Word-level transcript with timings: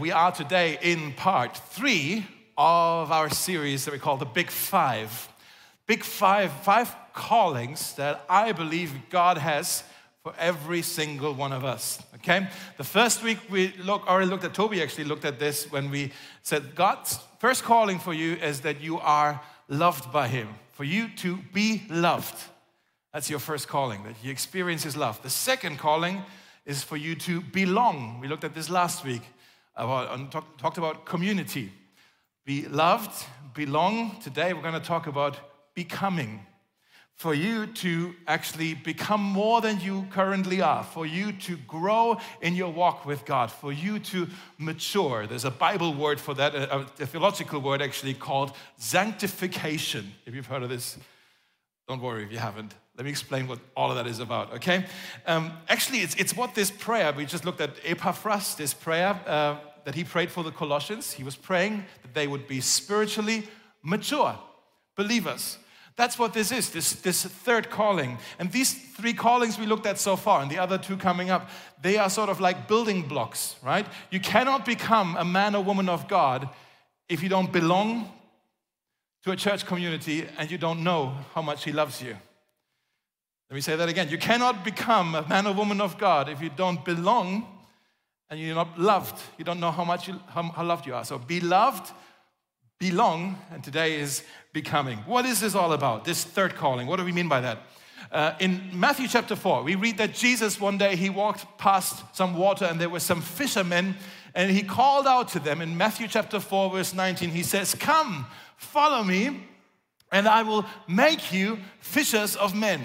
we 0.00 0.10
are 0.10 0.32
today 0.32 0.78
in 0.80 1.12
part 1.12 1.54
three 1.54 2.26
of 2.56 3.12
our 3.12 3.28
series 3.28 3.84
that 3.84 3.92
we 3.92 3.98
call 3.98 4.16
the 4.16 4.24
Big 4.24 4.50
Five. 4.50 5.28
Big 5.86 6.02
Five, 6.02 6.50
five 6.62 6.94
callings 7.12 7.92
that 7.96 8.24
I 8.26 8.52
believe 8.52 8.94
God 9.10 9.36
has 9.36 9.84
for 10.22 10.32
every 10.38 10.80
single 10.80 11.34
one 11.34 11.52
of 11.52 11.66
us. 11.66 12.02
Okay? 12.14 12.48
The 12.78 12.84
first 12.84 13.22
week 13.22 13.40
we 13.50 13.74
look, 13.84 14.06
already 14.06 14.30
looked 14.30 14.44
at, 14.44 14.54
Toby 14.54 14.82
actually 14.82 15.04
looked 15.04 15.26
at 15.26 15.38
this 15.38 15.70
when 15.70 15.90
we 15.90 16.12
said 16.42 16.74
God's 16.74 17.18
first 17.38 17.62
calling 17.62 17.98
for 17.98 18.14
you 18.14 18.36
is 18.36 18.62
that 18.62 18.80
you 18.80 18.98
are 19.00 19.38
loved 19.68 20.10
by 20.10 20.28
Him, 20.28 20.48
for 20.72 20.84
you 20.84 21.08
to 21.16 21.36
be 21.52 21.82
loved. 21.90 22.42
That's 23.12 23.28
your 23.28 23.38
first 23.38 23.68
calling, 23.68 24.02
that 24.04 24.14
you 24.22 24.30
experience 24.30 24.82
His 24.82 24.96
love. 24.96 25.22
The 25.22 25.28
second 25.28 25.78
calling 25.78 26.22
is 26.64 26.82
for 26.82 26.96
you 26.96 27.14
to 27.16 27.42
belong. 27.42 28.18
We 28.18 28.28
looked 28.28 28.44
at 28.44 28.54
this 28.54 28.70
last 28.70 29.04
week, 29.04 29.22
about, 29.80 30.30
talk, 30.30 30.58
talked 30.58 30.78
about 30.78 31.04
community. 31.04 31.72
Be 32.44 32.66
loved, 32.66 33.26
belong. 33.54 34.16
Today 34.22 34.52
we're 34.52 34.62
going 34.62 34.74
to 34.74 34.80
talk 34.80 35.06
about 35.06 35.36
becoming 35.74 36.40
for 37.14 37.34
you 37.34 37.66
to 37.66 38.14
actually 38.26 38.72
become 38.72 39.20
more 39.20 39.60
than 39.60 39.78
you 39.80 40.06
currently 40.10 40.62
are, 40.62 40.82
for 40.82 41.04
you 41.04 41.32
to 41.32 41.56
grow 41.68 42.18
in 42.40 42.54
your 42.54 42.72
walk 42.72 43.04
with 43.04 43.26
God, 43.26 43.50
for 43.52 43.72
you 43.72 43.98
to 43.98 44.26
mature. 44.56 45.26
There's 45.26 45.44
a 45.44 45.50
Bible 45.50 45.92
word 45.92 46.18
for 46.18 46.32
that, 46.34 46.54
a, 46.54 46.78
a 46.78 46.84
theological 47.06 47.60
word 47.60 47.82
actually 47.82 48.14
called 48.14 48.52
sanctification. 48.78 50.12
If 50.24 50.34
you've 50.34 50.46
heard 50.46 50.62
of 50.62 50.70
this, 50.70 50.96
don't 51.88 52.00
worry 52.00 52.24
if 52.24 52.32
you 52.32 52.38
haven't. 52.38 52.74
Let 52.96 53.04
me 53.04 53.10
explain 53.10 53.46
what 53.46 53.58
all 53.76 53.90
of 53.90 53.96
that 53.96 54.06
is 54.06 54.18
about, 54.18 54.54
okay? 54.54 54.86
Um, 55.26 55.52
actually, 55.68 55.98
it's, 56.00 56.14
it's 56.16 56.34
what 56.34 56.54
this 56.54 56.70
prayer, 56.70 57.12
we 57.12 57.26
just 57.26 57.44
looked 57.44 57.60
at 57.60 57.70
Epaphras, 57.84 58.54
this 58.54 58.72
prayer 58.72 59.18
uh, 59.26 59.56
that 59.84 59.94
he 59.94 60.04
prayed 60.04 60.30
for 60.30 60.42
the 60.44 60.50
Colossians. 60.50 61.12
He 61.12 61.24
was 61.24 61.36
praying 61.36 61.84
that 62.02 62.14
they 62.14 62.26
would 62.26 62.46
be 62.46 62.60
spiritually 62.60 63.48
mature 63.82 64.38
believers 64.96 65.58
that's 66.00 66.18
what 66.18 66.32
this 66.32 66.50
is, 66.50 66.70
this, 66.70 66.92
this 66.92 67.24
third 67.24 67.68
calling. 67.68 68.16
And 68.38 68.50
these 68.50 68.72
three 68.72 69.12
callings 69.12 69.58
we 69.58 69.66
looked 69.66 69.84
at 69.84 69.98
so 69.98 70.16
far, 70.16 70.40
and 70.40 70.50
the 70.50 70.58
other 70.58 70.78
two 70.78 70.96
coming 70.96 71.28
up, 71.28 71.50
they 71.82 71.98
are 71.98 72.08
sort 72.08 72.30
of 72.30 72.40
like 72.40 72.66
building 72.66 73.02
blocks, 73.02 73.56
right? 73.62 73.86
You 74.10 74.18
cannot 74.18 74.64
become 74.64 75.14
a 75.18 75.26
man 75.26 75.54
or 75.54 75.62
woman 75.62 75.90
of 75.90 76.08
God 76.08 76.48
if 77.10 77.22
you 77.22 77.28
don't 77.28 77.52
belong 77.52 78.10
to 79.24 79.32
a 79.32 79.36
church 79.36 79.66
community 79.66 80.26
and 80.38 80.50
you 80.50 80.56
don't 80.56 80.82
know 80.82 81.14
how 81.34 81.42
much 81.42 81.64
He 81.64 81.72
loves 81.72 82.00
you. 82.00 82.16
Let 83.50 83.54
me 83.54 83.60
say 83.60 83.76
that 83.76 83.90
again. 83.90 84.08
You 84.08 84.16
cannot 84.16 84.64
become 84.64 85.14
a 85.14 85.28
man 85.28 85.46
or 85.46 85.52
woman 85.52 85.82
of 85.82 85.98
God 85.98 86.30
if 86.30 86.40
you 86.40 86.48
don't 86.48 86.82
belong 86.82 87.46
and 88.30 88.40
you're 88.40 88.54
not 88.54 88.78
loved. 88.78 89.20
You 89.38 89.44
don't 89.44 89.60
know 89.60 89.72
how 89.72 89.84
much 89.84 90.08
you, 90.08 90.20
how, 90.28 90.42
how 90.44 90.64
loved 90.64 90.86
you 90.86 90.94
are. 90.94 91.04
So 91.04 91.18
be 91.18 91.40
loved 91.40 91.92
belong, 92.80 93.36
and 93.52 93.62
today 93.62 94.00
is 94.00 94.24
becoming. 94.54 94.96
What 95.00 95.26
is 95.26 95.40
this 95.40 95.54
all 95.54 95.74
about? 95.74 96.06
This 96.06 96.24
third 96.24 96.56
calling. 96.56 96.86
What 96.86 96.96
do 96.96 97.04
we 97.04 97.12
mean 97.12 97.28
by 97.28 97.42
that? 97.42 97.58
Uh, 98.10 98.32
in 98.40 98.70
Matthew 98.72 99.06
chapter 99.06 99.36
4, 99.36 99.62
we 99.62 99.74
read 99.74 99.98
that 99.98 100.14
Jesus 100.14 100.58
one 100.58 100.78
day 100.78 100.96
he 100.96 101.10
walked 101.10 101.58
past 101.58 102.02
some 102.16 102.34
water 102.34 102.64
and 102.64 102.80
there 102.80 102.88
were 102.88 102.98
some 102.98 103.20
fishermen 103.20 103.94
and 104.34 104.50
he 104.50 104.62
called 104.62 105.06
out 105.06 105.28
to 105.28 105.40
them 105.40 105.60
in 105.60 105.76
Matthew 105.76 106.08
chapter 106.08 106.40
4, 106.40 106.70
verse 106.70 106.94
19. 106.94 107.28
He 107.28 107.42
says, 107.42 107.74
Come, 107.74 108.26
follow 108.56 109.04
me, 109.04 109.46
and 110.10 110.26
I 110.26 110.42
will 110.42 110.64
make 110.88 111.34
you 111.34 111.58
fishers 111.80 112.34
of 112.34 112.54
men. 112.54 112.80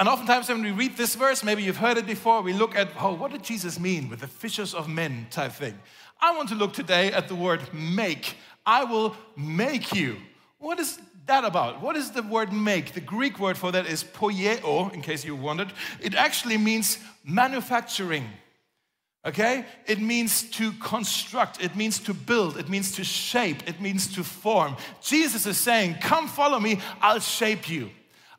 And 0.00 0.08
oftentimes, 0.08 0.48
when 0.48 0.62
we 0.62 0.70
read 0.70 0.96
this 0.96 1.14
verse, 1.14 1.44
maybe 1.44 1.62
you've 1.62 1.76
heard 1.76 1.98
it 1.98 2.06
before, 2.06 2.40
we 2.40 2.54
look 2.54 2.74
at, 2.74 2.88
oh, 2.98 3.12
what 3.12 3.32
did 3.32 3.44
Jesus 3.44 3.78
mean 3.78 4.08
with 4.08 4.20
the 4.20 4.26
fishers 4.26 4.72
of 4.72 4.88
men 4.88 5.26
type 5.30 5.52
thing? 5.52 5.78
I 6.22 6.34
want 6.34 6.48
to 6.48 6.54
look 6.54 6.72
today 6.72 7.12
at 7.12 7.28
the 7.28 7.34
word 7.34 7.60
make. 7.74 8.36
I 8.64 8.84
will 8.84 9.14
make 9.36 9.92
you. 9.92 10.16
What 10.58 10.80
is 10.80 10.98
that 11.26 11.44
about? 11.44 11.82
What 11.82 11.96
is 11.96 12.12
the 12.12 12.22
word 12.22 12.50
make? 12.50 12.94
The 12.94 13.02
Greek 13.02 13.38
word 13.38 13.58
for 13.58 13.70
that 13.72 13.86
is 13.86 14.02
poieo, 14.02 14.90
in 14.94 15.02
case 15.02 15.22
you 15.22 15.36
wondered. 15.36 15.70
It 16.00 16.14
actually 16.14 16.56
means 16.56 16.98
manufacturing. 17.22 18.24
Okay? 19.26 19.66
It 19.84 20.00
means 20.00 20.44
to 20.52 20.72
construct, 20.80 21.62
it 21.62 21.76
means 21.76 21.98
to 22.00 22.14
build, 22.14 22.56
it 22.56 22.70
means 22.70 22.92
to 22.92 23.04
shape, 23.04 23.68
it 23.68 23.82
means 23.82 24.14
to 24.14 24.24
form. 24.24 24.78
Jesus 25.02 25.44
is 25.44 25.58
saying, 25.58 25.96
Come 26.00 26.26
follow 26.26 26.58
me, 26.58 26.80
I'll 27.02 27.20
shape 27.20 27.68
you. 27.68 27.90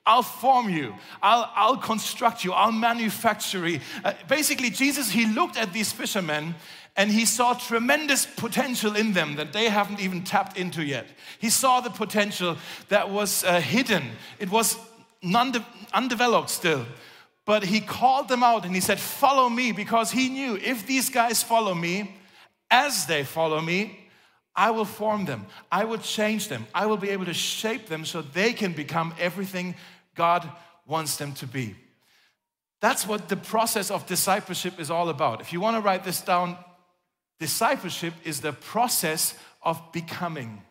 I'll 0.06 0.24
form 0.24 0.70
you. 0.70 0.96
I'll, 1.22 1.52
I'll 1.56 1.78
construct 1.78 2.44
you. 2.44 2.54
I'll 2.54 2.72
manufacture 2.72 3.68
you. 3.68 3.80
Uh, 4.04 4.14
basically, 4.28 4.70
Jesus, 4.72 5.12
he 5.12 5.26
looked 5.28 5.58
at 5.58 5.74
these 5.74 5.92
fishermen 5.92 6.56
and 6.98 7.12
he 7.12 7.26
saw 7.26 7.54
tremendous 7.54 8.26
potential 8.26 8.96
in 8.96 9.14
them 9.14 9.36
that 9.36 9.54
they 9.54 9.70
haven't 9.70 10.00
even 10.00 10.24
tapped 10.24 10.58
into 10.58 10.84
yet. 10.84 11.08
He 11.40 11.50
saw 11.50 11.80
the 11.82 11.90
potential 11.90 12.58
that 12.90 13.10
was 13.10 13.44
uh, 13.44 13.62
hidden, 13.62 14.04
it 14.40 14.50
was 14.50 14.78
undeveloped 15.24 16.50
still. 16.50 16.86
But 17.46 17.64
he 17.64 17.80
called 17.80 18.28
them 18.28 18.44
out 18.44 18.66
and 18.66 18.76
he 18.76 18.82
said, 18.82 19.00
Follow 19.00 19.50
me, 19.50 19.72
because 19.72 20.12
he 20.12 20.30
knew 20.30 20.58
if 20.58 20.86
these 20.86 21.10
guys 21.10 21.42
follow 21.42 21.74
me, 21.74 22.16
as 22.70 23.06
they 23.08 23.24
follow 23.24 23.62
me, 23.62 23.98
I 24.56 24.72
will 24.72 24.86
form 24.86 25.26
them. 25.26 25.48
I 25.72 25.86
will 25.86 25.98
change 25.98 26.50
them. 26.50 26.68
I 26.74 26.86
will 26.86 26.98
be 26.98 27.10
able 27.10 27.26
to 27.26 27.34
shape 27.34 27.88
them 27.88 28.06
so 28.06 28.22
they 28.22 28.54
can 28.54 28.74
become 28.74 29.14
everything 29.20 29.76
God 30.16 30.50
wants 30.86 31.18
them 31.18 31.34
to 31.34 31.48
be. 31.48 31.76
That's 32.80 33.08
what 33.08 33.30
the 33.30 33.38
process 33.38 33.92
of 33.92 34.08
discipleship 34.08 34.80
is 34.80 34.90
all 34.90 35.10
about. 35.10 35.42
If 35.42 35.54
you 35.54 35.62
want 35.62 35.78
to 35.78 35.82
write 35.82 36.04
this 36.04 36.22
down, 36.22 36.58
Discipleship 37.42 38.14
is 38.24 38.40
the 38.42 38.54
process 38.54 39.34
of 39.64 39.82
becoming. 39.92 40.62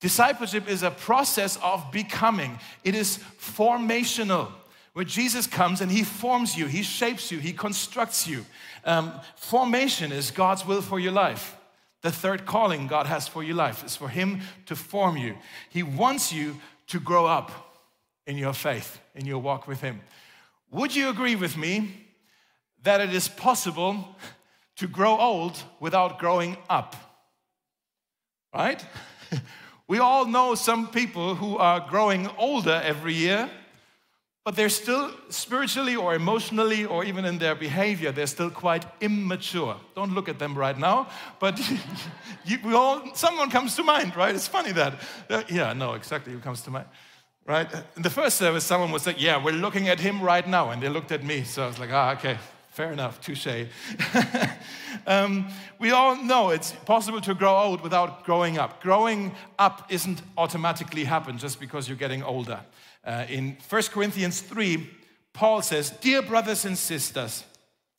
Discipleship 0.00 0.68
is 0.68 0.82
a 0.82 0.90
process 0.90 1.56
of 1.62 1.92
becoming, 1.92 2.58
it 2.82 2.96
is 2.96 3.18
formational. 3.40 4.50
Where 4.92 5.04
Jesus 5.04 5.46
comes 5.46 5.80
and 5.80 5.88
He 5.88 6.02
forms 6.02 6.56
you, 6.56 6.66
He 6.66 6.82
shapes 6.82 7.30
you, 7.30 7.38
He 7.38 7.52
constructs 7.52 8.26
you. 8.26 8.44
Um, 8.84 9.12
formation 9.36 10.10
is 10.10 10.32
God's 10.32 10.66
will 10.66 10.82
for 10.82 10.98
your 10.98 11.12
life. 11.12 11.56
The 12.00 12.10
third 12.10 12.44
calling 12.44 12.88
God 12.88 13.06
has 13.06 13.28
for 13.28 13.44
your 13.44 13.54
life 13.54 13.84
is 13.84 13.94
for 13.94 14.08
Him 14.08 14.40
to 14.66 14.74
form 14.74 15.16
you. 15.16 15.36
He 15.70 15.84
wants 15.84 16.32
you 16.32 16.56
to 16.88 16.98
grow 16.98 17.24
up 17.24 17.71
in 18.26 18.38
your 18.38 18.52
faith, 18.52 19.00
in 19.14 19.26
your 19.26 19.38
walk 19.38 19.66
with 19.66 19.80
Him. 19.80 20.00
Would 20.70 20.94
you 20.94 21.08
agree 21.08 21.36
with 21.36 21.56
me 21.56 22.02
that 22.82 23.00
it 23.00 23.14
is 23.14 23.28
possible 23.28 24.16
to 24.76 24.86
grow 24.88 25.16
old 25.18 25.62
without 25.80 26.18
growing 26.18 26.56
up. 26.68 26.96
Right? 28.54 28.84
we 29.88 29.98
all 29.98 30.26
know 30.26 30.54
some 30.54 30.88
people 30.88 31.34
who 31.34 31.56
are 31.56 31.80
growing 31.88 32.28
older 32.38 32.80
every 32.84 33.14
year, 33.14 33.48
but 34.44 34.56
they're 34.56 34.68
still 34.68 35.12
spiritually 35.28 35.94
or 35.94 36.14
emotionally 36.14 36.84
or 36.84 37.04
even 37.04 37.24
in 37.24 37.38
their 37.38 37.54
behavior, 37.54 38.10
they're 38.10 38.26
still 38.26 38.50
quite 38.50 38.84
immature. 39.00 39.76
Don't 39.94 40.14
look 40.14 40.28
at 40.28 40.38
them 40.40 40.58
right 40.58 40.76
now, 40.76 41.08
but 41.38 41.60
you, 42.44 42.58
we 42.64 42.74
all, 42.74 43.14
someone 43.14 43.50
comes 43.50 43.76
to 43.76 43.84
mind, 43.84 44.16
right? 44.16 44.34
It's 44.34 44.48
funny 44.48 44.72
that. 44.72 44.94
Yeah, 45.48 45.72
no, 45.74 45.92
exactly 45.92 46.32
who 46.32 46.40
comes 46.40 46.62
to 46.62 46.70
mind. 46.70 46.86
Right? 47.44 47.68
In 47.96 48.02
the 48.02 48.10
first 48.10 48.38
service, 48.38 48.64
someone 48.64 48.92
was 48.92 49.06
like, 49.06 49.20
Yeah, 49.20 49.42
we're 49.42 49.52
looking 49.52 49.88
at 49.88 50.00
him 50.00 50.22
right 50.22 50.46
now. 50.46 50.70
And 50.70 50.82
they 50.82 50.88
looked 50.88 51.12
at 51.12 51.24
me. 51.24 51.44
So 51.44 51.64
I 51.64 51.66
was 51.66 51.78
like, 51.78 51.90
Ah, 51.92 52.12
okay, 52.12 52.38
Fair 52.72 52.90
enough, 52.90 53.20
touche. 53.20 53.66
um, 55.06 55.46
we 55.78 55.90
all 55.90 56.16
know 56.16 56.48
it's 56.48 56.72
possible 56.72 57.20
to 57.20 57.34
grow 57.34 57.54
old 57.54 57.82
without 57.82 58.24
growing 58.24 58.56
up. 58.56 58.82
Growing 58.82 59.34
up 59.58 59.84
isn't 59.90 60.22
automatically 60.38 61.04
happen 61.04 61.36
just 61.36 61.60
because 61.60 61.86
you're 61.86 61.98
getting 61.98 62.22
older. 62.22 62.60
Uh, 63.04 63.26
in 63.28 63.58
1 63.68 63.82
Corinthians 63.90 64.40
3, 64.40 64.88
Paul 65.34 65.60
says, 65.60 65.90
Dear 65.90 66.22
brothers 66.22 66.64
and 66.64 66.78
sisters, 66.78 67.44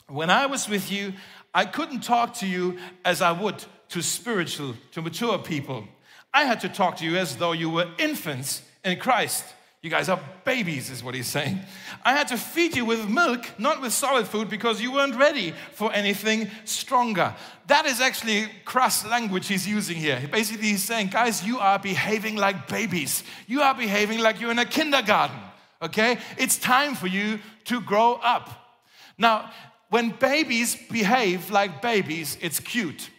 when 0.07 0.31
I 0.31 0.47
was 0.47 0.67
with 0.67 0.91
you, 0.91 1.13
I 1.53 1.65
couldn't 1.65 2.01
talk 2.01 2.33
to 2.37 2.47
you 2.47 2.79
as 3.05 3.21
I 3.21 3.31
would 3.31 3.63
to 3.89 4.01
spiritual, 4.01 4.73
to 4.93 5.03
mature 5.03 5.37
people. 5.37 5.87
I 6.33 6.45
had 6.45 6.61
to 6.61 6.69
talk 6.69 6.97
to 6.97 7.05
you 7.05 7.15
as 7.17 7.37
though 7.37 7.51
you 7.51 7.69
were 7.69 7.91
infants 7.99 8.63
in 8.83 8.99
Christ. 8.99 9.45
You 9.83 9.89
guys 9.89 10.07
are 10.07 10.19
babies, 10.45 10.89
is 10.89 11.03
what 11.03 11.13
he's 11.13 11.27
saying. 11.27 11.59
I 12.05 12.13
had 12.13 12.29
to 12.29 12.37
feed 12.37 12.73
you 12.77 12.85
with 12.85 13.09
milk, 13.09 13.45
not 13.59 13.81
with 13.81 13.91
solid 13.91 14.25
food, 14.25 14.49
because 14.49 14.81
you 14.81 14.93
weren't 14.93 15.15
ready 15.15 15.53
for 15.73 15.91
anything 15.91 16.49
stronger. 16.63 17.35
That 17.67 17.85
is 17.85 17.99
actually 17.99 18.47
crass 18.63 19.05
language 19.05 19.47
he's 19.47 19.67
using 19.67 19.97
here. 19.97 20.25
Basically, 20.31 20.67
he's 20.67 20.85
saying, 20.85 21.07
guys, 21.07 21.45
you 21.45 21.59
are 21.59 21.77
behaving 21.79 22.37
like 22.37 22.69
babies. 22.69 23.25
You 23.45 23.61
are 23.61 23.75
behaving 23.75 24.19
like 24.19 24.39
you're 24.39 24.51
in 24.51 24.59
a 24.59 24.65
kindergarten, 24.65 25.35
okay? 25.81 26.17
It's 26.37 26.57
time 26.57 26.95
for 26.95 27.07
you 27.07 27.39
to 27.65 27.81
grow 27.81 28.21
up. 28.23 28.49
Now, 29.17 29.51
when 29.89 30.11
babies 30.11 30.77
behave 30.89 31.51
like 31.51 31.81
babies, 31.81 32.37
it's 32.39 32.61
cute. 32.61 33.09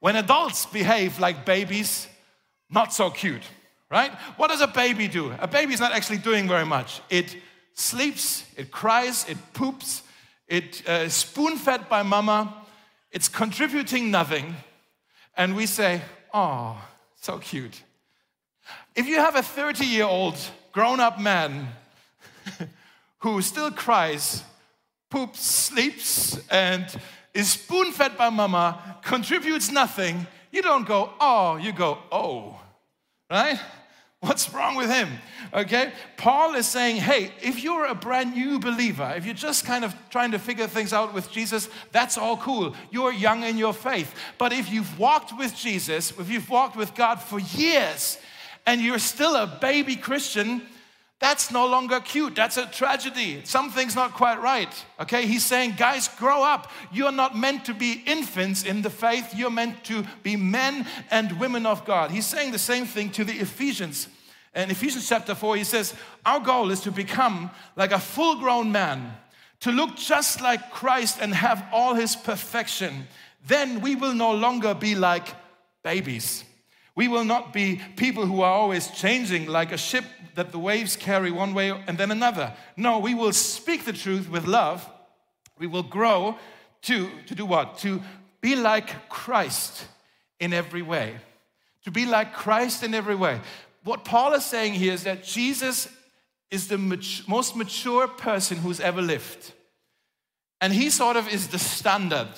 When 0.00 0.16
adults 0.16 0.64
behave 0.64 1.18
like 1.18 1.44
babies, 1.44 2.08
not 2.70 2.94
so 2.94 3.10
cute 3.10 3.42
right? 3.90 4.12
What 4.36 4.50
does 4.50 4.60
a 4.60 4.66
baby 4.66 5.08
do? 5.08 5.34
A 5.38 5.46
baby 5.46 5.74
is 5.74 5.80
not 5.80 5.92
actually 5.92 6.18
doing 6.18 6.46
very 6.46 6.66
much. 6.66 7.00
It 7.08 7.36
sleeps, 7.74 8.44
it 8.56 8.70
cries, 8.70 9.28
it 9.28 9.38
poops, 9.52 10.02
it 10.46 10.86
uh, 10.88 11.08
spoon 11.08 11.56
fed 11.56 11.88
by 11.88 12.02
mama, 12.02 12.54
it's 13.10 13.28
contributing 13.28 14.10
nothing, 14.10 14.56
and 15.36 15.54
we 15.56 15.66
say, 15.66 16.02
oh, 16.34 16.76
so 17.20 17.38
cute. 17.38 17.82
If 18.94 19.06
you 19.06 19.16
have 19.16 19.36
a 19.36 19.42
30 19.42 19.84
year 19.86 20.04
old 20.04 20.36
grown 20.72 21.00
up 21.00 21.20
man 21.20 21.68
who 23.18 23.40
still 23.42 23.70
cries, 23.70 24.42
poops, 25.10 25.40
sleeps, 25.40 26.38
and 26.50 26.86
is 27.32 27.52
spoon 27.52 27.92
fed 27.92 28.18
by 28.18 28.30
mama, 28.30 28.98
contributes 29.02 29.70
nothing, 29.70 30.26
you 30.50 30.62
don't 30.62 30.86
go, 30.86 31.12
oh, 31.20 31.56
you 31.56 31.72
go, 31.72 31.98
oh, 32.10 32.60
right? 33.30 33.58
What's 34.20 34.52
wrong 34.52 34.74
with 34.74 34.90
him? 34.90 35.08
Okay? 35.54 35.92
Paul 36.16 36.56
is 36.56 36.66
saying, 36.66 36.96
hey, 36.96 37.30
if 37.40 37.62
you're 37.62 37.86
a 37.86 37.94
brand 37.94 38.34
new 38.34 38.58
believer, 38.58 39.14
if 39.16 39.24
you're 39.24 39.34
just 39.34 39.64
kind 39.64 39.84
of 39.84 39.94
trying 40.10 40.32
to 40.32 40.40
figure 40.40 40.66
things 40.66 40.92
out 40.92 41.14
with 41.14 41.30
Jesus, 41.30 41.68
that's 41.92 42.18
all 42.18 42.36
cool. 42.36 42.74
You're 42.90 43.12
young 43.12 43.44
in 43.44 43.56
your 43.56 43.72
faith. 43.72 44.12
But 44.36 44.52
if 44.52 44.72
you've 44.72 44.98
walked 44.98 45.38
with 45.38 45.54
Jesus, 45.54 46.12
if 46.18 46.28
you've 46.28 46.50
walked 46.50 46.74
with 46.74 46.96
God 46.96 47.20
for 47.20 47.38
years, 47.38 48.18
and 48.66 48.80
you're 48.80 48.98
still 48.98 49.36
a 49.36 49.46
baby 49.46 49.94
Christian, 49.96 50.62
that's 51.20 51.50
no 51.50 51.66
longer 51.66 51.98
cute. 51.98 52.36
That's 52.36 52.56
a 52.56 52.66
tragedy. 52.66 53.40
Something's 53.44 53.96
not 53.96 54.14
quite 54.14 54.40
right. 54.40 54.72
Okay? 55.00 55.26
He's 55.26 55.44
saying, 55.44 55.74
guys, 55.76 56.06
grow 56.06 56.44
up. 56.44 56.70
You're 56.92 57.12
not 57.12 57.36
meant 57.36 57.64
to 57.64 57.74
be 57.74 58.04
infants 58.06 58.64
in 58.64 58.82
the 58.82 58.90
faith. 58.90 59.34
You're 59.34 59.50
meant 59.50 59.82
to 59.84 60.04
be 60.22 60.36
men 60.36 60.86
and 61.10 61.40
women 61.40 61.66
of 61.66 61.84
God. 61.84 62.12
He's 62.12 62.26
saying 62.26 62.52
the 62.52 62.58
same 62.58 62.86
thing 62.86 63.10
to 63.10 63.24
the 63.24 63.32
Ephesians. 63.32 64.08
In 64.54 64.70
Ephesians 64.70 65.08
chapter 65.08 65.34
4, 65.34 65.56
he 65.56 65.64
says, 65.64 65.92
Our 66.24 66.38
goal 66.38 66.70
is 66.70 66.80
to 66.82 66.92
become 66.92 67.50
like 67.74 67.90
a 67.90 67.98
full 67.98 68.36
grown 68.36 68.70
man, 68.70 69.12
to 69.60 69.72
look 69.72 69.96
just 69.96 70.40
like 70.40 70.70
Christ 70.70 71.18
and 71.20 71.34
have 71.34 71.64
all 71.72 71.94
his 71.94 72.14
perfection. 72.14 73.08
Then 73.44 73.80
we 73.80 73.96
will 73.96 74.14
no 74.14 74.32
longer 74.32 74.72
be 74.72 74.94
like 74.94 75.26
babies. 75.82 76.44
We 76.98 77.06
will 77.06 77.24
not 77.24 77.52
be 77.52 77.80
people 77.94 78.26
who 78.26 78.40
are 78.40 78.52
always 78.52 78.88
changing 78.88 79.46
like 79.46 79.70
a 79.70 79.78
ship 79.78 80.04
that 80.34 80.50
the 80.50 80.58
waves 80.58 80.96
carry 80.96 81.30
one 81.30 81.54
way 81.54 81.70
and 81.70 81.96
then 81.96 82.10
another. 82.10 82.52
No, 82.76 82.98
we 82.98 83.14
will 83.14 83.32
speak 83.32 83.84
the 83.84 83.92
truth 83.92 84.28
with 84.28 84.48
love. 84.48 84.84
We 85.60 85.68
will 85.68 85.84
grow 85.84 86.36
to, 86.82 87.08
to 87.26 87.36
do 87.36 87.46
what? 87.46 87.78
To 87.78 88.02
be 88.40 88.56
like 88.56 89.08
Christ 89.08 89.86
in 90.40 90.52
every 90.52 90.82
way. 90.82 91.14
To 91.84 91.92
be 91.92 92.04
like 92.04 92.34
Christ 92.34 92.82
in 92.82 92.94
every 92.94 93.14
way. 93.14 93.42
What 93.84 94.04
Paul 94.04 94.34
is 94.34 94.44
saying 94.44 94.74
here 94.74 94.92
is 94.92 95.04
that 95.04 95.22
Jesus 95.22 95.86
is 96.50 96.66
the 96.66 96.78
most 97.28 97.54
mature 97.54 98.08
person 98.08 98.58
who's 98.58 98.80
ever 98.80 99.00
lived. 99.00 99.52
And 100.60 100.72
he 100.72 100.90
sort 100.90 101.16
of 101.16 101.32
is 101.32 101.46
the 101.46 101.60
standard 101.60 102.30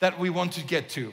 that 0.00 0.18
we 0.18 0.28
want 0.28 0.54
to 0.54 0.64
get 0.64 0.88
to 0.90 1.12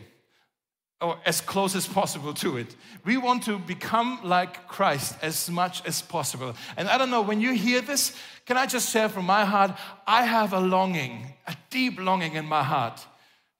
or 1.01 1.17
as 1.25 1.41
close 1.41 1.75
as 1.75 1.87
possible 1.87 2.33
to 2.33 2.57
it. 2.57 2.75
We 3.03 3.17
want 3.17 3.43
to 3.43 3.59
become 3.59 4.19
like 4.23 4.67
Christ 4.67 5.15
as 5.21 5.49
much 5.49 5.85
as 5.85 6.01
possible. 6.01 6.55
And 6.77 6.87
I 6.87 6.97
don't 6.97 7.11
know, 7.11 7.21
when 7.21 7.41
you 7.41 7.53
hear 7.53 7.81
this, 7.81 8.15
can 8.45 8.57
I 8.57 8.65
just 8.65 8.91
share 8.91 9.09
from 9.09 9.25
my 9.25 9.45
heart? 9.45 9.71
I 10.07 10.23
have 10.23 10.53
a 10.53 10.59
longing, 10.59 11.33
a 11.47 11.55
deep 11.69 11.99
longing 11.99 12.35
in 12.35 12.45
my 12.45 12.63
heart 12.63 13.05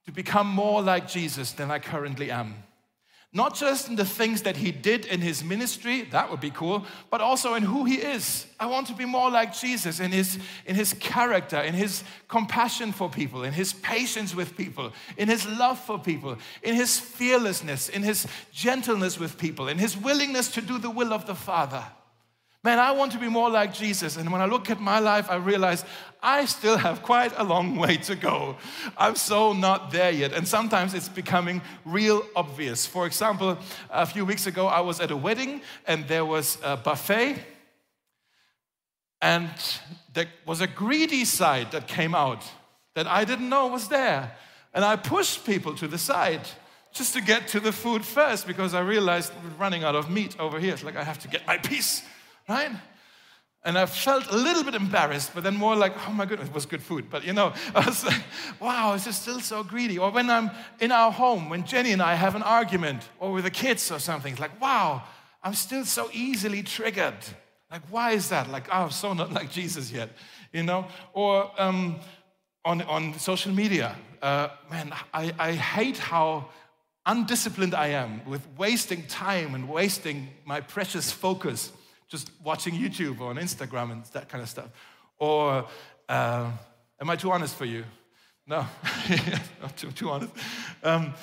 to 0.06 0.12
become 0.12 0.48
more 0.48 0.82
like 0.82 1.08
Jesus 1.08 1.52
than 1.52 1.72
I 1.72 1.80
currently 1.80 2.32
am. 2.32 2.56
Not 3.36 3.54
just 3.54 3.90
in 3.90 3.98
the 3.98 4.06
things 4.06 4.44
that 4.44 4.56
he 4.56 4.72
did 4.72 5.06
in 5.08 5.20
his 5.20 5.44
ministry, 5.44 6.04
that 6.12 6.32
would 6.32 6.40
be 6.40 6.52
cool, 6.52 6.86
but 7.10 7.20
also 7.20 7.56
in 7.56 7.64
who 7.64 7.84
he 7.84 7.96
is. 7.96 8.46
I 8.62 8.66
want 8.68 8.88
to 8.88 8.94
be 8.94 9.04
more 9.04 9.30
like 9.30 9.54
Jesus 9.54 10.00
in 10.00 10.14
his, 10.14 10.40
in 10.66 10.76
his 10.76 10.94
character, 10.94 11.60
in 11.60 11.74
his 11.74 12.06
compassion 12.30 12.94
for 12.94 13.10
people, 13.10 13.44
in 13.44 13.52
his 13.52 13.74
patience 13.74 14.34
with 14.34 14.56
people, 14.56 14.94
in 15.18 15.28
his 15.28 15.46
love 15.46 15.78
for 15.78 16.00
people, 16.00 16.38
in 16.64 16.76
his 16.76 16.98
fearlessness, 16.98 17.90
in 17.90 18.04
his 18.04 18.26
gentleness 18.54 19.20
with 19.20 19.38
people, 19.38 19.68
in 19.68 19.80
his 19.80 19.98
willingness 19.98 20.50
to 20.54 20.62
do 20.62 20.78
the 20.78 20.90
will 20.90 21.12
of 21.12 21.26
the 21.26 21.36
Father. 21.36 21.84
Man, 22.66 22.80
I 22.80 22.94
want 22.94 23.12
to 23.12 23.20
be 23.20 23.30
more 23.30 23.52
like 23.52 23.76
Jesus. 23.76 24.18
And 24.18 24.32
when 24.32 24.42
I 24.42 24.46
look 24.46 24.72
at 24.72 24.80
my 24.80 24.98
life, 24.98 25.30
I 25.30 25.36
realize 25.36 25.86
I 26.24 26.46
still 26.46 26.78
have 26.78 27.04
quite 27.04 27.32
a 27.38 27.44
long 27.44 27.76
way 27.76 27.98
to 27.98 28.16
go. 28.16 28.58
I'm 28.98 29.16
so 29.16 29.54
not 29.54 29.92
there 29.92 30.10
yet. 30.10 30.34
And 30.34 30.48
sometimes 30.48 30.96
it's 30.96 31.08
becoming 31.08 31.62
real 31.86 32.26
obvious. 32.36 32.88
For 32.88 33.06
example, 33.06 33.60
a 33.92 34.08
few 34.08 34.26
weeks 34.26 34.48
ago, 34.48 34.66
I 34.66 34.80
was 34.80 35.00
at 35.00 35.12
a 35.12 35.16
wedding 35.16 35.62
and 35.86 36.08
there 36.08 36.26
was 36.26 36.58
a 36.64 36.76
buffet. 36.76 37.38
And 39.22 39.52
there 40.16 40.26
was 40.48 40.60
a 40.60 40.68
greedy 40.68 41.24
side 41.24 41.72
that 41.72 41.88
came 41.88 42.16
out 42.16 42.44
that 42.96 43.06
I 43.06 43.26
didn't 43.26 43.48
know 43.48 43.68
was 43.68 43.90
there. 43.90 44.32
And 44.74 44.84
I 44.84 44.96
pushed 44.96 45.46
people 45.46 45.76
to 45.76 45.88
the 45.88 46.00
side 46.00 46.42
just 46.94 47.14
to 47.14 47.22
get 47.22 47.48
to 47.50 47.60
the 47.60 47.72
food 47.72 48.04
first 48.04 48.48
because 48.48 48.74
I 48.74 48.80
realized 48.80 49.32
we're 49.44 49.52
running 49.60 49.84
out 49.84 49.94
of 49.94 50.10
meat 50.10 50.36
over 50.40 50.60
here. 50.60 50.74
It's 50.74 50.84
like 50.84 50.96
I 50.96 51.04
have 51.04 51.20
to 51.20 51.28
get 51.28 51.46
my 51.46 51.60
piece 51.60 52.02
right? 52.48 52.72
And 53.66 53.80
I 53.80 53.88
felt 53.88 54.28
a 54.30 54.36
little 54.36 54.64
bit 54.64 54.76
embarrassed, 54.76 55.32
but 55.34 55.44
then 55.44 55.56
more 55.56 55.76
like, 55.76 55.94
oh 56.08 56.14
my 56.14 56.26
goodness, 56.26 56.50
it 56.50 56.54
was 56.54 56.68
good 56.68 56.84
food. 56.84 57.10
But 57.10 57.26
you 57.26 57.34
know, 57.34 57.52
I 57.76 57.84
was 57.86 58.06
like, 58.06 58.22
wow, 58.60 58.94
is 58.94 59.06
this 59.06 59.18
still 59.18 59.40
so 59.40 59.64
greedy? 59.64 59.98
Or 59.98 60.12
when 60.12 60.30
I'm 60.30 60.52
in 60.80 60.92
our 60.92 61.12
home, 61.12 61.50
when 61.50 61.66
Jenny 61.66 61.92
and 61.92 62.02
I 62.02 62.14
have 62.14 62.36
an 62.36 62.44
argument, 62.44 63.10
or 63.20 63.32
with 63.32 63.44
the 63.44 63.50
kids 63.50 63.92
or 63.92 63.98
something, 63.98 64.34
it's 64.34 64.42
like, 64.42 64.62
wow, 64.62 65.04
I'm 65.44 65.56
still 65.56 65.84
so 65.84 66.10
easily 66.14 66.62
triggered. 66.62 67.18
Like, 67.72 67.82
why 67.90 68.12
is 68.12 68.30
that? 68.30 68.52
Like, 68.52 68.68
oh, 68.70 68.84
I'm 68.84 68.92
so 68.92 69.14
not 69.14 69.34
like 69.34 69.50
Jesus 69.52 69.92
yet, 69.92 70.10
you 70.54 70.62
know? 70.62 70.86
Or 71.14 71.52
um, 71.58 72.00
on, 72.64 72.84
on 72.84 73.18
social 73.18 73.52
media, 73.52 73.96
uh, 74.22 74.50
man, 74.70 74.94
I, 75.12 75.34
I 75.40 75.54
hate 75.54 75.98
how 75.98 76.50
undisciplined 77.08 77.74
I 77.74 77.88
am 77.88 78.24
with 78.26 78.48
wasting 78.58 79.08
time 79.08 79.56
and 79.56 79.68
wasting 79.68 80.30
my 80.46 80.62
precious 80.62 81.12
focus 81.12 81.72
just 82.16 82.32
watching 82.42 82.74
YouTube 82.74 83.20
or 83.20 83.30
on 83.30 83.36
Instagram 83.36 83.92
and 83.92 84.06
that 84.14 84.30
kind 84.30 84.42
of 84.42 84.50
stuff? 84.50 84.70
Or 85.18 85.68
uh, 86.08 86.50
am 87.02 87.10
I 87.10 87.16
too 87.18 87.32
honest 87.32 87.56
for 87.56 87.66
you? 87.66 87.84
No, 88.48 88.66
not 89.62 89.76
too, 89.76 89.92
too 89.92 90.10
honest. 90.10 90.32
Um, 90.82 91.14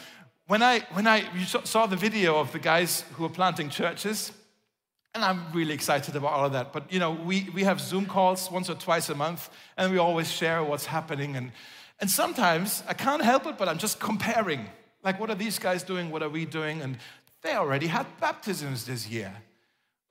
when 0.49 0.62
I, 0.62 0.81
when 0.93 1.06
I 1.06 1.25
saw 1.44 1.87
the 1.87 1.97
video 1.97 2.39
of 2.39 2.53
the 2.53 2.59
guys 2.59 3.05
who 3.15 3.25
are 3.25 3.31
planting 3.31 3.71
churches, 3.71 4.33
and 5.15 5.25
I'm 5.25 5.41
really 5.53 5.73
excited 5.73 6.15
about 6.15 6.33
all 6.33 6.44
of 6.44 6.53
that. 6.53 6.75
But 6.75 6.93
you 6.93 6.99
know, 6.99 7.12
we, 7.12 7.49
we 7.55 7.65
have 7.65 7.81
Zoom 7.81 8.05
calls 8.05 8.50
once 8.50 8.69
or 8.69 8.75
twice 8.75 9.09
a 9.09 9.15
month, 9.15 9.49
and 9.79 9.91
we 9.93 9.99
always 9.99 10.31
share 10.31 10.62
what's 10.62 10.87
happening. 10.87 11.37
And, 11.37 11.53
and 12.00 12.11
sometimes 12.11 12.83
I 12.87 12.93
can't 12.93 13.23
help 13.23 13.47
it, 13.47 13.56
but 13.56 13.67
I'm 13.69 13.79
just 13.79 13.99
comparing. 13.99 14.67
Like, 15.03 15.19
what 15.19 15.31
are 15.31 15.35
these 15.35 15.59
guys 15.59 15.83
doing? 15.83 16.11
What 16.11 16.23
are 16.23 16.29
we 16.29 16.44
doing? 16.44 16.82
And 16.82 16.99
they 17.43 17.55
already 17.55 17.87
had 17.87 18.06
baptisms 18.20 18.84
this 18.84 19.08
year. 19.08 19.32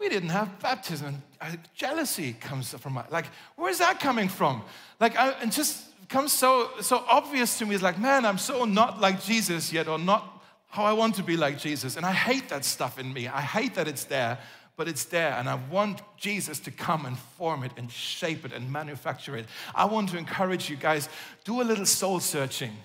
We 0.02 0.10
didn't 0.10 0.30
have 0.30 0.60
baptism. 0.60 1.22
Uh, 1.40 1.52
jealousy 1.76 2.34
comes 2.34 2.74
from 2.74 2.94
my, 2.94 3.06
like, 3.12 3.28
where's 3.56 3.78
that 3.78 4.00
coming 4.00 4.30
from? 4.30 4.64
Like, 5.00 5.16
I, 5.16 5.40
it 5.44 5.52
just 5.52 5.84
comes 6.10 6.34
so 6.34 6.72
so 6.82 7.06
obvious 7.08 7.60
to 7.60 7.68
me. 7.68 7.76
It's 7.76 7.84
like, 7.84 8.00
man, 8.00 8.26
I'm 8.26 8.40
so 8.40 8.66
not 8.66 9.00
like 9.00 9.24
Jesus 9.24 9.72
yet, 9.72 9.88
or 9.88 10.00
not 10.00 10.44
how 10.70 10.86
I 10.86 10.94
want 10.94 11.14
to 11.16 11.24
be 11.24 11.38
like 11.38 11.60
Jesus. 11.60 11.98
And 11.98 12.06
I 12.06 12.14
hate 12.14 12.50
that 12.50 12.66
stuff 12.66 12.98
in 12.98 13.14
me. 13.14 13.28
I 13.28 13.42
hate 13.42 13.76
that 13.76 13.88
it's 13.88 14.06
there, 14.06 14.40
but 14.76 14.88
it's 14.88 15.06
there. 15.06 15.34
And 15.34 15.48
I 15.48 15.60
want 15.70 16.02
Jesus 16.18 16.60
to 16.62 16.72
come 16.72 17.06
and 17.06 17.16
form 17.38 17.64
it 17.64 17.72
and 17.78 17.92
shape 17.92 18.44
it 18.44 18.54
and 18.54 18.72
manufacture 18.72 19.38
it. 19.38 19.46
I 19.76 19.86
want 19.86 20.10
to 20.10 20.18
encourage 20.18 20.68
you 20.68 20.78
guys, 20.78 21.10
do 21.44 21.62
a 21.62 21.64
little 21.64 21.86
soul 21.86 22.20
searching. 22.20 22.76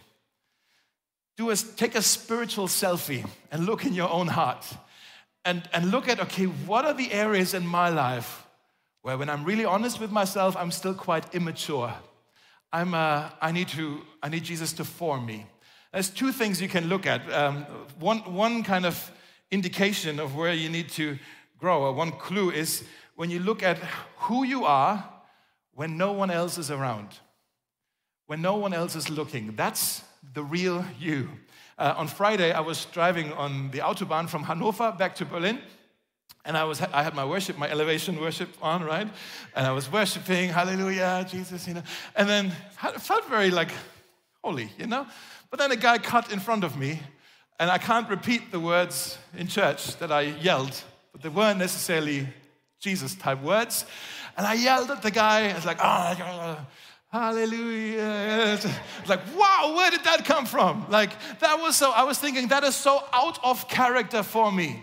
Do 1.38 1.48
a, 1.48 1.56
take 1.56 1.94
a 1.94 2.02
spiritual 2.02 2.66
selfie 2.66 3.26
and 3.50 3.64
look 3.64 3.86
in 3.86 3.94
your 3.94 4.10
own 4.10 4.26
heart 4.26 4.66
and, 5.46 5.68
and 5.72 5.90
look 5.90 6.08
at, 6.08 6.20
okay, 6.20 6.44
what 6.44 6.84
are 6.84 6.92
the 6.92 7.10
areas 7.12 7.54
in 7.54 7.66
my 7.66 7.88
life 7.88 8.46
where, 9.02 9.16
when 9.16 9.30
I'm 9.30 9.44
really 9.44 9.64
honest 9.64 10.00
with 10.00 10.10
myself, 10.10 10.56
I'm 10.56 10.72
still 10.72 10.92
quite 10.92 11.32
immature. 11.34 11.94
I'm, 12.72 12.92
uh, 12.92 13.30
I, 13.40 13.52
need 13.52 13.68
to, 13.68 14.02
I 14.22 14.28
need 14.28 14.42
Jesus 14.42 14.72
to 14.74 14.84
form 14.84 15.24
me. 15.24 15.46
There's 15.92 16.10
two 16.10 16.32
things 16.32 16.60
you 16.60 16.68
can 16.68 16.88
look 16.88 17.06
at. 17.06 17.32
Um, 17.32 17.62
one, 18.00 18.18
one 18.34 18.64
kind 18.64 18.84
of 18.84 19.10
indication 19.52 20.18
of 20.18 20.34
where 20.34 20.52
you 20.52 20.68
need 20.68 20.88
to 20.90 21.16
grow, 21.56 21.82
or 21.84 21.92
one 21.92 22.10
clue 22.10 22.50
is 22.50 22.82
when 23.14 23.30
you 23.30 23.38
look 23.38 23.62
at 23.62 23.78
who 24.16 24.44
you 24.44 24.64
are 24.64 25.08
when 25.72 25.96
no 25.96 26.12
one 26.12 26.30
else 26.30 26.58
is 26.58 26.70
around, 26.70 27.08
when 28.26 28.42
no 28.42 28.56
one 28.56 28.74
else 28.74 28.96
is 28.96 29.08
looking. 29.08 29.54
That's 29.54 30.02
the 30.34 30.42
real 30.42 30.84
you. 30.98 31.30
Uh, 31.78 31.92
on 31.96 32.08
Friday, 32.08 32.52
I 32.52 32.60
was 32.60 32.86
driving 32.86 33.32
on 33.34 33.70
the 33.70 33.80
Autobahn 33.80 34.28
from 34.28 34.44
Hanover 34.44 34.94
back 34.98 35.14
to 35.16 35.26
Berlin. 35.26 35.60
And 36.46 36.56
I, 36.56 36.64
was, 36.64 36.80
I 36.80 37.02
had 37.02 37.14
my 37.14 37.24
worship, 37.24 37.58
my 37.58 37.68
elevation 37.68 38.18
worship 38.20 38.48
on, 38.62 38.82
right? 38.82 39.08
And 39.54 39.66
I 39.66 39.72
was 39.72 39.90
worshiping, 39.92 40.48
hallelujah, 40.48 41.26
Jesus, 41.28 41.66
you 41.68 41.74
know. 41.74 41.82
And 42.14 42.28
then 42.28 42.52
it 42.82 43.00
felt 43.00 43.28
very 43.28 43.50
like 43.50 43.72
holy, 44.42 44.70
you 44.78 44.86
know? 44.86 45.06
But 45.50 45.58
then 45.58 45.72
a 45.72 45.76
guy 45.76 45.98
cut 45.98 46.32
in 46.32 46.40
front 46.40 46.64
of 46.64 46.78
me, 46.78 47.00
and 47.58 47.70
I 47.70 47.78
can't 47.78 48.08
repeat 48.08 48.52
the 48.52 48.60
words 48.60 49.18
in 49.36 49.48
church 49.48 49.96
that 49.96 50.12
I 50.12 50.22
yelled, 50.22 50.82
but 51.12 51.20
they 51.20 51.28
weren't 51.28 51.58
necessarily 51.58 52.26
Jesus 52.80 53.14
type 53.16 53.42
words. 53.42 53.84
And 54.36 54.46
I 54.46 54.54
yelled 54.54 54.90
at 54.90 55.02
the 55.02 55.10
guy, 55.10 55.50
I 55.50 55.54
was 55.54 55.66
like, 55.66 55.78
oh, 55.82 56.58
hallelujah. 57.18 58.58
It's 59.00 59.08
like, 59.08 59.20
wow, 59.36 59.72
where 59.76 59.90
did 59.90 60.04
that 60.04 60.24
come 60.24 60.46
from? 60.46 60.86
Like, 60.90 61.10
that 61.40 61.58
was 61.58 61.76
so, 61.76 61.90
I 61.90 62.04
was 62.04 62.18
thinking, 62.18 62.48
that 62.48 62.64
is 62.64 62.76
so 62.76 63.02
out 63.12 63.38
of 63.44 63.68
character 63.68 64.22
for 64.22 64.52
me. 64.52 64.82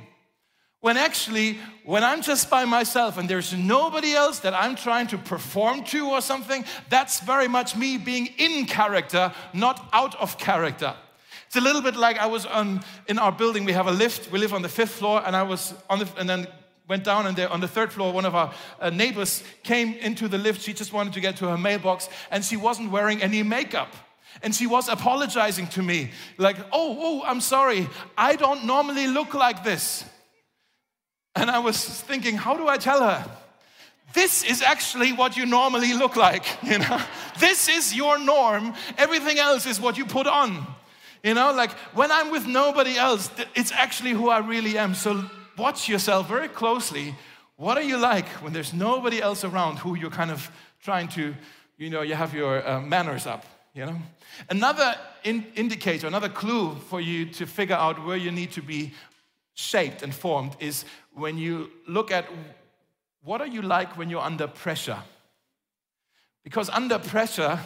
When 0.81 0.97
actually, 0.97 1.59
when 1.85 2.03
I'm 2.03 2.21
just 2.21 2.49
by 2.49 2.65
myself 2.65 3.17
and 3.17 3.29
there's 3.29 3.53
nobody 3.53 4.13
else 4.13 4.39
that 4.39 4.53
I'm 4.53 4.75
trying 4.75 5.07
to 5.07 5.17
perform 5.17 5.83
to 5.85 6.09
or 6.09 6.21
something, 6.21 6.65
that's 6.89 7.21
very 7.21 7.47
much 7.47 7.75
me 7.75 7.97
being 7.97 8.27
in 8.37 8.65
character, 8.65 9.31
not 9.53 9.87
out 9.93 10.15
of 10.15 10.37
character. 10.37 10.93
It's 11.47 11.55
a 11.55 11.61
little 11.61 11.81
bit 11.81 11.95
like 11.95 12.17
I 12.17 12.25
was 12.25 12.45
on, 12.45 12.81
in 13.07 13.19
our 13.19 13.31
building, 13.31 13.63
we 13.63 13.73
have 13.73 13.87
a 13.87 13.91
lift, 13.91 14.31
we 14.31 14.39
live 14.39 14.53
on 14.53 14.61
the 14.61 14.69
fifth 14.69 14.95
floor, 14.95 15.21
and 15.25 15.35
I 15.35 15.43
was 15.43 15.73
on 15.89 15.99
the, 15.99 16.09
and 16.17 16.27
then 16.27 16.47
went 16.87 17.03
down 17.03 17.25
and 17.25 17.37
there 17.37 17.49
on 17.49 17.61
the 17.61 17.67
third 17.67 17.91
floor 17.91 18.11
one 18.11 18.25
of 18.25 18.35
our 18.35 18.53
uh, 18.79 18.89
neighbors 18.89 19.43
came 19.63 19.93
into 19.95 20.27
the 20.27 20.37
lift 20.37 20.61
she 20.61 20.73
just 20.73 20.93
wanted 20.93 21.13
to 21.13 21.21
get 21.21 21.37
to 21.37 21.47
her 21.47 21.57
mailbox 21.57 22.09
and 22.29 22.43
she 22.43 22.57
wasn't 22.57 22.91
wearing 22.91 23.21
any 23.21 23.43
makeup 23.43 23.93
and 24.41 24.53
she 24.53 24.67
was 24.67 24.89
apologizing 24.89 25.67
to 25.67 25.81
me 25.81 26.11
like 26.37 26.57
oh 26.71 26.97
oh 26.99 27.23
i'm 27.25 27.39
sorry 27.41 27.87
i 28.17 28.35
don't 28.35 28.65
normally 28.65 29.07
look 29.07 29.33
like 29.33 29.63
this 29.63 30.05
and 31.35 31.49
I 31.49 31.59
was 31.59 31.83
thinking, 31.83 32.35
how 32.35 32.55
do 32.55 32.67
I 32.67 32.77
tell 32.77 33.01
her? 33.01 33.25
This 34.13 34.43
is 34.43 34.61
actually 34.61 35.11
what 35.13 35.35
you 35.35 35.45
normally 35.45 35.93
look 35.93 36.15
like, 36.15 36.45
you 36.63 36.77
know? 36.77 37.01
This 37.39 37.67
is 37.67 37.95
your 37.95 38.19
norm. 38.19 38.73
Everything 38.97 39.39
else 39.39 39.65
is 39.65 39.79
what 39.81 39.97
you 39.97 40.05
put 40.05 40.27
on. 40.27 40.65
You 41.23 41.33
know, 41.33 41.53
like 41.53 41.71
when 41.95 42.11
I'm 42.11 42.31
with 42.31 42.45
nobody 42.45 42.97
else, 42.97 43.31
it's 43.55 43.71
actually 43.71 44.11
who 44.11 44.29
I 44.29 44.39
really 44.39 44.77
am. 44.77 44.93
So 44.93 45.23
watch 45.57 45.89
yourself 45.89 46.27
very 46.27 46.47
closely. 46.47 47.15
What 47.55 47.77
are 47.77 47.83
you 47.83 47.97
like 47.97 48.27
when 48.41 48.53
there's 48.53 48.73
nobody 48.73 49.21
else 49.21 49.43
around 49.43 49.77
who 49.77 49.95
you're 49.95 50.09
kind 50.09 50.31
of 50.31 50.51
trying 50.83 51.07
to, 51.09 51.35
you 51.77 51.89
know, 51.89 52.01
you 52.01 52.15
have 52.15 52.33
your 52.33 52.67
uh, 52.67 52.81
manners 52.81 53.27
up, 53.27 53.45
you 53.73 53.85
know? 53.85 53.97
Another 54.49 54.95
in 55.23 55.45
indicator, 55.55 56.07
another 56.07 56.29
clue 56.29 56.75
for 56.75 56.99
you 56.99 57.25
to 57.25 57.45
figure 57.45 57.75
out 57.75 58.03
where 58.05 58.17
you 58.17 58.31
need 58.31 58.51
to 58.51 58.61
be 58.61 58.93
shaped 59.53 60.01
and 60.01 60.13
formed 60.13 60.55
is 60.59 60.85
when 61.13 61.37
you 61.37 61.69
look 61.87 62.11
at 62.11 62.25
what 63.23 63.39
are 63.39 63.47
you 63.47 63.61
like 63.61 63.97
when 63.97 64.09
you're 64.09 64.21
under 64.21 64.47
pressure? 64.47 64.97
Because 66.43 66.69
under 66.69 66.99
pressure, 66.99 67.59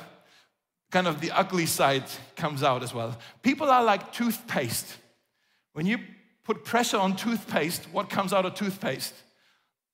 kind 0.91 1.07
of 1.07 1.19
the 1.19 1.31
ugly 1.31 1.65
side 1.65 2.03
comes 2.35 2.61
out 2.61 2.83
as 2.83 2.93
well. 2.93 3.17
People 3.41 3.69
are 3.69 3.83
like 3.83 4.11
toothpaste. 4.13 4.97
When 5.73 5.85
you 5.85 5.97
put 6.47 6.63
pressure 6.63 6.97
on 6.97 7.13
toothpaste, 7.15 7.83
what 7.91 8.09
comes 8.09 8.31
out 8.31 8.45
of 8.45 8.55
toothpaste? 8.55 9.13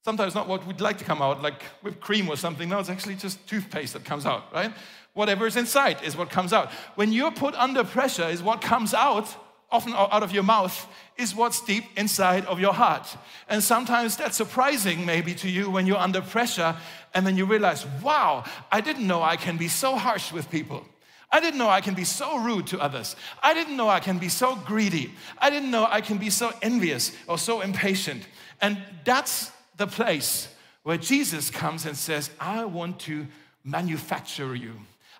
Sometimes 0.05 0.35
not 0.35 0.47
what 0.47 0.65
we'd 0.67 0.79
like 0.79 0.99
to 0.99 1.03
come 1.03 1.19
out, 1.19 1.41
like 1.41 1.63
whipped 1.81 1.99
cream 1.99 2.29
or 2.29 2.37
something. 2.37 2.69
No, 2.69 2.77
it's 2.79 2.89
actually 2.89 3.15
just 3.15 3.45
toothpaste 3.47 3.93
that 3.93 4.05
comes 4.05 4.25
out, 4.27 4.53
right? 4.53 4.71
Whatever 5.13 5.47
is 5.47 5.55
inside 5.55 5.97
is 6.03 6.15
what 6.15 6.29
comes 6.29 6.53
out. 6.53 6.69
When 6.93 7.11
you're 7.11 7.31
put 7.31 7.55
under 7.55 7.83
pressure, 7.83 8.29
is 8.29 8.43
what 8.43 8.61
comes 8.61 8.93
out 8.93 9.35
often 9.71 9.93
out 9.93 10.21
of 10.21 10.31
your 10.31 10.43
mouth 10.43 10.87
is 11.17 11.33
what's 11.33 11.59
deep 11.59 11.85
inside 11.97 12.45
of 12.45 12.59
your 12.59 12.73
heart. 12.73 13.17
And 13.49 13.63
sometimes 13.63 14.15
that's 14.15 14.37
surprising, 14.37 15.03
maybe 15.03 15.33
to 15.35 15.49
you, 15.49 15.71
when 15.71 15.87
you're 15.87 15.97
under 15.97 16.21
pressure 16.21 16.75
and 17.15 17.25
then 17.25 17.35
you 17.35 17.45
realize, 17.45 17.83
wow, 18.03 18.43
I 18.71 18.81
didn't 18.81 19.07
know 19.07 19.23
I 19.23 19.35
can 19.35 19.57
be 19.57 19.67
so 19.67 19.95
harsh 19.95 20.31
with 20.31 20.51
people. 20.51 20.85
I 21.33 21.39
didn't 21.39 21.57
know 21.57 21.67
I 21.67 21.81
can 21.81 21.95
be 21.95 22.03
so 22.03 22.37
rude 22.37 22.67
to 22.67 22.79
others. 22.79 23.15
I 23.41 23.55
didn't 23.55 23.75
know 23.75 23.89
I 23.89 23.99
can 23.99 24.19
be 24.19 24.29
so 24.29 24.55
greedy. 24.55 25.11
I 25.39 25.49
didn't 25.49 25.71
know 25.71 25.87
I 25.89 25.99
can 25.99 26.19
be 26.19 26.29
so 26.29 26.53
envious 26.61 27.11
or 27.27 27.39
so 27.39 27.61
impatient. 27.61 28.27
And 28.61 28.77
that's 29.03 29.51
the 29.75 29.87
place 29.87 30.47
where 30.83 30.97
Jesus 30.97 31.49
comes 31.49 31.87
and 31.87 31.97
says, 31.97 32.29
I 32.39 32.65
want 32.65 32.99
to 33.01 33.25
manufacture 33.63 34.55
you. 34.55 34.73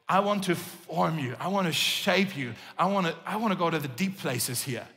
I 0.08 0.20
want 0.20 0.43
to 0.43 0.55
form 0.55 1.17
you. 1.17 1.36
I 1.39 1.48
want 1.48 1.65
to 1.65 1.74
shape 1.74 2.38
you. 2.38 2.53
I 2.77 2.86
want 2.86 3.08
to, 3.08 3.15
I 3.25 3.38
want 3.38 3.51
to 3.51 3.58
go 3.58 3.72
to 3.72 3.79
the 3.79 3.88
deep 3.88 4.20
places 4.20 4.62
here. 4.62 4.88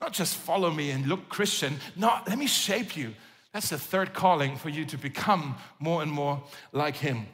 Not 0.00 0.12
just 0.12 0.34
follow 0.34 0.72
me 0.72 0.90
and 0.90 1.06
look 1.06 1.28
Christian. 1.28 1.76
No, 1.94 2.18
let 2.26 2.36
me 2.36 2.48
shape 2.48 2.96
you. 2.96 3.14
That's 3.52 3.70
the 3.70 3.78
third 3.78 4.12
calling 4.12 4.56
for 4.56 4.70
you 4.70 4.84
to 4.86 4.98
become 4.98 5.54
more 5.78 6.02
and 6.02 6.10
more 6.10 6.42
like 6.72 6.96
Him. 6.96 7.28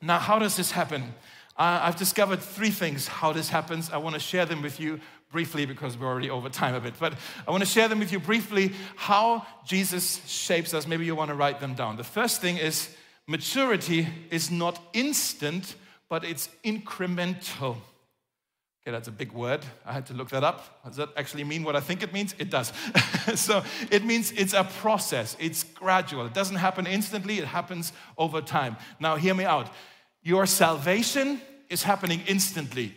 Now, 0.00 0.18
how 0.18 0.38
does 0.38 0.56
this 0.56 0.70
happen? 0.70 1.12
Uh, 1.58 1.80
I've 1.82 1.96
discovered 1.96 2.40
three 2.40 2.70
things 2.70 3.08
how 3.08 3.32
this 3.32 3.48
happens. 3.48 3.90
I 3.90 3.96
want 3.96 4.14
to 4.14 4.20
share 4.20 4.46
them 4.46 4.62
with 4.62 4.78
you 4.78 5.00
briefly 5.30 5.66
because 5.66 5.98
we're 5.98 6.06
already 6.06 6.30
over 6.30 6.48
time 6.48 6.74
a 6.74 6.80
bit. 6.80 6.94
But 6.98 7.14
I 7.46 7.50
want 7.50 7.62
to 7.62 7.68
share 7.68 7.88
them 7.88 7.98
with 7.98 8.12
you 8.12 8.20
briefly 8.20 8.72
how 8.96 9.46
Jesus 9.66 10.24
shapes 10.26 10.72
us. 10.72 10.86
Maybe 10.86 11.04
you 11.04 11.14
want 11.14 11.28
to 11.28 11.34
write 11.34 11.60
them 11.60 11.74
down. 11.74 11.96
The 11.96 12.04
first 12.04 12.40
thing 12.40 12.56
is 12.56 12.88
maturity 13.26 14.06
is 14.30 14.50
not 14.50 14.80
instant 14.92 15.74
but 16.08 16.24
it's 16.24 16.48
incremental. 16.64 17.76
Okay, 18.82 18.92
that's 18.92 19.08
a 19.08 19.12
big 19.12 19.32
word. 19.32 19.64
I 19.84 19.92
had 19.92 20.06
to 20.06 20.14
look 20.14 20.30
that 20.30 20.44
up. 20.44 20.82
Does 20.84 20.96
that 20.96 21.10
actually 21.16 21.44
mean 21.44 21.62
what 21.64 21.76
I 21.76 21.80
think 21.80 22.02
it 22.02 22.12
means? 22.12 22.34
It 22.38 22.48
does. 22.48 22.72
so 23.34 23.62
it 23.90 24.04
means 24.04 24.32
it's 24.32 24.54
a 24.54 24.64
process, 24.64 25.36
it's 25.38 25.64
gradual. 25.64 26.26
It 26.26 26.34
doesn't 26.34 26.56
happen 26.56 26.86
instantly, 26.86 27.38
it 27.38 27.44
happens 27.44 27.92
over 28.16 28.40
time. 28.40 28.76
Now, 28.98 29.16
hear 29.16 29.34
me 29.34 29.44
out. 29.44 29.70
Your 30.28 30.44
salvation 30.44 31.40
is 31.70 31.82
happening 31.82 32.20
instantly. 32.26 32.92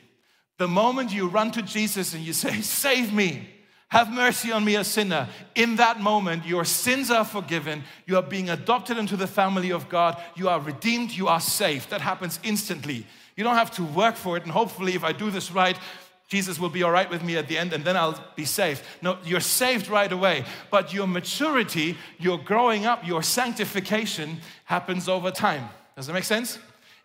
The 0.57 0.67
moment 0.67 1.13
you 1.13 1.29
run 1.29 1.51
to 1.51 1.61
Jesus 1.61 2.13
and 2.13 2.21
you 2.21 2.33
say, 2.33 2.59
Save 2.59 3.13
me, 3.13 3.47
have 3.88 4.11
mercy 4.11 4.51
on 4.51 4.65
me, 4.65 4.75
a 4.75 4.83
sinner. 4.83 5.29
In 5.55 5.77
that 5.77 6.01
moment, 6.01 6.45
your 6.45 6.65
sins 6.65 7.09
are 7.09 7.23
forgiven. 7.23 7.85
You 8.05 8.17
are 8.17 8.21
being 8.21 8.50
adopted 8.50 8.97
into 8.97 9.15
the 9.15 9.27
family 9.27 9.71
of 9.71 9.88
God. 9.88 10.21
You 10.35 10.50
are 10.50 10.59
redeemed. 10.59 11.11
You 11.11 11.29
are 11.29 11.39
saved. 11.39 11.89
That 11.91 12.01
happens 12.01 12.38
instantly. 12.43 13.05
You 13.38 13.45
don't 13.45 13.55
have 13.55 13.71
to 13.75 13.83
work 13.85 14.17
for 14.17 14.35
it. 14.35 14.43
And 14.43 14.51
hopefully, 14.51 14.95
if 14.95 15.05
I 15.05 15.13
do 15.13 15.31
this 15.31 15.53
right, 15.53 15.79
Jesus 16.27 16.59
will 16.59 16.67
be 16.67 16.83
all 16.83 16.91
right 16.91 17.09
with 17.09 17.23
me 17.23 17.38
at 17.38 17.47
the 17.47 17.57
end 17.57 17.71
and 17.71 17.85
then 17.85 17.95
I'll 17.95 18.21
be 18.35 18.43
saved. 18.43 18.83
No, 19.01 19.17
you're 19.23 19.39
saved 19.39 19.88
right 19.88 20.11
away. 20.11 20.43
But 20.69 20.93
your 20.93 21.07
maturity, 21.07 21.95
your 22.19 22.38
growing 22.38 22.85
up, 22.85 23.07
your 23.07 23.23
sanctification 23.23 24.41
happens 24.65 25.07
over 25.07 25.31
time. 25.31 25.69
Does 25.95 26.07
that 26.07 26.13
make 26.13 26.25
sense? 26.25 26.59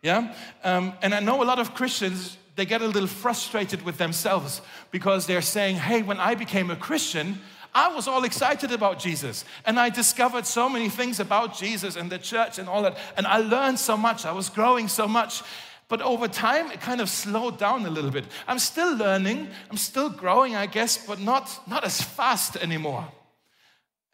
Yeah? 0.07 0.33
Um, 0.63 0.93
and 1.03 1.13
I 1.13 1.19
know 1.19 1.43
a 1.43 1.45
lot 1.45 1.59
of 1.59 1.75
Christians 1.75 2.39
they 2.55 2.65
get 2.65 2.81
a 2.81 2.87
little 2.87 3.09
frustrated 3.09 3.83
with 3.83 3.99
themselves 3.99 4.63
because 4.93 5.27
they're 5.27 5.43
saying, 5.43 5.77
hey, 5.77 6.03
when 6.03 6.19
I 6.19 6.37
became 6.37 6.71
a 6.71 6.77
Christian, 6.77 7.41
I 7.75 7.93
was 7.93 8.07
all 8.07 8.23
excited 8.23 8.71
about 8.71 9.01
Jesus 9.01 9.45
and 9.65 9.81
I 9.81 9.91
discovered 9.91 10.47
so 10.47 10.69
many 10.69 10.89
things 10.89 11.19
about 11.19 11.59
Jesus 11.59 11.97
and 11.97 12.09
the 12.09 12.19
church 12.19 12.59
and 12.61 12.69
all 12.69 12.83
that. 12.83 12.97
And 13.17 13.27
I 13.27 13.39
learned 13.39 13.81
so 13.81 13.97
much, 13.97 14.25
I 14.25 14.31
was 14.31 14.49
growing 14.49 14.87
so 14.87 15.09
much. 15.09 15.43
But 15.89 16.01
over 16.03 16.29
time, 16.29 16.71
it 16.71 16.81
kind 16.81 17.01
of 17.01 17.09
slowed 17.09 17.59
down 17.59 17.85
a 17.85 17.91
little 17.91 18.11
bit. 18.11 18.27
I'm 18.47 18.61
still 18.61 18.97
learning, 18.97 19.49
I'm 19.71 19.77
still 19.77 20.09
growing, 20.09 20.55
I 20.55 20.67
guess, 20.67 21.05
but 21.05 21.21
not, 21.21 21.61
not 21.67 21.85
as 21.85 22.01
fast 22.01 22.57
anymore. 22.57 23.07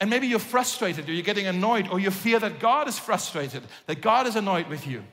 And 0.00 0.08
maybe 0.08 0.26
you're 0.26 0.38
frustrated 0.38 1.06
or 1.08 1.12
you're 1.12 1.22
getting 1.22 1.46
annoyed 1.46 1.88
or 1.88 2.00
you 2.00 2.10
fear 2.10 2.40
that 2.40 2.60
God 2.60 2.88
is 2.88 2.98
frustrated, 2.98 3.62
that 3.86 4.00
God 4.00 4.26
is 4.26 4.36
annoyed 4.36 4.68
with 4.68 4.86
you. 4.86 5.04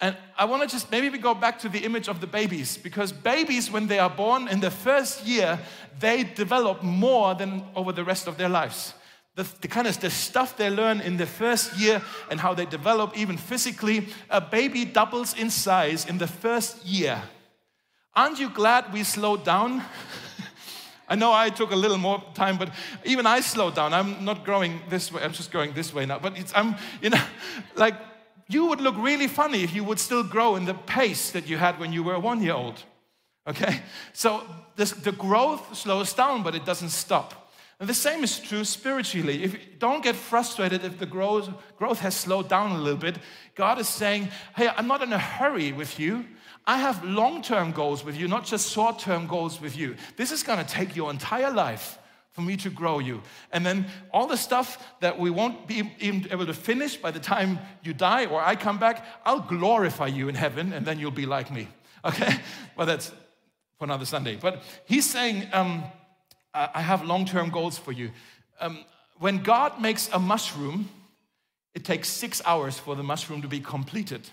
And 0.00 0.14
I 0.36 0.44
want 0.44 0.62
to 0.62 0.68
just 0.68 0.90
maybe 0.90 1.08
we 1.08 1.18
go 1.18 1.34
back 1.34 1.58
to 1.60 1.68
the 1.68 1.78
image 1.78 2.08
of 2.08 2.20
the 2.20 2.26
babies 2.26 2.76
because 2.76 3.12
babies, 3.12 3.70
when 3.70 3.86
they 3.86 3.98
are 3.98 4.10
born 4.10 4.46
in 4.48 4.60
the 4.60 4.70
first 4.70 5.26
year, 5.26 5.58
they 5.98 6.22
develop 6.22 6.82
more 6.82 7.34
than 7.34 7.64
over 7.74 7.92
the 7.92 8.04
rest 8.04 8.26
of 8.26 8.36
their 8.36 8.50
lives. 8.50 8.92
The, 9.36 9.46
the, 9.60 9.68
kind 9.68 9.86
of 9.86 9.98
the 10.00 10.10
stuff 10.10 10.56
they 10.56 10.70
learn 10.70 11.00
in 11.00 11.18
the 11.18 11.26
first 11.26 11.78
year 11.78 12.02
and 12.30 12.40
how 12.40 12.54
they 12.54 12.64
develop 12.64 13.16
even 13.18 13.36
physically 13.36 14.08
a 14.30 14.40
baby 14.40 14.86
doubles 14.86 15.34
in 15.36 15.50
size 15.50 16.06
in 16.06 16.18
the 16.18 16.26
first 16.26 16.84
year. 16.86 17.22
Aren't 18.14 18.38
you 18.38 18.48
glad 18.48 18.92
we 18.92 19.02
slowed 19.02 19.44
down? 19.44 19.82
I 21.08 21.14
know 21.14 21.32
i 21.32 21.50
took 21.50 21.70
a 21.70 21.76
little 21.76 21.98
more 21.98 22.20
time 22.34 22.58
but 22.58 22.70
even 23.04 23.26
i 23.26 23.40
slowed 23.40 23.76
down. 23.76 23.94
I'm 23.94 24.24
not 24.24 24.44
growing 24.44 24.80
this 24.88 25.12
way 25.12 25.22
i'm 25.22 25.32
just 25.32 25.52
going 25.52 25.72
this 25.72 25.94
way 25.94 26.04
now 26.04 26.18
but 26.18 26.36
it's 26.36 26.52
i'm 26.52 26.74
you 27.00 27.10
know 27.10 27.22
like 27.76 27.94
you 28.48 28.66
would 28.66 28.80
look 28.80 28.96
really 28.96 29.26
funny 29.26 29.62
if 29.62 29.74
you 29.74 29.84
would 29.84 29.98
still 29.98 30.22
grow 30.22 30.56
in 30.56 30.64
the 30.64 30.74
pace 30.74 31.30
that 31.30 31.48
you 31.48 31.56
had 31.56 31.78
when 31.78 31.92
you 31.92 32.02
were 32.02 32.18
one 32.18 32.42
year 32.42 32.54
old. 32.54 32.82
Okay? 33.46 33.80
So 34.12 34.42
this, 34.76 34.92
the 34.92 35.12
growth 35.12 35.76
slows 35.76 36.12
down, 36.12 36.42
but 36.42 36.54
it 36.54 36.64
doesn't 36.64 36.90
stop. 36.90 37.52
And 37.78 37.88
the 37.88 37.94
same 37.94 38.24
is 38.24 38.38
true 38.38 38.64
spiritually. 38.64 39.44
If 39.44 39.52
you 39.52 39.60
don't 39.78 40.02
get 40.02 40.16
frustrated 40.16 40.84
if 40.84 40.98
the 40.98 41.06
growth, 41.06 41.50
growth 41.76 41.98
has 42.00 42.14
slowed 42.14 42.48
down 42.48 42.72
a 42.72 42.78
little 42.78 42.98
bit. 42.98 43.18
God 43.54 43.78
is 43.78 43.88
saying, 43.88 44.28
Hey, 44.54 44.68
I'm 44.68 44.86
not 44.86 45.02
in 45.02 45.12
a 45.12 45.18
hurry 45.18 45.72
with 45.72 45.98
you. 45.98 46.24
I 46.66 46.78
have 46.78 47.04
long 47.04 47.42
term 47.42 47.72
goals 47.72 48.02
with 48.04 48.16
you, 48.16 48.28
not 48.28 48.46
just 48.46 48.72
short 48.72 48.98
term 48.98 49.26
goals 49.26 49.60
with 49.60 49.76
you. 49.76 49.96
This 50.16 50.32
is 50.32 50.42
going 50.42 50.58
to 50.58 50.64
take 50.64 50.96
your 50.96 51.10
entire 51.10 51.50
life 51.52 51.98
for 52.36 52.42
me 52.42 52.54
to 52.58 52.68
grow 52.68 52.98
you. 52.98 53.22
And 53.50 53.64
then 53.64 53.86
all 54.12 54.26
the 54.26 54.36
stuff 54.36 54.92
that 55.00 55.18
we 55.18 55.30
won't 55.30 55.66
be 55.66 55.90
even 56.00 56.30
able 56.30 56.44
to 56.44 56.52
finish 56.52 56.94
by 56.94 57.10
the 57.10 57.18
time 57.18 57.58
you 57.82 57.94
die 57.94 58.26
or 58.26 58.42
I 58.42 58.56
come 58.56 58.78
back, 58.78 59.06
I'll 59.24 59.40
glorify 59.40 60.08
you 60.08 60.28
in 60.28 60.34
heaven 60.34 60.74
and 60.74 60.84
then 60.84 60.98
you'll 60.98 61.10
be 61.10 61.26
like 61.26 61.50
me. 61.50 61.68
Okay? 62.04 62.36
Well, 62.76 62.86
that's 62.86 63.10
for 63.78 63.84
another 63.84 64.04
Sunday. 64.04 64.36
But 64.40 64.62
he's 64.84 65.10
saying, 65.10 65.48
um, 65.52 65.82
I 66.54 66.80
have 66.80 67.04
long 67.04 67.24
term 67.24 67.50
goals 67.50 67.78
for 67.78 67.90
you. 67.90 68.12
Um, 68.60 68.84
when 69.18 69.42
God 69.42 69.80
makes 69.80 70.08
a 70.12 70.18
mushroom, 70.20 70.88
it 71.74 71.84
takes 71.84 72.08
six 72.08 72.40
hours 72.46 72.78
for 72.78 72.94
the 72.94 73.02
mushroom 73.02 73.42
to 73.42 73.48
be 73.48 73.58
completed. 73.58 74.28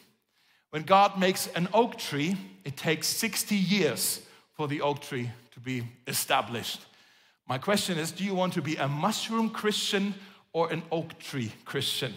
When 0.69 0.83
God 0.83 1.17
makes 1.17 1.47
an 1.55 1.67
oak 1.73 1.97
tree, 1.97 2.37
it 2.63 2.77
takes 2.77 3.07
60 3.07 3.55
years 3.55 4.21
for 4.51 4.67
the 4.67 4.81
oak 4.81 5.01
tree 5.01 5.31
to 5.53 5.59
be 5.59 5.83
established. 6.05 6.85
My 7.47 7.57
question 7.57 7.97
is 7.97 8.11
do 8.11 8.23
you 8.23 8.33
want 8.33 8.53
to 8.53 8.61
be 8.61 8.75
a 8.77 8.87
mushroom 8.87 9.49
Christian 9.49 10.13
or 10.53 10.71
an 10.71 10.83
oak 10.91 11.19
tree 11.19 11.51
Christian? 11.65 12.13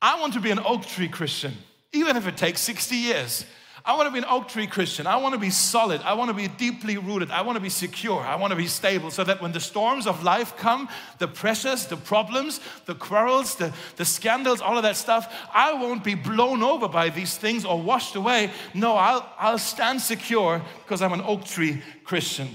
I 0.00 0.20
want 0.20 0.34
to 0.34 0.40
be 0.40 0.50
an 0.50 0.60
oak 0.60 0.84
tree 0.84 1.08
Christian, 1.08 1.54
even 1.92 2.16
if 2.16 2.26
it 2.26 2.36
takes 2.36 2.60
60 2.60 2.96
years. 2.96 3.46
I 3.86 3.94
want 3.94 4.08
to 4.08 4.12
be 4.12 4.18
an 4.18 4.24
oak 4.28 4.48
tree 4.48 4.66
Christian. 4.66 5.06
I 5.06 5.16
want 5.18 5.34
to 5.34 5.38
be 5.38 5.50
solid. 5.50 6.00
I 6.02 6.14
want 6.14 6.28
to 6.28 6.34
be 6.34 6.48
deeply 6.48 6.98
rooted. 6.98 7.30
I 7.30 7.42
want 7.42 7.54
to 7.54 7.62
be 7.62 7.68
secure. 7.68 8.20
I 8.20 8.34
want 8.34 8.50
to 8.50 8.56
be 8.56 8.66
stable 8.66 9.12
so 9.12 9.22
that 9.22 9.40
when 9.40 9.52
the 9.52 9.60
storms 9.60 10.08
of 10.08 10.24
life 10.24 10.56
come, 10.56 10.88
the 11.18 11.28
pressures, 11.28 11.86
the 11.86 11.96
problems, 11.96 12.58
the 12.86 12.96
quarrels, 12.96 13.54
the, 13.54 13.72
the 13.94 14.04
scandals, 14.04 14.60
all 14.60 14.76
of 14.76 14.82
that 14.82 14.96
stuff, 14.96 15.32
I 15.54 15.72
won't 15.72 16.02
be 16.02 16.16
blown 16.16 16.64
over 16.64 16.88
by 16.88 17.10
these 17.10 17.38
things 17.38 17.64
or 17.64 17.80
washed 17.80 18.16
away. 18.16 18.50
No, 18.74 18.96
I'll, 18.96 19.32
I'll 19.38 19.58
stand 19.58 20.00
secure 20.00 20.60
because 20.82 21.00
I'm 21.00 21.12
an 21.12 21.22
oak 21.22 21.44
tree 21.44 21.80
Christian. 22.02 22.48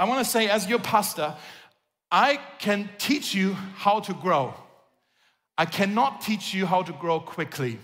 I 0.00 0.04
want 0.04 0.24
to 0.24 0.30
say, 0.30 0.48
as 0.48 0.66
your 0.66 0.78
pastor, 0.78 1.34
I 2.10 2.40
can 2.58 2.88
teach 2.96 3.34
you 3.34 3.52
how 3.52 4.00
to 4.00 4.14
grow. 4.14 4.54
I 5.58 5.66
cannot 5.66 6.22
teach 6.22 6.54
you 6.54 6.64
how 6.64 6.82
to 6.82 6.92
grow 6.94 7.20
quickly. 7.20 7.78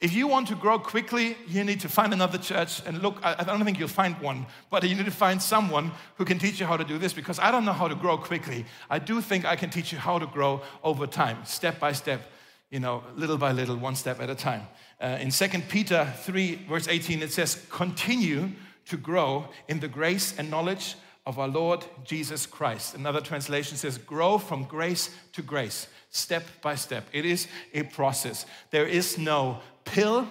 If 0.00 0.14
you 0.14 0.26
want 0.26 0.48
to 0.48 0.54
grow 0.54 0.78
quickly, 0.78 1.36
you 1.46 1.62
need 1.62 1.80
to 1.80 1.90
find 1.90 2.14
another 2.14 2.38
church 2.38 2.80
and 2.86 3.02
look. 3.02 3.18
I 3.22 3.44
don't 3.44 3.62
think 3.66 3.78
you'll 3.78 3.88
find 3.88 4.18
one, 4.22 4.46
but 4.70 4.82
you 4.88 4.94
need 4.94 5.04
to 5.04 5.10
find 5.10 5.42
someone 5.42 5.92
who 6.16 6.24
can 6.24 6.38
teach 6.38 6.58
you 6.58 6.64
how 6.64 6.78
to 6.78 6.84
do 6.84 6.96
this 6.96 7.12
because 7.12 7.38
I 7.38 7.50
don't 7.50 7.66
know 7.66 7.74
how 7.74 7.86
to 7.86 7.94
grow 7.94 8.16
quickly. 8.16 8.64
I 8.88 8.98
do 8.98 9.20
think 9.20 9.44
I 9.44 9.56
can 9.56 9.68
teach 9.68 9.92
you 9.92 9.98
how 9.98 10.18
to 10.18 10.26
grow 10.26 10.62
over 10.82 11.06
time, 11.06 11.44
step 11.44 11.78
by 11.78 11.92
step, 11.92 12.22
you 12.70 12.80
know, 12.80 13.04
little 13.14 13.36
by 13.36 13.52
little, 13.52 13.76
one 13.76 13.94
step 13.94 14.22
at 14.22 14.30
a 14.30 14.34
time. 14.34 14.62
Uh, 14.98 15.18
in 15.20 15.30
2 15.30 15.48
Peter 15.68 16.10
3, 16.20 16.64
verse 16.66 16.88
18, 16.88 17.20
it 17.20 17.30
says, 17.30 17.66
Continue 17.68 18.52
to 18.86 18.96
grow 18.96 19.50
in 19.68 19.80
the 19.80 19.88
grace 19.88 20.34
and 20.38 20.50
knowledge 20.50 20.96
of 21.30 21.38
our 21.38 21.46
Lord 21.46 21.84
Jesus 22.04 22.44
Christ. 22.44 22.96
Another 22.96 23.20
translation 23.20 23.76
says, 23.76 23.98
Grow 23.98 24.36
from 24.36 24.64
grace 24.64 25.10
to 25.32 25.42
grace 25.42 25.86
step 26.10 26.42
by 26.60 26.74
step. 26.74 27.06
It 27.12 27.24
is 27.24 27.46
a 27.72 27.84
process. 27.84 28.46
There 28.72 28.84
is 28.84 29.16
no 29.16 29.60
pill, 29.84 30.28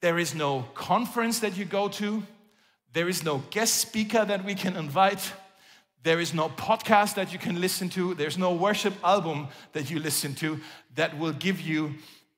there 0.00 0.18
is 0.18 0.34
no 0.34 0.66
conference 0.74 1.38
that 1.38 1.56
you 1.56 1.64
go 1.64 1.86
to, 1.90 2.24
there 2.92 3.08
is 3.08 3.22
no 3.22 3.38
guest 3.50 3.76
speaker 3.76 4.24
that 4.24 4.44
we 4.44 4.56
can 4.56 4.76
invite. 4.76 5.32
There 6.02 6.20
is 6.20 6.34
no 6.34 6.48
podcast 6.48 7.14
that 7.14 7.32
you 7.32 7.38
can 7.38 7.60
listen 7.60 7.88
to. 7.90 8.14
There's 8.14 8.36
no 8.36 8.52
worship 8.52 8.92
album 9.02 9.48
that 9.72 9.90
you 9.90 10.00
listen 10.00 10.34
to 10.34 10.60
that 10.96 11.16
will 11.18 11.32
give 11.32 11.60
you 11.60 11.94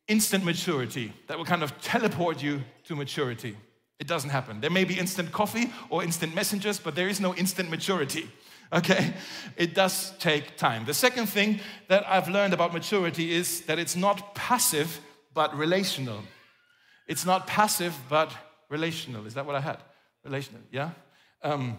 instant 0.06 0.44
maturity, 0.44 1.12
that 1.26 1.36
will 1.36 1.46
kind 1.46 1.64
of 1.64 1.80
teleport 1.80 2.42
you 2.42 2.62
to 2.84 2.94
maturity. 2.94 3.56
It 3.98 4.06
doesn't 4.06 4.30
happen. 4.30 4.60
There 4.60 4.70
may 4.70 4.84
be 4.84 4.98
instant 4.98 5.32
coffee 5.32 5.72
or 5.88 6.04
instant 6.04 6.34
messengers, 6.34 6.78
but 6.78 6.94
there 6.94 7.08
is 7.08 7.20
no 7.20 7.34
instant 7.34 7.70
maturity. 7.70 8.30
Okay? 8.72 9.14
It 9.56 9.74
does 9.74 10.12
take 10.18 10.56
time. 10.56 10.84
The 10.84 10.94
second 10.94 11.26
thing 11.26 11.60
that 11.88 12.06
I've 12.08 12.28
learned 12.28 12.52
about 12.52 12.72
maturity 12.72 13.32
is 13.32 13.62
that 13.62 13.78
it's 13.78 13.96
not 13.96 14.34
passive, 14.34 15.00
but 15.34 15.56
relational. 15.56 16.22
It's 17.06 17.24
not 17.24 17.46
passive, 17.46 17.96
but 18.08 18.32
relational. 18.68 19.26
Is 19.26 19.34
that 19.34 19.46
what 19.46 19.54
I 19.54 19.60
had? 19.60 19.78
Relational, 20.24 20.60
yeah? 20.72 20.90
Um, 21.42 21.78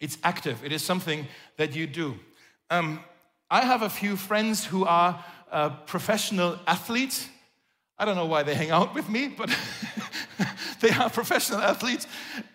it's 0.00 0.16
active, 0.24 0.64
it 0.64 0.72
is 0.72 0.82
something 0.82 1.26
that 1.56 1.74
you 1.74 1.86
do. 1.86 2.18
Um, 2.70 3.00
I 3.50 3.62
have 3.62 3.82
a 3.82 3.90
few 3.90 4.16
friends 4.16 4.64
who 4.64 4.86
are 4.86 5.22
uh, 5.50 5.70
professional 5.86 6.58
athletes. 6.66 7.28
I 7.98 8.04
don't 8.04 8.16
know 8.16 8.26
why 8.26 8.44
they 8.44 8.54
hang 8.54 8.70
out 8.70 8.94
with 8.94 9.08
me, 9.08 9.28
but 9.28 9.50
they 10.80 10.90
are 10.90 11.10
professional 11.20 11.60
athletes. 11.60 12.06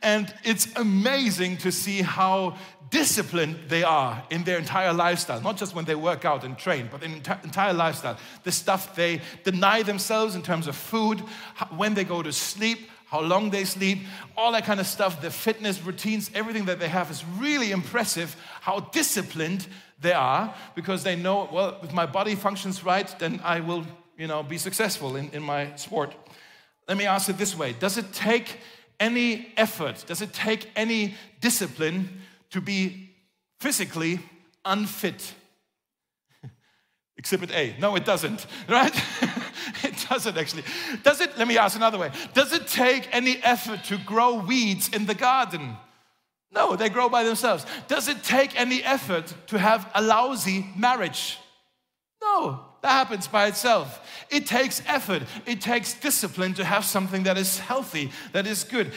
And 0.02 0.34
it's 0.44 0.68
amazing 0.76 1.58
to 1.58 1.72
see 1.72 2.02
how 2.02 2.58
disciplined 2.90 3.58
they 3.68 3.84
are 3.84 4.24
in 4.30 4.44
their 4.44 4.58
entire 4.58 4.94
lifestyle, 4.94 5.42
not 5.42 5.58
just 5.58 5.76
when 5.76 5.86
they 5.86 5.96
work 5.96 6.24
out 6.24 6.44
and 6.44 6.58
train, 6.58 6.88
but 6.92 7.04
in 7.04 7.14
entire 7.44 7.74
lifestyle. 7.74 8.18
The 8.44 8.52
stuff 8.52 8.96
they 8.96 9.22
deny 9.44 9.84
themselves 9.84 10.36
in 10.36 10.42
terms 10.42 10.68
of 10.68 10.76
food, 10.76 11.20
when 11.76 11.94
they 11.94 12.04
go 12.04 12.22
to 12.22 12.32
sleep, 12.32 12.90
how 13.08 13.22
long 13.22 13.50
they 13.50 13.66
sleep, 13.66 14.00
all 14.36 14.52
that 14.52 14.66
kind 14.66 14.80
of 14.80 14.88
stuff, 14.88 15.22
the 15.22 15.32
fitness 15.32 15.82
routines, 15.82 16.32
everything 16.34 16.66
that 16.66 16.80
they 16.80 16.90
have 16.90 17.10
is 17.12 17.24
really 17.38 17.72
impressive 17.72 18.36
how 18.62 18.80
disciplined 18.80 19.68
they 20.02 20.14
are 20.14 20.54
because 20.76 21.04
they 21.04 21.16
know, 21.16 21.50
well, 21.52 21.80
if 21.84 21.94
my 21.94 22.06
body 22.06 22.36
functions 22.36 22.84
right, 22.84 23.08
then 23.20 23.40
I 23.44 23.60
will, 23.60 23.86
you 24.18 24.28
know, 24.28 24.44
be 24.44 24.58
successful 24.58 25.16
in, 25.16 25.30
in 25.32 25.44
my 25.44 25.76
sport. 25.76 26.16
Let 26.88 26.98
me 26.98 27.06
ask 27.06 27.30
it 27.30 27.38
this 27.38 27.58
way 27.58 27.74
Does 27.74 27.98
it 27.98 28.14
take 28.14 28.60
any 29.00 29.54
effort, 29.58 30.06
does 30.08 30.22
it 30.22 30.34
take 30.34 30.70
any 30.76 31.16
discipline 31.42 32.22
to 32.52 32.62
be 32.62 33.10
physically 33.60 34.20
unfit. 34.64 35.34
Exhibit 37.18 37.52
A. 37.52 37.76
No, 37.80 37.96
it 37.96 38.06
doesn't, 38.06 38.46
right? 38.70 38.96
it 39.84 40.06
doesn't 40.10 40.38
actually. 40.38 40.64
Does 41.04 41.22
it, 41.22 41.38
let 41.38 41.48
me 41.48 41.58
ask 41.58 41.76
another 41.76 41.98
way. 41.98 42.12
Does 42.34 42.54
it 42.54 42.68
take 42.68 43.08
any 43.14 43.38
effort 43.44 43.84
to 43.86 43.98
grow 43.98 44.36
weeds 44.40 44.90
in 44.90 45.06
the 45.06 45.14
garden? 45.14 45.78
No, 46.52 46.76
they 46.76 46.90
grow 46.90 47.10
by 47.10 47.24
themselves. 47.24 47.66
Does 47.88 48.08
it 48.08 48.24
take 48.24 48.58
any 48.60 48.82
effort 48.84 49.34
to 49.48 49.60
have 49.60 49.90
a 49.94 50.02
lousy 50.02 50.66
marriage? 50.78 51.38
No, 52.22 52.62
that 52.86 52.92
happens 52.92 53.28
by 53.28 53.48
itself. 53.48 54.00
It 54.30 54.46
takes 54.46 54.80
effort, 54.86 55.24
it 55.48 55.60
takes 55.60 55.96
discipline 55.96 56.54
to 56.54 56.64
have 56.64 56.86
something 56.86 57.24
that 57.24 57.36
is 57.36 57.58
healthy, 57.58 58.12
that 58.32 58.46
is 58.46 58.64
good. 58.64 58.92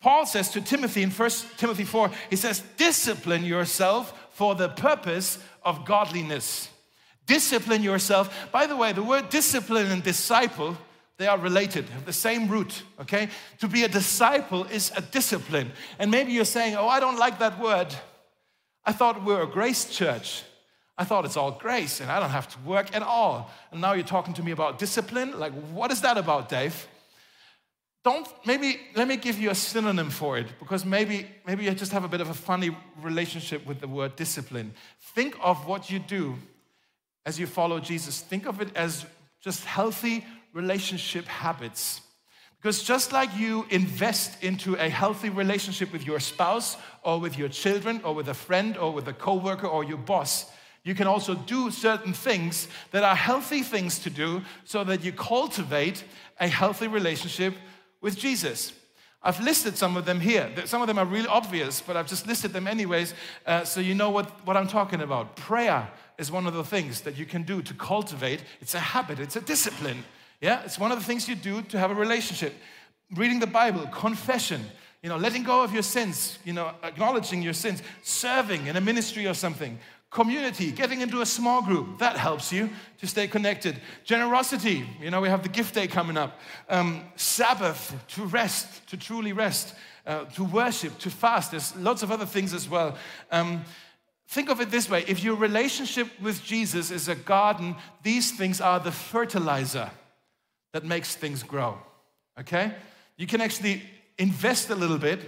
Paul 0.00 0.26
says 0.26 0.50
to 0.50 0.60
Timothy 0.60 1.04
in 1.04 1.10
1 1.10 1.30
Timothy 1.56 1.84
4, 1.84 2.10
he 2.30 2.34
says, 2.34 2.64
Discipline 2.76 3.44
yourself 3.44 4.28
for 4.32 4.56
the 4.56 4.68
purpose 4.68 5.38
of 5.62 5.84
godliness. 5.84 6.68
Discipline 7.26 7.84
yourself. 7.84 8.50
By 8.50 8.66
the 8.66 8.76
way, 8.76 8.92
the 8.92 9.04
word 9.04 9.28
discipline 9.28 9.86
and 9.86 10.02
disciple, 10.02 10.76
they 11.16 11.28
are 11.28 11.38
related, 11.38 11.86
the 12.06 12.12
same 12.12 12.48
root, 12.48 12.82
okay? 13.00 13.28
To 13.60 13.68
be 13.68 13.84
a 13.84 13.88
disciple 13.88 14.64
is 14.64 14.90
a 14.96 15.00
discipline. 15.00 15.70
And 16.00 16.10
maybe 16.10 16.32
you're 16.32 16.44
saying, 16.44 16.74
Oh, 16.74 16.88
I 16.88 16.98
don't 16.98 17.18
like 17.18 17.38
that 17.38 17.60
word. 17.60 17.94
I 18.84 18.90
thought 18.90 19.24
we 19.24 19.32
are 19.32 19.42
a 19.42 19.46
grace 19.46 19.84
church. 19.84 20.42
I 20.98 21.04
thought 21.04 21.24
it's 21.24 21.36
all 21.36 21.52
grace 21.52 22.00
and 22.00 22.10
I 22.10 22.18
don't 22.20 22.30
have 22.30 22.48
to 22.48 22.58
work 22.60 22.94
at 22.94 23.02
all. 23.02 23.50
And 23.70 23.80
now 23.80 23.92
you're 23.92 24.04
talking 24.04 24.34
to 24.34 24.42
me 24.42 24.50
about 24.50 24.78
discipline? 24.78 25.38
Like, 25.38 25.52
what 25.70 25.92
is 25.92 26.00
that 26.02 26.18
about, 26.18 26.48
Dave? 26.48 26.86
don't 28.04 28.28
maybe 28.46 28.80
let 28.94 29.06
me 29.08 29.16
give 29.16 29.38
you 29.38 29.50
a 29.50 29.54
synonym 29.54 30.10
for 30.10 30.38
it 30.38 30.46
because 30.58 30.84
maybe 30.84 31.26
maybe 31.46 31.64
you 31.64 31.70
just 31.72 31.92
have 31.92 32.04
a 32.04 32.08
bit 32.08 32.20
of 32.20 32.30
a 32.30 32.34
funny 32.34 32.74
relationship 33.02 33.66
with 33.66 33.80
the 33.80 33.88
word 33.88 34.14
discipline 34.16 34.72
think 35.14 35.36
of 35.42 35.66
what 35.66 35.90
you 35.90 35.98
do 35.98 36.36
as 37.26 37.38
you 37.38 37.46
follow 37.46 37.80
jesus 37.80 38.20
think 38.20 38.46
of 38.46 38.60
it 38.60 38.68
as 38.74 39.04
just 39.40 39.64
healthy 39.64 40.24
relationship 40.52 41.24
habits 41.26 42.00
because 42.60 42.82
just 42.82 43.12
like 43.12 43.30
you 43.36 43.66
invest 43.70 44.42
into 44.42 44.74
a 44.76 44.88
healthy 44.88 45.28
relationship 45.28 45.92
with 45.92 46.06
your 46.06 46.20
spouse 46.20 46.76
or 47.02 47.20
with 47.20 47.36
your 47.36 47.48
children 47.48 48.00
or 48.04 48.14
with 48.14 48.28
a 48.28 48.34
friend 48.34 48.76
or 48.76 48.92
with 48.92 49.06
a 49.08 49.12
coworker 49.12 49.66
or 49.66 49.84
your 49.84 49.98
boss 49.98 50.50
you 50.88 50.94
can 50.94 51.06
also 51.06 51.34
do 51.34 51.70
certain 51.70 52.14
things 52.14 52.66
that 52.92 53.04
are 53.04 53.14
healthy 53.14 53.60
things 53.60 53.98
to 53.98 54.08
do 54.08 54.40
so 54.64 54.82
that 54.84 55.04
you 55.04 55.12
cultivate 55.12 56.02
a 56.40 56.48
healthy 56.48 56.88
relationship 56.88 57.52
with 58.00 58.16
Jesus. 58.16 58.72
I've 59.22 59.38
listed 59.38 59.76
some 59.76 59.98
of 59.98 60.06
them 60.06 60.18
here. 60.18 60.48
Some 60.64 60.80
of 60.80 60.86
them 60.86 60.98
are 60.98 61.04
really 61.04 61.26
obvious, 61.26 61.82
but 61.82 61.94
I've 61.94 62.06
just 62.06 62.26
listed 62.26 62.54
them 62.54 62.66
anyways, 62.66 63.12
uh, 63.44 63.64
so 63.64 63.80
you 63.80 63.94
know 63.94 64.08
what, 64.08 64.46
what 64.46 64.56
I'm 64.56 64.66
talking 64.66 65.02
about. 65.02 65.36
Prayer 65.36 65.90
is 66.16 66.32
one 66.32 66.46
of 66.46 66.54
the 66.54 66.64
things 66.64 67.02
that 67.02 67.18
you 67.18 67.26
can 67.26 67.42
do 67.42 67.60
to 67.60 67.74
cultivate. 67.74 68.40
It's 68.62 68.74
a 68.74 68.80
habit, 68.80 69.20
it's 69.20 69.36
a 69.36 69.42
discipline. 69.42 70.04
Yeah, 70.40 70.62
it's 70.64 70.78
one 70.78 70.90
of 70.90 70.98
the 70.98 71.04
things 71.04 71.28
you 71.28 71.34
do 71.34 71.60
to 71.60 71.78
have 71.78 71.90
a 71.90 71.94
relationship. 71.94 72.54
Reading 73.14 73.40
the 73.40 73.46
Bible, 73.46 73.86
confession, 73.88 74.64
you 75.02 75.10
know, 75.10 75.18
letting 75.18 75.42
go 75.42 75.62
of 75.62 75.74
your 75.74 75.82
sins, 75.82 76.38
you 76.46 76.54
know, 76.54 76.72
acknowledging 76.82 77.42
your 77.42 77.52
sins, 77.52 77.82
serving 78.02 78.68
in 78.68 78.76
a 78.76 78.80
ministry 78.80 79.26
or 79.26 79.34
something, 79.34 79.78
Community, 80.10 80.72
getting 80.72 81.02
into 81.02 81.20
a 81.20 81.26
small 81.26 81.60
group, 81.60 81.98
that 81.98 82.16
helps 82.16 82.50
you 82.50 82.70
to 82.96 83.06
stay 83.06 83.28
connected. 83.28 83.78
Generosity, 84.04 84.88
you 85.00 85.10
know, 85.10 85.20
we 85.20 85.28
have 85.28 85.42
the 85.42 85.50
gift 85.50 85.74
day 85.74 85.86
coming 85.86 86.16
up. 86.16 86.40
Um, 86.68 87.04
Sabbath, 87.16 87.94
to 88.08 88.24
rest, 88.24 88.88
to 88.88 88.96
truly 88.96 89.34
rest, 89.34 89.74
uh, 90.06 90.24
to 90.24 90.44
worship, 90.44 90.98
to 91.00 91.10
fast. 91.10 91.50
There's 91.50 91.76
lots 91.76 92.02
of 92.02 92.10
other 92.10 92.24
things 92.24 92.54
as 92.54 92.70
well. 92.70 92.96
Um, 93.30 93.64
think 94.28 94.48
of 94.48 94.62
it 94.62 94.70
this 94.70 94.88
way 94.88 95.04
if 95.06 95.22
your 95.22 95.36
relationship 95.36 96.08
with 96.22 96.42
Jesus 96.42 96.90
is 96.90 97.08
a 97.08 97.14
garden, 97.14 97.76
these 98.02 98.32
things 98.32 98.62
are 98.62 98.80
the 98.80 98.92
fertilizer 98.92 99.90
that 100.72 100.84
makes 100.84 101.16
things 101.16 101.42
grow. 101.42 101.76
Okay? 102.40 102.72
You 103.18 103.26
can 103.26 103.42
actually 103.42 103.82
invest 104.16 104.70
a 104.70 104.74
little 104.74 104.98
bit 104.98 105.20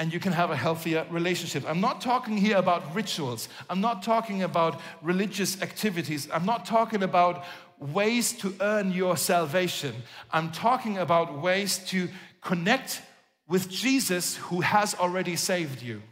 and 0.00 0.14
you 0.14 0.18
can 0.18 0.32
have 0.32 0.50
a 0.50 0.56
healthier 0.56 1.06
relationship. 1.10 1.62
I'm 1.68 1.82
not 1.82 2.00
talking 2.00 2.38
here 2.38 2.56
about 2.56 2.94
rituals. 2.94 3.50
I'm 3.68 3.82
not 3.82 4.02
talking 4.02 4.42
about 4.42 4.80
religious 5.02 5.60
activities. 5.60 6.26
I'm 6.32 6.46
not 6.46 6.64
talking 6.64 7.02
about 7.02 7.44
ways 7.78 8.32
to 8.38 8.54
earn 8.62 8.92
your 8.92 9.18
salvation. 9.18 9.94
I'm 10.30 10.52
talking 10.52 10.96
about 10.96 11.42
ways 11.42 11.76
to 11.88 12.08
connect 12.40 13.02
with 13.46 13.68
Jesus 13.68 14.36
who 14.38 14.62
has 14.62 14.94
already 14.94 15.36
saved 15.36 15.82
you. 15.82 16.02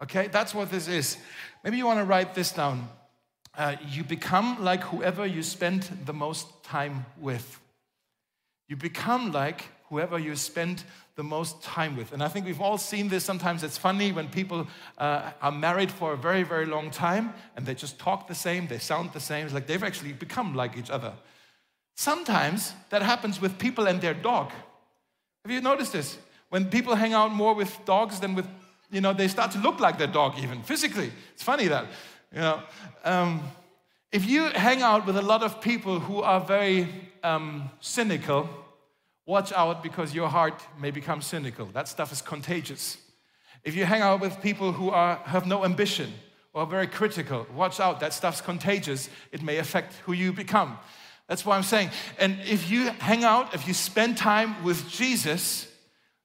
Okay, 0.00 0.28
that's 0.28 0.54
what 0.54 0.70
this 0.70 0.86
is. 0.86 1.18
Maybe 1.64 1.78
you 1.78 1.86
want 1.86 1.98
to 1.98 2.04
write 2.04 2.36
this 2.36 2.52
down. 2.52 2.88
Uh, 3.56 3.74
you 3.88 4.04
become 4.04 4.62
like 4.62 4.84
whoever 4.84 5.26
you 5.26 5.42
spend 5.42 5.82
the 6.04 6.12
most 6.12 6.62
time 6.62 7.06
with. 7.20 7.60
You 8.68 8.76
become 8.76 9.32
like 9.32 9.64
whoever 9.88 10.16
you 10.16 10.36
spend 10.36 10.84
the 11.18 11.24
most 11.24 11.60
time 11.64 11.96
with. 11.96 12.12
And 12.12 12.22
I 12.22 12.28
think 12.28 12.46
we've 12.46 12.60
all 12.60 12.78
seen 12.78 13.08
this. 13.08 13.24
Sometimes 13.24 13.64
it's 13.64 13.76
funny 13.76 14.12
when 14.12 14.28
people 14.28 14.68
uh, 14.98 15.32
are 15.42 15.50
married 15.50 15.90
for 15.90 16.12
a 16.12 16.16
very, 16.16 16.44
very 16.44 16.64
long 16.64 16.92
time 16.92 17.34
and 17.56 17.66
they 17.66 17.74
just 17.74 17.98
talk 17.98 18.28
the 18.28 18.36
same, 18.36 18.68
they 18.68 18.78
sound 18.78 19.12
the 19.12 19.18
same. 19.18 19.44
It's 19.44 19.52
like 19.52 19.66
they've 19.66 19.82
actually 19.82 20.12
become 20.12 20.54
like 20.54 20.76
each 20.76 20.90
other. 20.90 21.12
Sometimes 21.96 22.72
that 22.90 23.02
happens 23.02 23.40
with 23.40 23.58
people 23.58 23.88
and 23.88 24.00
their 24.00 24.14
dog. 24.14 24.52
Have 25.44 25.50
you 25.50 25.60
noticed 25.60 25.92
this? 25.92 26.18
When 26.50 26.66
people 26.66 26.94
hang 26.94 27.14
out 27.14 27.32
more 27.32 27.52
with 27.52 27.76
dogs 27.84 28.20
than 28.20 28.36
with, 28.36 28.46
you 28.92 29.00
know, 29.00 29.12
they 29.12 29.26
start 29.26 29.50
to 29.50 29.58
look 29.58 29.80
like 29.80 29.98
their 29.98 30.12
dog 30.12 30.38
even 30.38 30.62
physically. 30.62 31.10
It's 31.34 31.42
funny 31.42 31.66
that, 31.66 31.86
you 32.32 32.38
know. 32.38 32.62
Um, 33.04 33.42
if 34.12 34.24
you 34.24 34.50
hang 34.50 34.82
out 34.82 35.04
with 35.04 35.16
a 35.16 35.22
lot 35.22 35.42
of 35.42 35.60
people 35.60 35.98
who 35.98 36.22
are 36.22 36.38
very 36.38 36.86
um, 37.24 37.70
cynical, 37.80 38.48
watch 39.28 39.52
out 39.52 39.82
because 39.82 40.14
your 40.14 40.26
heart 40.26 40.58
may 40.80 40.90
become 40.90 41.20
cynical. 41.20 41.66
That 41.66 41.86
stuff 41.86 42.10
is 42.10 42.22
contagious. 42.22 42.96
If 43.62 43.76
you 43.76 43.84
hang 43.84 44.00
out 44.00 44.20
with 44.20 44.40
people 44.40 44.72
who 44.72 44.88
are, 44.88 45.16
have 45.26 45.46
no 45.46 45.66
ambition 45.66 46.14
or 46.54 46.62
are 46.62 46.66
very 46.66 46.86
critical, 46.86 47.46
watch 47.54 47.78
out. 47.78 48.00
That 48.00 48.14
stuff's 48.14 48.40
contagious. 48.40 49.10
It 49.30 49.42
may 49.42 49.58
affect 49.58 49.92
who 50.06 50.14
you 50.14 50.32
become. 50.32 50.78
That's 51.28 51.44
what 51.44 51.56
I'm 51.56 51.62
saying. 51.62 51.90
And 52.18 52.38
if 52.46 52.70
you 52.70 52.86
hang 53.00 53.22
out, 53.22 53.54
if 53.54 53.68
you 53.68 53.74
spend 53.74 54.16
time 54.16 54.64
with 54.64 54.88
Jesus, 54.88 55.70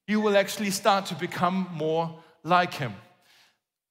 you 0.07 0.21
will 0.21 0.37
actually 0.37 0.71
start 0.71 1.05
to 1.07 1.15
become 1.15 1.67
more 1.73 2.17
like 2.41 2.73
him. 2.73 2.93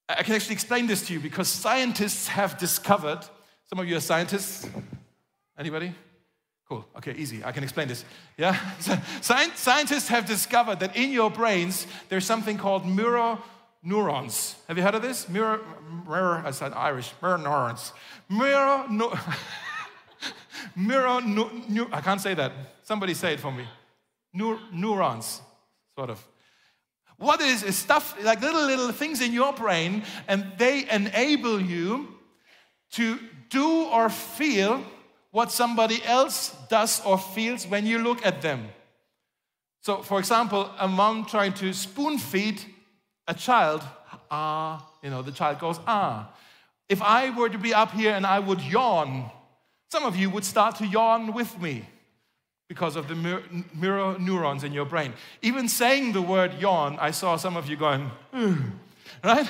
I 0.09 0.23
can 0.23 0.35
actually 0.35 0.55
explain 0.55 0.87
this 0.87 1.07
to 1.09 1.13
you 1.13 1.21
because 1.21 1.49
scientists 1.49 2.29
have 2.29 2.57
discovered, 2.57 3.21
some 3.67 3.79
of 3.79 3.87
you 3.87 3.97
are 3.97 4.01
scientists. 4.01 4.67
Anybody? 5.59 5.95
Cool. 6.73 6.87
Okay, 6.97 7.13
easy. 7.19 7.45
I 7.45 7.53
can 7.53 7.65
explain 7.65 7.87
this. 7.87 8.03
Yeah? 8.39 8.57
Scientists 9.21 10.09
have 10.09 10.25
discovered 10.25 10.81
that 10.81 10.97
in 10.97 11.13
your 11.13 11.31
brains, 11.31 11.87
there's 12.09 12.25
something 12.25 12.57
called 12.57 12.87
mirror 12.87 13.37
neurons. 13.83 14.57
Have 14.69 14.79
you 14.79 14.83
heard 14.83 14.95
of 14.95 15.03
this? 15.03 15.29
Mirror, 15.29 15.61
mirror, 16.09 16.43
I 16.47 16.51
said 16.51 16.73
Irish, 16.73 17.13
mirror 17.21 17.37
neurons. 17.37 17.93
Mirror, 18.31 18.87
no, 18.89 19.13
mirror, 20.75 21.21
no, 21.21 21.51
no, 21.69 21.89
I 21.93 22.01
can't 22.01 22.23
say 22.23 22.33
that. 22.33 22.53
Somebody 22.85 23.13
say 23.13 23.35
it 23.35 23.41
for 23.41 23.53
me. 23.53 23.67
Neur, 24.35 24.59
neurons, 24.73 25.43
sort 25.95 26.09
of. 26.09 26.27
What 27.19 27.43
is 27.43 27.63
is 27.63 27.77
stuff 27.77 28.17
like 28.25 28.41
little, 28.41 28.65
little 28.65 28.93
things 28.93 29.21
in 29.21 29.35
your 29.35 29.53
brain, 29.53 30.05
and 30.27 30.51
they 30.57 30.89
enable 30.91 31.61
you 31.61 32.09
to 32.93 33.19
do 33.51 33.85
or 33.93 34.09
feel 34.09 34.83
what 35.33 35.51
somebody 35.51 36.05
else 36.05 36.55
does 36.69 37.05
or 37.05 37.19
feels 37.19 37.67
when 37.67 37.87
you 37.87 37.99
look 37.99 38.25
at 38.25 38.43
them. 38.43 38.69
So, 39.81 40.03
for 40.03 40.21
example, 40.21 40.71
a 40.79 40.87
mom 40.87 41.25
trying 41.25 41.55
to 41.55 41.73
spoon 41.73 42.19
feed 42.19 42.63
a 43.27 43.35
child, 43.35 43.83
ah, 44.31 44.89
you 45.03 45.11
know, 45.11 45.23
the 45.23 45.33
child 45.33 45.59
goes, 45.59 45.81
ah. 45.87 46.33
If 46.89 47.03
I 47.03 47.31
were 47.31 47.49
to 47.49 47.59
be 47.59 47.73
up 47.75 47.91
here 47.93 48.13
and 48.13 48.27
I 48.27 48.39
would 48.39 48.61
yawn, 48.61 49.31
some 49.91 50.05
of 50.05 50.15
you 50.17 50.31
would 50.31 50.45
start 50.45 50.77
to 50.77 50.87
yawn 50.87 51.33
with 51.33 51.61
me 51.61 51.87
because 52.69 52.95
of 52.95 53.09
the 53.09 53.15
mirror 53.75 54.17
neurons 54.19 54.65
in 54.65 54.73
your 54.73 54.85
brain. 54.85 55.15
Even 55.41 55.69
saying 55.69 56.13
the 56.13 56.23
word 56.23 56.61
yawn, 56.61 56.99
I 56.99 57.11
saw 57.11 57.37
some 57.37 57.57
of 57.57 57.69
you 57.69 57.77
going, 57.77 58.11
right? 59.25 59.47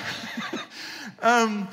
um, 1.21 1.67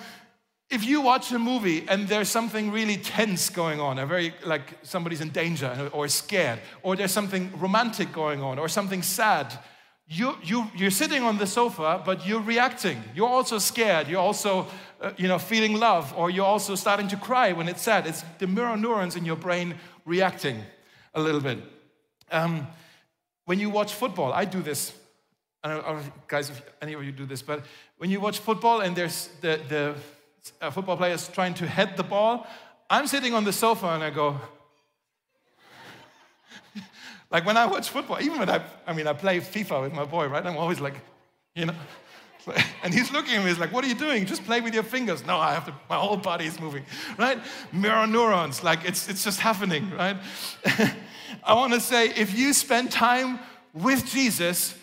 if 0.71 0.85
you 0.85 1.01
watch 1.01 1.33
a 1.33 1.39
movie 1.39 1.85
and 1.89 2.07
there's 2.07 2.29
something 2.29 2.71
really 2.71 2.97
tense 2.97 3.51
going 3.51 3.81
on, 3.81 3.99
a 3.99 4.07
very 4.07 4.33
like 4.45 4.79
somebody's 4.83 5.21
in 5.21 5.31
danger 5.31 5.91
or 5.93 6.07
scared, 6.09 6.61
or 6.83 6.95
there's 6.95 7.11
something 7.11 7.53
romantic 7.59 8.13
going 8.13 8.41
on, 8.43 8.59
or 8.59 8.69
something 8.69 9.03
sad, 9.03 9.59
you, 10.07 10.37
you, 10.43 10.67
you're 10.77 10.91
sitting 10.91 11.23
on 11.23 11.39
the 11.39 11.47
sofa, 11.47 12.03
but 12.05 12.27
you're 12.27 12.41
reacting. 12.41 13.03
You're 13.15 13.29
also 13.29 13.59
scared. 13.59 14.09
You're 14.09 14.21
also, 14.21 14.67
uh, 15.01 15.13
you 15.17 15.29
know, 15.29 15.39
feeling 15.39 15.75
love, 15.75 16.13
or 16.17 16.31
you're 16.31 16.47
also 16.47 16.75
starting 16.75 17.07
to 17.09 17.17
cry 17.17 17.53
when 17.53 17.69
it's 17.69 17.83
sad. 17.83 18.07
It's 18.07 18.25
the 18.39 18.49
mirror 18.49 18.77
neurons 18.77 19.15
in 19.15 19.25
your 19.25 19.37
brain 19.37 19.77
reacting 20.05 20.65
a 21.15 21.21
little 21.21 21.41
bit. 21.41 21.59
Um, 22.33 22.67
when 23.45 23.61
you 23.61 23.71
watch 23.71 23.95
football, 23.95 24.33
I 24.33 24.45
do 24.45 24.63
this. 24.63 24.93
I 25.63 25.69
don't 25.69 25.87
know, 25.87 26.01
guys, 26.27 26.51
if 26.51 26.61
any 26.83 26.95
of 26.95 27.05
you 27.05 27.13
do 27.13 27.27
this, 27.27 27.43
but 27.43 27.65
when 27.99 28.11
you 28.11 28.21
watch 28.21 28.39
football 28.39 28.81
and 28.81 28.97
there's 28.97 29.29
the, 29.41 29.61
the 29.69 29.95
a 30.61 30.71
football 30.71 30.97
player 30.97 31.15
is 31.15 31.29
trying 31.29 31.55
to 31.55 31.67
head 31.67 31.97
the 31.97 32.03
ball, 32.03 32.47
I'm 32.89 33.07
sitting 33.07 33.35
on 33.35 33.45
the 33.45 33.53
sofa 33.53 33.87
and 33.87 34.03
I 34.03 34.11
go, 34.11 34.41
like 37.31 37.47
when 37.47 37.57
I 37.57 37.67
watch 37.67 37.89
football, 37.89 38.19
even 38.21 38.39
when 38.39 38.51
I, 38.51 38.63
I 38.87 38.93
mean, 38.93 39.07
I 39.07 39.13
play 39.13 39.41
FIFA 39.41 39.83
with 39.83 39.93
my 39.93 40.05
boy, 40.05 40.27
right? 40.27 40.45
I'm 40.45 40.57
always 40.57 40.81
like, 40.81 40.95
you 41.55 41.67
know, 41.67 41.75
and 42.83 42.93
he's 42.93 43.13
looking 43.13 43.35
at 43.35 43.43
me, 43.43 43.51
he's 43.51 43.59
like, 43.59 43.73
what 43.73 43.85
are 43.85 43.89
you 43.89 43.95
doing? 43.95 44.27
Just 44.27 44.45
play 44.45 44.61
with 44.61 44.75
your 44.75 44.83
fingers. 44.83 45.25
No, 45.25 45.39
I 45.39 45.53
have 45.55 45.67
to, 45.67 45.75
my 45.89 45.97
whole 45.97 46.17
body 46.17 46.47
is 46.47 46.59
moving, 46.61 46.85
right? 47.19 47.39
Mirror 47.73 48.07
neurons, 48.09 48.63
like 48.65 48.85
it's, 48.85 49.09
it's 49.09 49.25
just 49.25 49.41
happening, 49.41 49.91
right? 49.91 50.17
I 51.45 51.55
want 51.55 51.73
to 51.75 51.81
say, 51.81 52.11
if 52.11 52.37
you 52.37 52.53
spend 52.53 52.91
time 52.91 53.39
with 53.73 54.07
Jesus, 54.07 54.75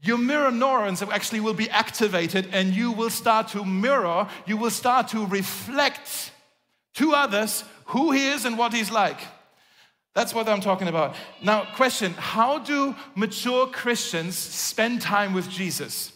your 0.00 0.18
mirror 0.18 0.50
neurons 0.50 1.02
actually 1.02 1.40
will 1.40 1.54
be 1.54 1.68
activated 1.70 2.48
and 2.52 2.74
you 2.74 2.92
will 2.92 3.10
start 3.10 3.48
to 3.48 3.64
mirror, 3.64 4.28
you 4.46 4.56
will 4.56 4.70
start 4.70 5.08
to 5.08 5.26
reflect 5.26 6.30
to 6.94 7.14
others 7.14 7.64
who 7.86 8.12
he 8.12 8.28
is 8.28 8.44
and 8.44 8.56
what 8.56 8.72
he's 8.72 8.90
like. 8.90 9.20
That's 10.14 10.34
what 10.34 10.48
I'm 10.48 10.60
talking 10.60 10.88
about. 10.88 11.16
Now, 11.42 11.64
question 11.74 12.12
How 12.14 12.58
do 12.58 12.94
mature 13.14 13.66
Christians 13.66 14.36
spend 14.36 15.00
time 15.00 15.32
with 15.32 15.48
Jesus? 15.48 16.12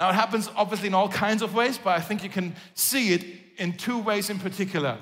Now, 0.00 0.10
it 0.10 0.14
happens 0.14 0.50
obviously 0.56 0.88
in 0.88 0.94
all 0.94 1.08
kinds 1.08 1.42
of 1.42 1.54
ways, 1.54 1.78
but 1.78 1.96
I 1.96 2.00
think 2.00 2.22
you 2.22 2.28
can 2.28 2.56
see 2.74 3.12
it 3.12 3.24
in 3.56 3.74
two 3.74 3.98
ways 3.98 4.30
in 4.30 4.38
particular. 4.38 4.98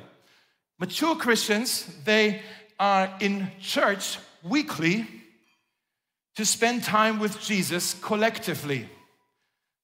Mature 0.78 1.16
Christians, 1.16 1.87
they 2.05 2.42
are 2.78 3.11
in 3.20 3.50
church 3.61 4.18
weekly 4.42 5.07
to 6.36 6.44
spend 6.44 6.84
time 6.84 7.18
with 7.18 7.40
Jesus 7.40 7.94
collectively. 7.94 8.88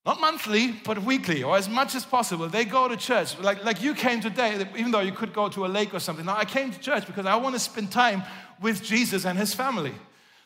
Not 0.05 0.21
monthly, 0.21 0.71
but 0.71 1.03
weekly, 1.03 1.43
or 1.43 1.57
as 1.57 1.69
much 1.69 1.93
as 1.93 2.05
possible. 2.05 2.47
They 2.47 2.65
go 2.65 2.87
to 2.87 2.97
church. 2.97 3.37
Like, 3.37 3.63
like 3.63 3.81
you 3.81 3.93
came 3.93 4.21
today, 4.21 4.65
even 4.75 4.91
though 4.91 5.01
you 5.01 5.11
could 5.11 5.33
go 5.33 5.49
to 5.49 5.65
a 5.65 5.67
lake 5.67 5.93
or 5.93 5.99
something. 5.99 6.25
Now, 6.25 6.37
I 6.37 6.45
came 6.45 6.71
to 6.71 6.79
church 6.79 7.05
because 7.05 7.25
I 7.25 7.35
want 7.35 7.55
to 7.55 7.59
spend 7.59 7.91
time 7.91 8.23
with 8.61 8.81
Jesus 8.81 9.25
and 9.25 9.37
his 9.37 9.53
family. 9.53 9.93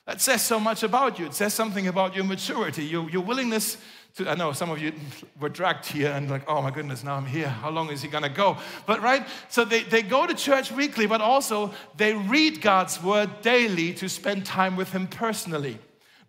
That 0.06 0.20
says 0.20 0.42
so 0.42 0.60
much 0.60 0.84
about 0.84 1.18
you. 1.18 1.28
It 1.28 1.34
says 1.34 1.54
something 1.54 1.88
about 1.88 2.14
your 2.14 2.26
maturity, 2.26 2.84
your, 2.84 3.10
your 3.10 3.22
willingness 3.22 3.78
to. 4.16 4.30
I 4.30 4.36
know 4.36 4.52
some 4.52 4.70
of 4.70 4.82
you 4.82 4.92
were 5.40 5.50
dragged 5.50 5.86
here 5.86 6.12
and, 6.12 6.30
like, 6.30 6.44
oh 6.50 6.62
my 6.62 6.72
goodness, 6.72 7.04
now 7.04 7.16
I'm 7.16 7.26
here. 7.26 7.48
How 7.48 7.70
long 7.70 7.90
is 7.90 8.02
he 8.02 8.10
going 8.10 8.24
to 8.24 8.30
go? 8.30 8.58
But, 8.86 9.02
right? 9.02 9.26
So 9.48 9.64
they, 9.64 9.84
they 9.84 10.02
go 10.02 10.28
to 10.28 10.34
church 10.34 10.72
weekly, 10.72 11.06
but 11.06 11.22
also 11.22 11.72
they 11.96 12.14
read 12.14 12.60
God's 12.60 13.02
word 13.02 13.42
daily 13.42 13.94
to 13.94 14.10
spend 14.10 14.46
time 14.46 14.76
with 14.76 14.92
him 14.92 15.08
personally. 15.08 15.80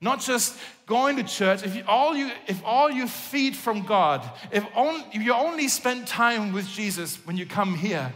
Not 0.00 0.20
just 0.20 0.59
going 0.87 1.16
to 1.16 1.22
church. 1.22 1.64
If 1.64 1.83
all 1.88 2.16
you, 2.16 2.30
if 2.46 2.62
all 2.64 2.90
you 2.90 3.07
feed 3.09 3.57
from 3.57 3.83
God, 3.83 4.28
if, 4.50 4.64
if 4.76 5.22
you 5.22 5.33
only 5.33 5.68
spend 5.68 6.07
time 6.07 6.52
with 6.52 6.68
Jesus 6.68 7.16
when 7.24 7.37
you 7.37 7.46
come 7.46 7.74
here, 7.74 8.12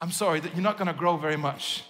I'm 0.00 0.12
sorry 0.12 0.40
that 0.40 0.54
you're 0.54 0.62
not 0.62 0.78
going 0.78 0.86
to 0.86 0.94
grow 0.94 1.16
very 1.16 1.36
much. 1.36 1.84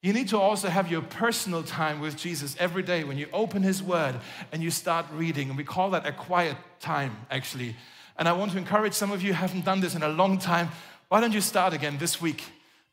You 0.00 0.12
need 0.12 0.28
to 0.28 0.38
also 0.38 0.68
have 0.68 0.90
your 0.90 1.02
personal 1.02 1.64
time 1.64 2.00
with 2.00 2.16
Jesus 2.16 2.54
every 2.60 2.84
day 2.84 3.02
when 3.02 3.18
you 3.18 3.26
open 3.32 3.64
His 3.64 3.82
Word 3.82 4.14
and 4.52 4.62
you 4.62 4.70
start 4.70 5.06
reading. 5.12 5.48
And 5.48 5.58
we 5.58 5.64
call 5.64 5.90
that 5.90 6.06
a 6.06 6.12
quiet 6.12 6.56
time, 6.78 7.16
actually. 7.30 7.74
And 8.16 8.28
I 8.28 8.32
want 8.32 8.52
to 8.52 8.58
encourage 8.58 8.94
some 8.94 9.10
of 9.10 9.22
you 9.22 9.32
haven't 9.32 9.64
done 9.64 9.80
this 9.80 9.96
in 9.96 10.02
a 10.02 10.08
long 10.08 10.38
time. 10.38 10.68
Why 11.08 11.20
don't 11.20 11.32
you 11.32 11.40
start 11.40 11.72
again 11.72 11.98
this 11.98 12.20
week, 12.20 12.44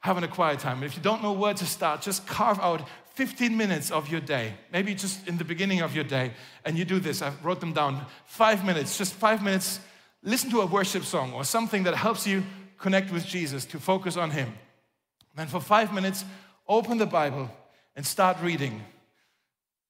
having 0.05 0.23
a 0.23 0.27
quiet 0.27 0.59
time? 0.59 0.83
If 0.83 0.95
you 0.95 1.03
don't 1.03 1.21
know 1.21 1.33
where 1.33 1.53
to 1.53 1.65
start, 1.65 2.01
just 2.01 2.25
carve 2.27 2.59
out 2.59 2.87
15 3.15 3.55
minutes 3.55 3.91
of 3.91 4.09
your 4.09 4.21
day, 4.21 4.53
maybe 4.71 4.93
just 4.93 5.27
in 5.27 5.37
the 5.37 5.43
beginning 5.43 5.81
of 5.81 5.95
your 5.95 6.03
day, 6.03 6.31
and 6.63 6.77
you 6.77 6.85
do 6.85 6.99
this. 6.99 7.21
I 7.21 7.33
wrote 7.43 7.59
them 7.59 7.73
down. 7.73 8.05
Five 8.25 8.65
minutes, 8.65 8.97
just 8.97 9.13
five 9.13 9.41
minutes. 9.41 9.79
Listen 10.21 10.49
to 10.51 10.61
a 10.61 10.65
worship 10.65 11.03
song 11.03 11.33
or 11.33 11.43
something 11.43 11.83
that 11.83 11.95
helps 11.95 12.27
you 12.27 12.43
connect 12.77 13.11
with 13.11 13.25
Jesus, 13.25 13.65
to 13.65 13.79
focus 13.79 14.17
on 14.17 14.31
Him. 14.31 14.53
Then 15.35 15.47
for 15.47 15.59
five 15.59 15.93
minutes, 15.93 16.25
open 16.67 16.97
the 16.97 17.05
Bible 17.05 17.49
and 17.95 18.05
start 18.05 18.37
reading. 18.41 18.83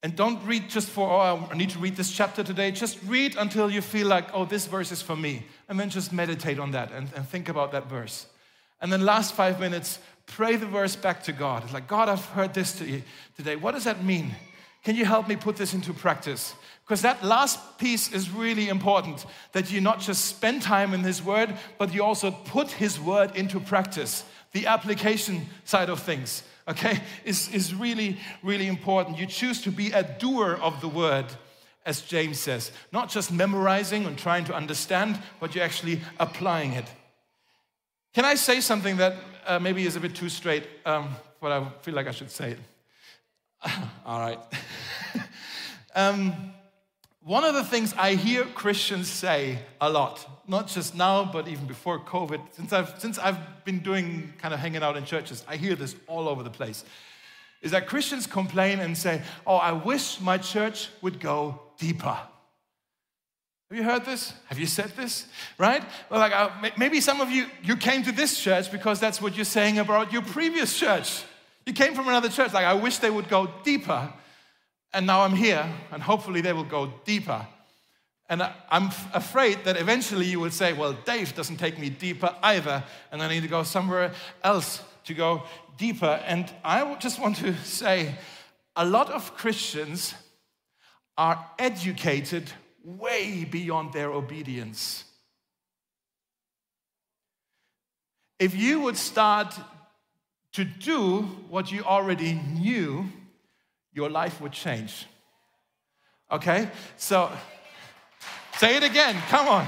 And 0.03 0.15
don't 0.15 0.39
read 0.45 0.69
just 0.69 0.87
for, 0.89 1.09
oh, 1.09 1.49
I 1.51 1.57
need 1.57 1.71
to 1.71 1.79
read 1.79 1.95
this 1.95 2.11
chapter 2.11 2.43
today. 2.43 2.71
Just 2.71 2.99
read 3.07 3.35
until 3.37 3.71
you 3.71 3.81
feel 3.81 4.07
like, 4.07 4.27
oh, 4.33 4.45
this 4.45 4.67
verse 4.67 4.91
is 4.91 5.01
for 5.01 5.15
me. 5.15 5.45
And 5.67 5.79
then 5.79 5.89
just 5.89 6.13
meditate 6.13 6.59
on 6.59 6.71
that 6.71 6.91
and, 6.91 7.09
and 7.15 7.27
think 7.27 7.49
about 7.49 7.71
that 7.71 7.89
verse. 7.89 8.27
And 8.85 8.93
then 8.93 9.03
last 9.03 9.33
five 9.33 9.59
minutes, 9.59 9.97
pray 10.27 10.57
the 10.57 10.67
verse 10.67 10.95
back 10.95 11.23
to 11.23 11.31
God. 11.31 11.63
It's 11.63 11.73
like, 11.73 11.87
God, 11.87 12.07
I've 12.07 12.23
heard 12.23 12.53
this 12.53 12.71
to 12.73 12.85
you 12.85 13.01
today. 13.35 13.55
What 13.55 13.71
does 13.71 13.85
that 13.85 14.03
mean? 14.03 14.35
Can 14.83 14.95
you 14.95 15.05
help 15.05 15.27
me 15.27 15.35
put 15.35 15.55
this 15.55 15.73
into 15.73 15.91
practice? 15.91 16.53
Because 16.85 17.01
that 17.01 17.23
last 17.23 17.79
piece 17.79 18.11
is 18.11 18.29
really 18.29 18.69
important 18.69 19.25
that 19.53 19.71
you 19.71 19.81
not 19.81 20.01
just 20.01 20.25
spend 20.25 20.61
time 20.61 20.93
in 20.93 20.99
His 20.99 21.23
Word, 21.23 21.55
but 21.79 21.95
you 21.95 22.03
also 22.03 22.29
put 22.29 22.69
His 22.69 22.99
Word 22.99 23.35
into 23.35 23.59
practice. 23.59 24.23
The 24.51 24.67
application 24.67 25.47
side 25.63 25.89
of 25.89 25.99
things, 26.01 26.43
okay, 26.67 26.99
is, 27.25 27.51
is 27.51 27.73
really, 27.73 28.19
really 28.43 28.67
important. 28.67 29.17
You 29.17 29.25
choose 29.25 29.61
to 29.61 29.71
be 29.71 29.93
a 29.93 30.03
doer 30.03 30.59
of 30.61 30.79
the 30.81 30.89
Word, 30.89 31.25
as 31.87 32.01
James 32.01 32.39
says, 32.39 32.71
not 32.91 33.09
just 33.09 33.31
memorizing 33.31 34.05
and 34.05 34.15
trying 34.15 34.45
to 34.45 34.53
understand, 34.53 35.17
but 35.39 35.55
you're 35.55 35.65
actually 35.65 36.01
applying 36.19 36.73
it. 36.73 36.85
Can 38.15 38.23
I 38.23 38.35
say 38.35 38.61
something 38.61 38.95
that 38.95 39.17
uh, 39.45 39.59
maybe 39.59 39.85
is 39.85 39.97
a 39.97 39.99
bit 39.99 40.15
too 40.15 40.29
straight, 40.29 40.63
um, 40.85 41.09
but 41.41 41.51
I 41.51 41.67
feel 41.81 41.93
like 41.93 42.07
I 42.07 42.11
should 42.11 42.31
say 42.31 42.51
it? 42.51 42.59
All 44.05 44.21
right. 44.21 44.39
um, 45.95 46.53
one 47.19 47.43
of 47.43 47.55
the 47.55 47.63
things 47.65 47.93
I 47.97 48.15
hear 48.15 48.45
Christians 48.45 49.09
say 49.09 49.59
a 49.81 49.89
lot, 49.89 50.25
not 50.47 50.69
just 50.69 50.95
now, 50.95 51.25
but 51.25 51.49
even 51.49 51.67
before 51.67 51.99
COVID, 51.99 52.39
since 52.53 52.71
I've, 52.71 52.97
since 52.99 53.19
I've 53.19 53.65
been 53.65 53.79
doing 53.79 54.33
kind 54.37 54.53
of 54.53 54.61
hanging 54.61 54.81
out 54.81 54.95
in 54.95 55.03
churches, 55.03 55.43
I 55.45 55.57
hear 55.57 55.75
this 55.75 55.93
all 56.07 56.29
over 56.29 56.41
the 56.41 56.49
place, 56.49 56.85
is 57.61 57.71
that 57.71 57.85
Christians 57.85 58.27
complain 58.27 58.79
and 58.79 58.97
say, 58.97 59.23
Oh, 59.45 59.57
I 59.57 59.73
wish 59.73 60.21
my 60.21 60.37
church 60.37 60.87
would 61.01 61.19
go 61.19 61.59
deeper. 61.77 62.17
Have 63.69 63.77
you 63.79 63.83
heard 63.83 64.05
this? 64.05 64.31
Have 64.45 64.59
you 64.59 64.67
said 64.67 64.91
this? 64.95 65.25
Right? 65.57 65.83
Well, 66.09 66.19
like 66.19 66.33
uh, 66.33 66.49
maybe 66.77 67.01
some 67.01 67.19
of 67.19 67.31
you 67.31 67.47
you 67.63 67.75
came 67.75 68.03
to 68.03 68.11
this 68.11 68.39
church 68.39 68.71
because 68.71 68.99
that's 68.99 69.19
what 69.21 69.35
you're 69.35 69.45
saying 69.45 69.79
about 69.79 70.13
your 70.13 70.21
previous 70.21 70.77
church. 70.77 71.23
You 71.65 71.73
came 71.73 71.95
from 71.95 72.07
another 72.07 72.29
church. 72.29 72.53
Like 72.53 72.65
I 72.65 72.73
wish 72.73 72.99
they 72.99 73.09
would 73.09 73.27
go 73.27 73.49
deeper. 73.63 74.13
And 74.93 75.07
now 75.07 75.21
I'm 75.21 75.35
here, 75.35 75.67
and 75.91 76.01
hopefully 76.01 76.41
they 76.41 76.53
will 76.53 76.63
go 76.63 76.93
deeper. 77.03 77.45
And 78.29 78.41
I'm 78.69 78.91
afraid 79.13 79.63
that 79.65 79.77
eventually 79.77 80.25
you 80.25 80.39
will 80.39 80.51
say, 80.51 80.71
well, 80.73 80.93
Dave 80.93 81.35
doesn't 81.35 81.57
take 81.57 81.77
me 81.77 81.89
deeper 81.89 82.33
either, 82.41 82.83
and 83.11 83.21
I 83.21 83.27
need 83.27 83.41
to 83.41 83.49
go 83.49 83.63
somewhere 83.63 84.13
else 84.43 84.81
to 85.03 85.13
go 85.13 85.43
deeper. 85.77 86.21
And 86.25 86.51
I 86.63 86.95
just 86.95 87.19
want 87.19 87.35
to 87.37 87.55
say 87.57 88.15
a 88.75 88.85
lot 88.85 89.09
of 89.09 89.35
Christians 89.35 90.13
are 91.17 91.45
educated 91.59 92.51
way 92.85 93.43
beyond 93.43 93.91
their 93.93 94.11
obedience. 94.11 95.03
If 98.37 98.55
you 98.55 98.81
would 98.81 98.97
start 98.97 99.55
to 100.53 100.63
do 100.63 101.23
what 101.49 101.71
you 101.71 101.83
already 101.83 102.33
knew, 102.33 103.05
your 103.91 104.09
life 104.09 104.39
would 104.39 104.51
change. 104.51 105.07
Okay? 106.31 106.69
So, 106.97 107.31
say 108.57 108.77
it 108.77 108.83
again, 108.83 109.15
come 109.29 109.47
on. 109.47 109.67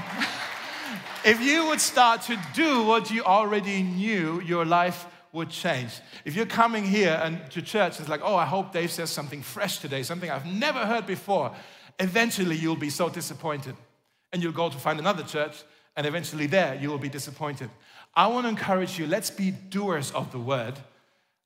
if 1.24 1.40
you 1.40 1.66
would 1.66 1.80
start 1.80 2.22
to 2.22 2.38
do 2.54 2.84
what 2.84 3.10
you 3.10 3.24
already 3.24 3.82
knew, 3.82 4.40
your 4.42 4.64
life 4.64 5.06
would 5.32 5.50
change. 5.50 5.90
If 6.24 6.36
you're 6.36 6.46
coming 6.46 6.84
here 6.84 7.20
and 7.22 7.50
to 7.50 7.62
church, 7.62 7.98
it's 8.00 8.08
like, 8.08 8.20
oh, 8.22 8.36
I 8.36 8.44
hope 8.44 8.72
Dave 8.72 8.90
says 8.90 9.10
something 9.10 9.42
fresh 9.42 9.78
today, 9.78 10.02
something 10.02 10.30
I've 10.30 10.46
never 10.46 10.86
heard 10.86 11.06
before. 11.06 11.54
Eventually, 11.98 12.56
you'll 12.56 12.76
be 12.76 12.90
so 12.90 13.08
disappointed. 13.08 13.74
And 14.32 14.42
you'll 14.42 14.52
go 14.52 14.68
to 14.68 14.76
find 14.76 14.98
another 14.98 15.22
church, 15.22 15.62
and 15.96 16.06
eventually, 16.06 16.46
there, 16.46 16.74
you 16.74 16.90
will 16.90 16.98
be 16.98 17.08
disappointed. 17.08 17.70
I 18.14 18.26
want 18.26 18.44
to 18.44 18.48
encourage 18.50 18.98
you 18.98 19.06
let's 19.06 19.30
be 19.30 19.50
doers 19.50 20.10
of 20.12 20.32
the 20.32 20.38
word 20.38 20.74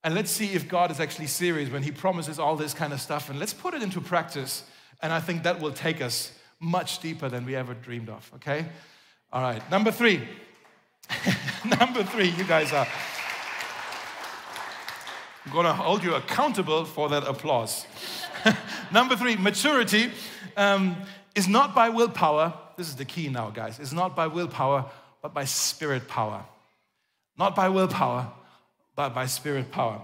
and 0.05 0.15
let's 0.15 0.31
see 0.31 0.53
if 0.53 0.69
God 0.69 0.91
is 0.91 0.99
actually 0.99 1.29
serious 1.29 1.71
when 1.71 1.83
He 1.83 1.93
promises 1.93 2.39
all 2.39 2.57
this 2.57 2.75
kind 2.75 2.93
of 2.93 3.01
stuff. 3.01 3.31
And 3.31 3.39
let's 3.39 3.55
put 3.55 3.75
it 3.75 3.83
into 3.83 4.01
practice. 4.01 4.65
And 5.01 5.13
I 5.13 5.21
think 5.21 5.45
that 5.45 5.61
will 5.61 5.73
take 5.73 6.01
us 6.01 6.33
much 6.59 7.01
deeper 7.01 7.29
than 7.29 7.45
we 7.45 7.55
ever 7.55 7.75
dreamed 7.75 8.09
of, 8.09 8.31
okay? 8.37 8.67
All 9.33 9.43
right, 9.43 9.69
number 9.71 9.91
three. 9.91 10.23
number 11.79 12.03
three, 12.05 12.31
you 12.31 12.45
guys 12.45 12.73
are. 12.73 12.87
I'm 15.45 15.53
gonna 15.53 15.75
hold 15.75 16.05
you 16.05 16.15
accountable 16.15 16.85
for 16.85 17.09
that 17.09 17.25
applause. 17.25 17.87
number 18.93 19.17
three, 19.17 19.37
maturity 19.37 20.11
um, 20.57 20.97
is 21.35 21.49
not 21.49 21.75
by 21.75 21.89
willpower. 21.89 22.55
This 22.77 22.89
is 22.89 22.97
the 22.97 23.05
key 23.05 23.29
now, 23.29 23.51
guys. 23.51 23.79
It's 23.79 23.93
not 23.93 24.17
by 24.17 24.27
willpower, 24.27 24.87
but 25.21 25.35
by 25.35 25.45
spirit 25.45 26.09
power. 26.09 26.45
Not 27.39 27.55
by 27.55 27.69
willpower, 27.69 28.31
but 28.95 29.15
by 29.15 29.27
spirit 29.27 29.71
power. 29.71 30.01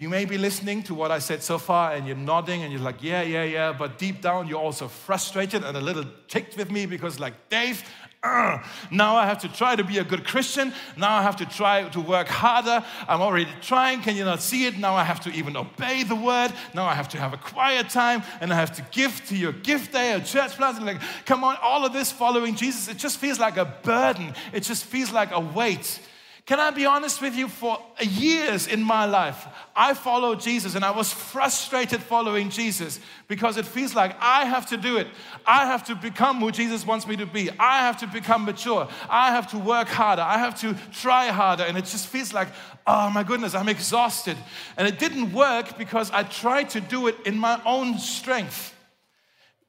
You 0.00 0.08
may 0.08 0.26
be 0.26 0.38
listening 0.38 0.84
to 0.84 0.94
what 0.94 1.10
I 1.10 1.18
said 1.18 1.42
so 1.42 1.58
far 1.58 1.92
and 1.92 2.06
you're 2.06 2.16
nodding 2.16 2.62
and 2.62 2.72
you're 2.72 2.82
like, 2.82 3.02
yeah, 3.02 3.22
yeah, 3.22 3.42
yeah, 3.42 3.72
but 3.76 3.98
deep 3.98 4.22
down 4.22 4.46
you're 4.46 4.60
also 4.60 4.86
frustrated 4.86 5.64
and 5.64 5.76
a 5.76 5.80
little 5.80 6.04
ticked 6.28 6.56
with 6.56 6.70
me 6.70 6.86
because, 6.86 7.18
like, 7.18 7.48
Dave, 7.48 7.82
uh, 8.22 8.58
now 8.90 9.14
I 9.16 9.26
have 9.26 9.38
to 9.42 9.48
try 9.48 9.76
to 9.76 9.84
be 9.84 9.98
a 9.98 10.04
good 10.04 10.24
Christian. 10.24 10.72
Now 10.96 11.16
I 11.16 11.22
have 11.22 11.36
to 11.36 11.46
try 11.46 11.88
to 11.90 12.00
work 12.00 12.26
harder. 12.26 12.84
I'm 13.06 13.20
already 13.20 13.48
trying. 13.60 14.00
Can 14.00 14.16
you 14.16 14.24
not 14.24 14.42
see 14.42 14.66
it? 14.66 14.76
Now 14.76 14.94
I 14.94 15.04
have 15.04 15.20
to 15.20 15.30
even 15.30 15.56
obey 15.56 16.02
the 16.02 16.16
word. 16.16 16.52
Now 16.74 16.84
I 16.86 16.94
have 16.94 17.08
to 17.10 17.18
have 17.18 17.32
a 17.32 17.36
quiet 17.36 17.90
time 17.90 18.22
and 18.40 18.52
I 18.52 18.56
have 18.56 18.72
to 18.76 18.82
give 18.90 19.24
to 19.28 19.36
your 19.36 19.52
gift 19.52 19.92
day 19.92 20.14
or 20.14 20.20
church 20.20 20.56
plans. 20.56 20.80
Like, 20.80 21.00
come 21.26 21.44
on, 21.44 21.56
all 21.62 21.86
of 21.86 21.92
this 21.92 22.10
following 22.10 22.56
Jesus, 22.56 22.88
it 22.88 22.96
just 22.96 23.18
feels 23.18 23.38
like 23.38 23.56
a 23.56 23.64
burden. 23.64 24.34
It 24.52 24.64
just 24.64 24.84
feels 24.84 25.12
like 25.12 25.30
a 25.30 25.40
weight. 25.40 26.00
Can 26.48 26.58
I 26.58 26.70
be 26.70 26.86
honest 26.86 27.20
with 27.20 27.36
you? 27.36 27.46
For 27.46 27.78
years 28.00 28.68
in 28.68 28.82
my 28.82 29.04
life, 29.04 29.46
I 29.76 29.92
followed 29.92 30.40
Jesus 30.40 30.76
and 30.76 30.82
I 30.82 30.92
was 30.92 31.12
frustrated 31.12 32.02
following 32.02 32.48
Jesus 32.48 33.00
because 33.26 33.58
it 33.58 33.66
feels 33.66 33.94
like 33.94 34.16
I 34.18 34.46
have 34.46 34.64
to 34.70 34.78
do 34.78 34.96
it. 34.96 35.08
I 35.46 35.66
have 35.66 35.84
to 35.88 35.94
become 35.94 36.40
who 36.40 36.50
Jesus 36.50 36.86
wants 36.86 37.06
me 37.06 37.16
to 37.16 37.26
be. 37.26 37.50
I 37.60 37.80
have 37.80 37.98
to 37.98 38.06
become 38.06 38.46
mature. 38.46 38.88
I 39.10 39.30
have 39.30 39.50
to 39.50 39.58
work 39.58 39.88
harder. 39.88 40.22
I 40.22 40.38
have 40.38 40.58
to 40.62 40.74
try 40.90 41.26
harder. 41.26 41.64
And 41.64 41.76
it 41.76 41.84
just 41.84 42.06
feels 42.06 42.32
like, 42.32 42.48
oh 42.86 43.10
my 43.10 43.24
goodness, 43.24 43.54
I'm 43.54 43.68
exhausted. 43.68 44.38
And 44.78 44.88
it 44.88 44.98
didn't 44.98 45.34
work 45.34 45.76
because 45.76 46.10
I 46.12 46.22
tried 46.22 46.70
to 46.70 46.80
do 46.80 47.08
it 47.08 47.16
in 47.26 47.36
my 47.36 47.60
own 47.66 47.98
strength. 47.98 48.74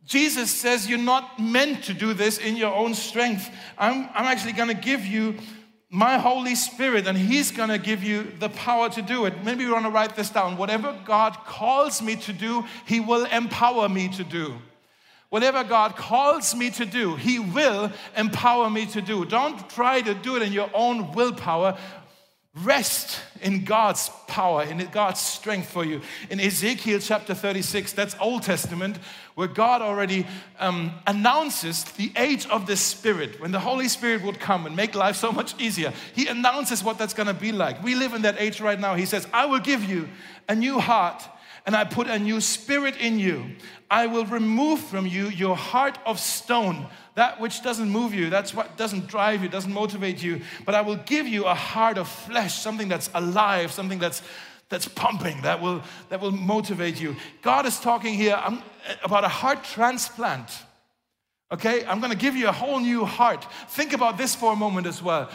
Jesus 0.05 0.49
says 0.49 0.89
you're 0.89 0.97
not 0.97 1.41
meant 1.41 1.83
to 1.83 1.93
do 1.93 2.13
this 2.13 2.37
in 2.37 2.55
your 2.55 2.73
own 2.73 2.93
strength. 2.93 3.53
I'm, 3.77 4.09
I'm 4.13 4.25
actually 4.25 4.53
going 4.53 4.69
to 4.69 4.81
give 4.81 5.05
you 5.05 5.35
my 5.89 6.17
Holy 6.17 6.53
Spirit, 6.55 7.07
and 7.07 7.17
He's 7.17 7.51
gonna 7.51 7.79
give 7.79 8.03
you 8.03 8.31
the 8.39 8.49
power 8.49 8.89
to 8.89 9.01
do 9.01 9.25
it. 9.25 9.43
Maybe 9.43 9.63
you 9.63 9.73
wanna 9.73 9.89
write 9.89 10.15
this 10.15 10.29
down. 10.29 10.57
Whatever 10.57 10.95
God 11.05 11.33
calls 11.45 12.01
me 12.01 12.15
to 12.17 12.33
do, 12.33 12.65
He 12.85 12.99
will 12.99 13.25
empower 13.25 13.89
me 13.89 14.07
to 14.09 14.23
do. 14.23 14.55
Whatever 15.29 15.63
God 15.63 15.95
calls 15.95 16.55
me 16.55 16.71
to 16.71 16.85
do, 16.85 17.15
He 17.15 17.39
will 17.39 17.91
empower 18.15 18.69
me 18.69 18.85
to 18.87 19.01
do. 19.01 19.25
Don't 19.25 19.69
try 19.69 20.01
to 20.01 20.13
do 20.13 20.35
it 20.35 20.41
in 20.41 20.53
your 20.53 20.69
own 20.73 21.11
willpower. 21.13 21.77
Rest 22.55 23.21
in 23.41 23.63
God's 23.63 24.09
power, 24.27 24.63
in 24.63 24.83
God's 24.91 25.19
strength 25.19 25.69
for 25.69 25.85
you. 25.85 26.01
In 26.31 26.39
Ezekiel 26.39 26.99
chapter 26.99 27.35
36, 27.35 27.93
that's 27.93 28.15
Old 28.19 28.41
Testament, 28.41 28.97
where 29.35 29.47
God 29.47 29.83
already 29.83 30.25
um, 30.59 30.91
announces 31.05 31.83
the 31.83 32.11
age 32.15 32.47
of 32.47 32.65
the 32.65 32.75
Spirit. 32.75 33.39
When 33.39 33.51
the 33.51 33.59
Holy 33.59 33.87
Spirit 33.87 34.23
would 34.23 34.39
come 34.39 34.65
and 34.65 34.75
make 34.75 34.95
life 34.95 35.15
so 35.15 35.31
much 35.31 35.59
easier, 35.61 35.93
He 36.15 36.25
announces 36.25 36.83
what 36.83 36.97
that's 36.97 37.13
gonna 37.13 37.35
be 37.35 37.51
like. 37.51 37.83
We 37.83 37.93
live 37.93 38.13
in 38.13 38.23
that 38.23 38.35
age 38.39 38.59
right 38.59 38.79
now. 38.79 38.95
He 38.95 39.05
says, 39.05 39.27
I 39.31 39.45
will 39.45 39.59
give 39.59 39.83
you 39.83 40.09
a 40.47 40.55
new 40.55 40.79
heart 40.79 41.23
and 41.65 41.75
I 41.75 41.83
put 41.83 42.07
a 42.07 42.17
new 42.17 42.41
spirit 42.41 42.97
in 42.97 43.19
you. 43.19 43.45
I 43.91 44.07
will 44.07 44.25
remove 44.25 44.79
from 44.79 45.05
you 45.05 45.29
your 45.29 45.55
heart 45.55 45.97
of 46.05 46.19
stone 46.19 46.87
that 47.15 47.41
which 47.41 47.61
doesn't 47.61 47.89
move 47.89 48.13
you, 48.13 48.29
that's 48.29 48.53
what 48.53 48.77
doesn't 48.77 49.07
drive 49.07 49.43
you, 49.43 49.49
doesn't 49.49 49.73
motivate 49.73 50.23
you. 50.23 50.41
But 50.65 50.75
I 50.75 50.81
will 50.81 50.95
give 50.95 51.27
you 51.27 51.45
a 51.45 51.53
heart 51.53 51.97
of 51.97 52.07
flesh, 52.07 52.61
something 52.61 52.87
that's 52.87 53.09
alive, 53.13 53.71
something 53.71 53.99
that's 53.99 54.21
that's 54.69 54.87
pumping, 54.87 55.41
that 55.41 55.61
will, 55.61 55.81
that 56.09 56.21
will 56.21 56.31
motivate 56.31 57.01
you. 57.01 57.15
God 57.41 57.65
is 57.65 57.79
talking 57.79 58.13
here 58.13 58.39
um, 58.43 58.61
about 59.03 59.23
a 59.23 59.27
heart 59.27 59.63
transplant. 59.63 60.47
Okay, 61.51 61.83
I'm 61.85 61.99
gonna 61.99 62.15
give 62.15 62.35
you 62.35 62.47
a 62.47 62.51
whole 62.51 62.79
new 62.79 63.03
heart. 63.03 63.45
Think 63.69 63.93
about 63.93 64.17
this 64.17 64.35
for 64.35 64.53
a 64.53 64.55
moment 64.55 64.85
as 64.85 65.01
well. 65.01 65.29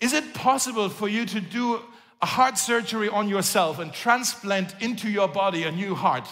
Is 0.00 0.12
it 0.12 0.34
possible 0.34 0.88
for 0.88 1.08
you 1.08 1.24
to 1.26 1.40
do 1.40 1.80
a 2.22 2.26
heart 2.26 2.58
surgery 2.58 3.08
on 3.08 3.28
yourself 3.28 3.78
and 3.78 3.92
transplant 3.92 4.74
into 4.80 5.08
your 5.08 5.28
body 5.28 5.64
a 5.64 5.72
new 5.72 5.94
heart? 5.94 6.28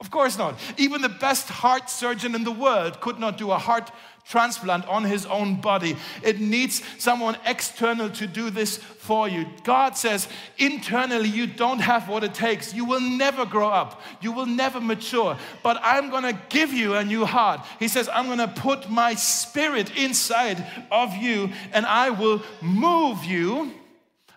Of 0.00 0.10
course 0.10 0.36
not. 0.36 0.58
Even 0.78 1.00
the 1.00 1.08
best 1.08 1.48
heart 1.48 1.88
surgeon 1.88 2.34
in 2.34 2.42
the 2.42 2.50
world 2.50 3.00
could 3.00 3.20
not 3.20 3.38
do 3.38 3.52
a 3.52 3.58
heart 3.58 3.92
transplant 4.24 4.86
on 4.88 5.04
his 5.04 5.26
own 5.26 5.60
body. 5.60 5.96
It 6.22 6.40
needs 6.40 6.82
someone 6.98 7.36
external 7.44 8.10
to 8.10 8.26
do 8.26 8.50
this 8.50 8.78
for 8.78 9.28
you. 9.28 9.46
God 9.64 9.96
says, 9.96 10.28
internally, 10.58 11.28
you 11.28 11.46
don't 11.46 11.80
have 11.80 12.08
what 12.08 12.24
it 12.24 12.34
takes. 12.34 12.74
You 12.74 12.84
will 12.84 13.00
never 13.00 13.44
grow 13.44 13.68
up, 13.68 14.00
you 14.20 14.32
will 14.32 14.46
never 14.46 14.80
mature, 14.80 15.36
but 15.62 15.80
I'm 15.82 16.10
gonna 16.10 16.40
give 16.48 16.72
you 16.72 16.94
a 16.94 17.04
new 17.04 17.24
heart. 17.24 17.60
He 17.78 17.88
says, 17.88 18.08
I'm 18.12 18.26
gonna 18.26 18.48
put 18.48 18.90
my 18.90 19.14
spirit 19.14 19.96
inside 19.96 20.66
of 20.90 21.14
you 21.16 21.50
and 21.72 21.86
I 21.86 22.10
will 22.10 22.42
move 22.60 23.24
you. 23.24 23.72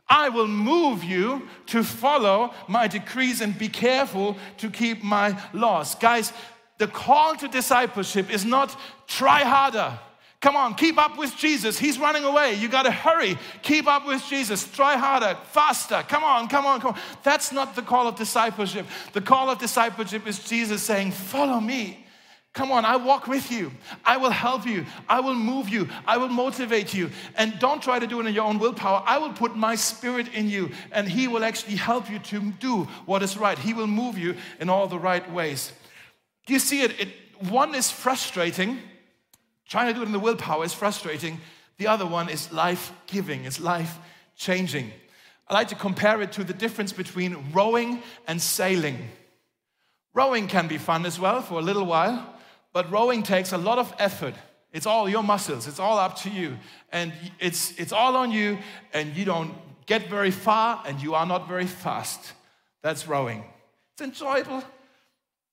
I 0.08 0.30
will 0.30 0.48
move 0.48 1.04
you 1.04 1.48
to 1.68 1.84
follow 1.84 2.54
my 2.68 2.88
decrees 2.88 3.42
and 3.42 3.58
be 3.58 3.70
careful 3.70 4.38
to 4.58 4.70
keep 4.70 5.04
my 5.04 5.40
laws. 5.52 5.96
Guys, 5.96 6.32
the 6.78 6.88
call 6.88 7.36
to 7.38 7.48
discipleship 7.48 8.32
is 8.32 8.46
not 8.46 8.78
try 9.08 9.42
harder. 9.42 9.98
Come 10.42 10.56
on, 10.56 10.76
keep 10.76 11.00
up 11.00 11.18
with 11.18 11.36
Jesus. 11.36 11.80
He's 11.80 11.98
running 11.98 12.24
away. 12.24 12.54
You 12.54 12.68
got 12.68 12.84
to 12.84 12.92
hurry. 12.92 13.36
Keep 13.64 13.88
up 13.88 14.06
with 14.06 14.24
Jesus. 14.28 14.70
Try 14.72 14.96
harder, 14.96 15.36
faster. 15.52 16.04
Come 16.08 16.24
on, 16.24 16.48
come 16.50 16.68
on, 16.68 16.82
come 16.82 16.94
on. 16.94 17.00
That's 17.24 17.52
not 17.52 17.76
the 17.76 17.82
call 17.82 18.08
of 18.08 18.16
discipleship. 18.16 18.86
The 19.14 19.22
call 19.22 19.50
of 19.50 19.58
discipleship 19.58 20.28
is 20.28 20.48
Jesus 20.48 20.84
saying, 20.84 21.14
Follow 21.14 21.60
me. 21.60 22.05
Come 22.56 22.72
on, 22.72 22.86
I 22.86 22.96
walk 22.96 23.28
with 23.28 23.52
you. 23.52 23.70
I 24.06 24.16
will 24.16 24.30
help 24.30 24.66
you. 24.66 24.86
I 25.10 25.20
will 25.20 25.36
move 25.36 25.68
you. 25.68 25.90
I 26.08 26.16
will 26.16 26.30
motivate 26.30 26.94
you. 26.94 27.12
And 27.36 27.60
don't 27.60 27.84
try 27.84 28.00
to 28.00 28.08
do 28.08 28.22
it 28.22 28.26
in 28.26 28.34
your 28.34 28.46
own 28.46 28.60
willpower. 28.60 29.04
I 29.06 29.18
will 29.18 29.34
put 29.34 29.58
my 29.58 29.76
spirit 29.76 30.34
in 30.34 30.50
you, 30.50 30.72
and 30.94 31.08
He 31.08 31.28
will 31.28 31.44
actually 31.44 31.76
help 31.76 32.10
you 32.10 32.18
to 32.18 32.40
do 32.54 32.84
what 33.06 33.22
is 33.22 33.38
right. 33.38 33.60
He 33.60 33.74
will 33.74 33.88
move 33.88 34.18
you 34.18 34.36
in 34.62 34.70
all 34.70 34.88
the 34.88 34.98
right 34.98 35.30
ways. 35.34 35.74
Do 36.46 36.54
you 36.54 36.60
see 36.60 36.82
it? 36.82 36.98
it 36.98 37.10
one 37.50 37.76
is 37.76 37.92
frustrating. 37.92 38.80
Trying 39.68 39.88
to 39.88 39.94
do 39.94 40.04
it 40.04 40.06
in 40.06 40.14
the 40.14 40.20
willpower 40.20 40.64
is 40.64 40.74
frustrating. 40.74 41.42
The 41.78 41.88
other 41.88 42.06
one 42.06 42.30
is 42.30 42.54
life 42.54 42.94
giving, 43.06 43.44
it's 43.44 43.60
life 43.60 43.98
changing. 44.38 44.92
I 45.50 45.54
like 45.54 45.68
to 45.68 45.76
compare 45.76 46.22
it 46.22 46.32
to 46.34 46.46
the 46.46 46.54
difference 46.54 46.94
between 46.94 47.52
rowing 47.52 48.02
and 48.28 48.42
sailing. 48.42 49.10
Rowing 50.14 50.48
can 50.48 50.70
be 50.70 50.78
fun 50.78 51.06
as 51.06 51.20
well 51.20 51.42
for 51.42 51.60
a 51.60 51.62
little 51.62 51.86
while, 51.86 52.35
but 52.76 52.92
rowing 52.92 53.24
takes 53.24 53.54
a 53.54 53.58
lot 53.58 53.80
of 53.80 53.96
effort. 54.00 54.34
It's 54.74 54.86
all 54.86 55.08
your 55.08 55.24
muscles, 55.24 55.66
it's 55.66 55.80
all 55.80 55.98
up 55.98 56.18
to 56.24 56.30
you. 56.30 56.58
And 56.92 57.14
it's, 57.40 57.72
it's 57.80 57.94
all 57.94 58.18
on 58.18 58.32
you, 58.32 58.58
and 58.94 59.16
you 59.16 59.24
don't 59.24 59.54
get 59.86 60.10
very 60.10 60.30
far, 60.30 60.84
and 60.86 61.02
you 61.02 61.16
are 61.16 61.26
not 61.26 61.48
very 61.48 61.68
fast. 61.68 62.34
That's 62.84 63.08
rowing. 63.08 63.46
It's 63.94 64.02
enjoyable, 64.02 64.62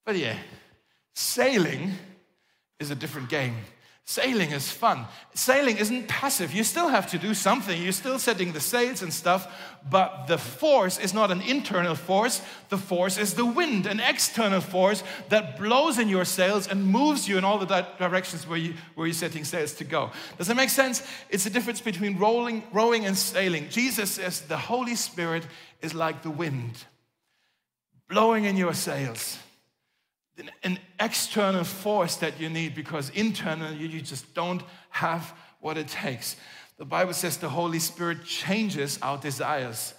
but 0.05 0.17
yeah, 0.17 0.35
sailing 1.15 1.93
is 2.81 2.91
a 2.91 2.95
different 2.95 3.29
game. 3.29 3.55
Sailing 4.05 4.51
is 4.51 4.69
fun. 4.69 5.05
Sailing 5.33 5.77
isn't 5.77 6.09
passive. 6.09 6.53
You 6.53 6.65
still 6.65 6.89
have 6.89 7.09
to 7.11 7.17
do 7.17 7.33
something. 7.33 7.81
You're 7.81 7.93
still 7.93 8.19
setting 8.19 8.51
the 8.51 8.59
sails 8.59 9.01
and 9.01 9.13
stuff, 9.13 9.49
but 9.89 10.27
the 10.27 10.37
force 10.37 10.99
is 10.99 11.13
not 11.13 11.31
an 11.31 11.41
internal 11.41 11.95
force. 11.95 12.41
The 12.67 12.77
force 12.77 13.17
is 13.17 13.35
the 13.35 13.45
wind, 13.45 13.85
an 13.85 14.01
external 14.01 14.59
force 14.59 15.05
that 15.29 15.57
blows 15.57 15.99
in 15.99 16.09
your 16.09 16.25
sails 16.25 16.67
and 16.67 16.85
moves 16.85 17.29
you 17.29 17.37
in 17.37 17.45
all 17.45 17.57
the 17.57 17.87
directions 17.97 18.45
where, 18.45 18.57
you, 18.59 18.73
where 18.95 19.07
you're 19.07 19.13
setting 19.13 19.45
sails 19.45 19.73
to 19.75 19.85
go. 19.85 20.11
Does 20.37 20.47
that 20.47 20.57
make 20.57 20.69
sense? 20.69 21.01
It's 21.29 21.45
the 21.45 21.49
difference 21.49 21.79
between 21.79 22.17
rolling, 22.17 22.63
rowing 22.73 23.05
and 23.05 23.17
sailing. 23.17 23.69
Jesus 23.69 24.11
says 24.11 24.41
the 24.41 24.57
Holy 24.57 24.95
Spirit 24.95 25.47
is 25.81 25.93
like 25.93 26.23
the 26.23 26.29
wind, 26.29 26.73
blowing 28.09 28.43
in 28.43 28.57
your 28.57 28.73
sails 28.73 29.37
an 30.63 30.79
external 30.99 31.63
force 31.63 32.15
that 32.17 32.39
you 32.39 32.49
need 32.49 32.75
because 32.75 33.09
internally 33.11 33.75
you 33.75 34.01
just 34.01 34.33
don't 34.33 34.63
have 34.89 35.33
what 35.59 35.77
it 35.77 35.87
takes. 35.87 36.35
The 36.77 36.85
Bible 36.85 37.13
says 37.13 37.37
the 37.37 37.49
Holy 37.49 37.79
Spirit 37.79 38.25
changes 38.25 38.97
our 39.01 39.17
desires. 39.17 39.93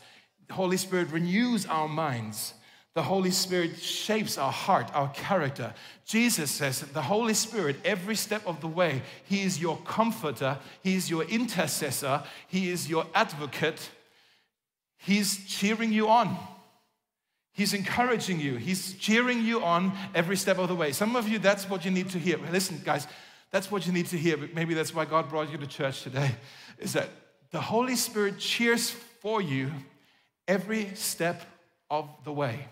The 0.49 0.55
Holy 0.55 0.77
Spirit 0.77 1.11
renews 1.11 1.67
our 1.67 1.89
minds. 1.89 2.55
The 2.95 3.03
Holy 3.03 3.33
Spirit 3.33 3.77
shapes 3.79 4.39
our 4.39 4.53
heart, 4.53 4.91
our 4.95 5.09
character. 5.09 5.75
Jesus 6.07 6.51
says 6.51 6.81
the 6.81 7.03
Holy 7.03 7.35
Spirit, 7.35 7.77
every 7.85 8.15
step 8.15 8.47
of 8.47 8.61
the 8.61 8.69
way, 8.69 9.03
He 9.25 9.43
is 9.43 9.61
your 9.61 9.79
comforter, 9.79 10.59
He 10.83 10.95
is 10.95 11.11
your 11.11 11.25
intercessor, 11.25 12.23
He 12.47 12.71
is 12.71 12.89
your 12.89 13.07
advocate. 13.15 13.91
He's 14.97 15.45
cheering 15.47 15.93
you 15.93 16.09
on. 16.09 16.37
He's 17.55 17.73
encouraging 17.73 18.41
you. 18.41 18.57
He's 18.57 18.95
cheering 18.95 19.41
you 19.43 19.63
on 19.63 19.93
every 20.13 20.37
step 20.37 20.59
of 20.59 20.69
the 20.69 20.75
way. 20.75 20.91
Some 20.91 21.15
of 21.15 21.29
you, 21.29 21.39
that's 21.39 21.71
what 21.71 21.85
you 21.85 21.91
need 21.93 22.11
to 22.11 22.19
hear. 22.19 22.37
Listen, 22.51 22.81
guys, 22.85 23.07
that's 23.53 23.71
what 23.71 23.87
you 23.87 23.93
need 23.93 24.07
to 24.07 24.19
hear. 24.19 24.37
Maybe 24.53 24.75
that's 24.75 24.93
why 24.93 25.05
God 25.05 25.29
brought 25.29 25.51
you 25.53 25.59
to 25.59 25.67
church 25.67 26.03
today. 26.03 26.33
Is 26.81 26.95
that 26.95 27.09
the 27.53 27.61
Holy 27.61 27.95
Spirit 27.95 28.41
cheers 28.41 28.91
for 28.91 29.41
you 29.41 29.71
every 30.49 30.91
step 30.95 31.43
of 31.89 32.09
the 32.25 32.33
way. 32.33 32.67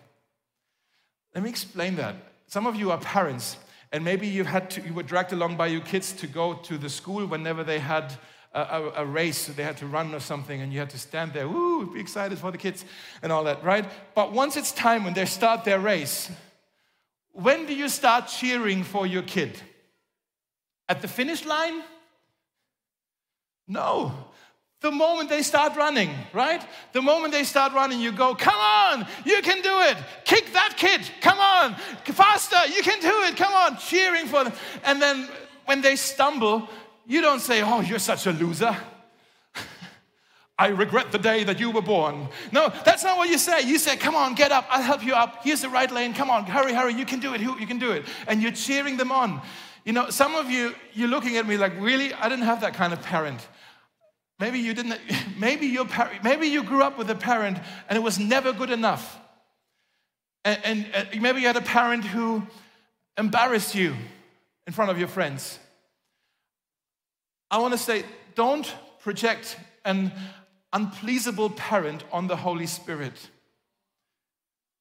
Let 1.33 1.45
me 1.45 1.51
explain 1.51 1.95
that. 1.97 2.17
Some 2.49 2.67
of 2.67 2.75
you 2.75 2.91
are 2.91 2.99
parents, 2.99 3.57
and 3.93 4.05
maybe 4.05 4.27
you've 4.27 4.49
had 4.49 4.69
to, 4.71 4.83
you 4.83 4.93
were 4.93 5.05
dragged 5.05 5.33
along 5.33 5.57
by 5.57 5.69
your 5.69 5.81
kids 5.83 6.13
to 6.15 6.27
go 6.27 6.55
to 6.55 6.77
the 6.77 6.91
school 6.91 7.25
whenever 7.27 7.63
they 7.63 7.79
had 7.79 8.13
a, 8.55 8.93
a, 8.97 9.07
race, 9.07 9.47
they 9.47 9.63
had 9.63 9.79
to 9.79 9.87
run 9.87 10.15
or 10.15 10.21
something, 10.21 10.61
and 10.61 10.73
you 10.73 10.79
had 10.79 10.91
to 10.91 10.99
stand 10.99 11.33
there, 11.33 11.47
ooh, 11.47 11.91
be 11.93 12.01
excited 12.01 12.39
for 12.39 12.51
the 12.51 12.59
kids 12.59 12.85
and 13.23 13.33
all 13.33 13.45
that, 13.45 13.65
right? 13.65 13.91
But 14.15 14.33
once 14.33 14.57
it's 14.57 14.73
time 14.73 15.05
when 15.05 15.15
they 15.15 15.25
start 15.25 15.65
their 15.65 15.81
race, 15.81 16.31
when 17.33 17.67
do 17.67 17.75
you 17.75 17.89
start 17.89 18.29
cheering 18.29 18.83
for 18.85 19.07
your 19.07 19.23
kid? 19.23 19.59
At 20.89 21.01
the 21.01 21.09
finish 21.09 21.47
line? 21.47 21.83
No. 23.67 24.13
The 24.83 24.91
moment 24.91 25.31
they 25.31 25.43
start 25.43 25.77
running, 25.77 26.11
right? 26.35 26.61
The 26.93 27.01
moment 27.01 27.33
they 27.33 27.45
start 27.45 27.73
running, 27.73 28.01
you 28.01 28.13
go, 28.13 28.35
come 28.35 28.59
on, 28.59 29.07
you 29.25 29.41
can 29.41 29.63
do 29.63 29.81
it. 29.81 29.97
Kick 30.25 30.53
that 30.53 30.75
kid, 30.77 31.01
come 31.21 31.39
on, 31.39 31.75
faster, 32.05 32.59
you 32.75 32.83
can 32.83 33.01
do 33.01 33.23
it, 33.29 33.37
come 33.37 33.55
on, 33.55 33.79
cheering 33.79 34.27
for 34.27 34.45
them. 34.45 34.53
And 34.85 35.01
then 35.01 35.29
when 35.65 35.81
they 35.81 35.97
stumble, 35.97 36.69
you 37.07 37.21
don't 37.21 37.41
say, 37.41 37.63
Oh, 37.63 37.81
you're 37.81 37.99
such 37.99 38.27
a 38.27 38.33
loser. 38.33 38.77
I 40.59 40.69
regret 40.69 41.13
the 41.13 41.19
day 41.19 41.45
that 41.45 41.59
you 41.61 41.71
were 41.71 41.83
born. 41.83 42.29
No, 42.53 42.73
that's 42.85 43.05
not 43.05 43.17
what 43.17 43.29
you 43.29 43.39
say. 43.39 43.63
You 43.63 43.79
say, 43.79 43.97
Come 43.97 44.15
on, 44.15 44.35
get 44.35 44.53
up. 44.53 44.67
I'll 44.71 44.83
help 44.83 45.05
you 45.05 45.15
up. 45.15 45.45
Here's 45.45 45.63
the 45.63 45.69
right 45.69 45.91
lane. 45.91 46.15
Come 46.15 46.31
on, 46.31 46.45
hurry, 46.45 46.73
hurry. 46.73 46.95
You 46.95 47.07
can 47.07 47.21
do 47.21 47.35
it. 47.35 47.41
You 47.41 47.67
can 47.67 47.79
do 47.79 47.93
it. 47.93 48.05
And 48.27 48.43
you're 48.43 48.53
cheering 48.53 48.97
them 48.97 49.13
on. 49.13 49.43
You 49.85 49.93
know, 49.93 50.11
some 50.11 50.35
of 50.35 50.49
you, 50.49 50.75
you're 50.93 51.09
looking 51.09 51.37
at 51.37 51.47
me 51.47 51.57
like, 51.57 51.73
Really? 51.81 52.13
I 52.15 52.29
didn't 52.29 52.45
have 52.45 52.61
that 52.61 52.75
kind 52.75 52.93
of 52.93 53.03
parent. 53.03 53.47
Maybe 54.43 54.59
you 54.59 54.75
didn't, 54.75 54.99
maybe, 55.39 55.67
your 55.67 55.85
parent, 55.85 56.25
maybe 56.25 56.49
you 56.49 56.65
grew 56.65 56.83
up 56.83 56.99
with 56.99 57.09
a 57.11 57.15
parent 57.15 57.59
and 57.89 57.97
it 57.97 58.03
was 58.03 58.19
never 58.19 58.53
good 58.53 58.71
enough. 58.71 59.19
And, 60.45 60.59
and, 60.65 60.87
and 60.95 61.23
maybe 61.23 61.41
you 61.41 61.47
had 61.47 61.57
a 61.57 61.61
parent 61.61 62.05
who 62.05 62.43
embarrassed 63.17 63.77
you 63.77 63.95
in 64.67 64.73
front 64.73 64.91
of 64.91 64.99
your 64.99 65.07
friends. 65.07 65.61
I 67.53 67.59
want 67.59 67.73
to 67.73 67.79
say 67.79 68.05
don't 68.35 68.75
project 69.01 69.59
an 69.85 70.11
unpleasable 70.73 71.55
parent 71.55 72.03
on 72.11 72.27
the 72.27 72.37
Holy 72.37 72.67
Spirit. 72.67 73.13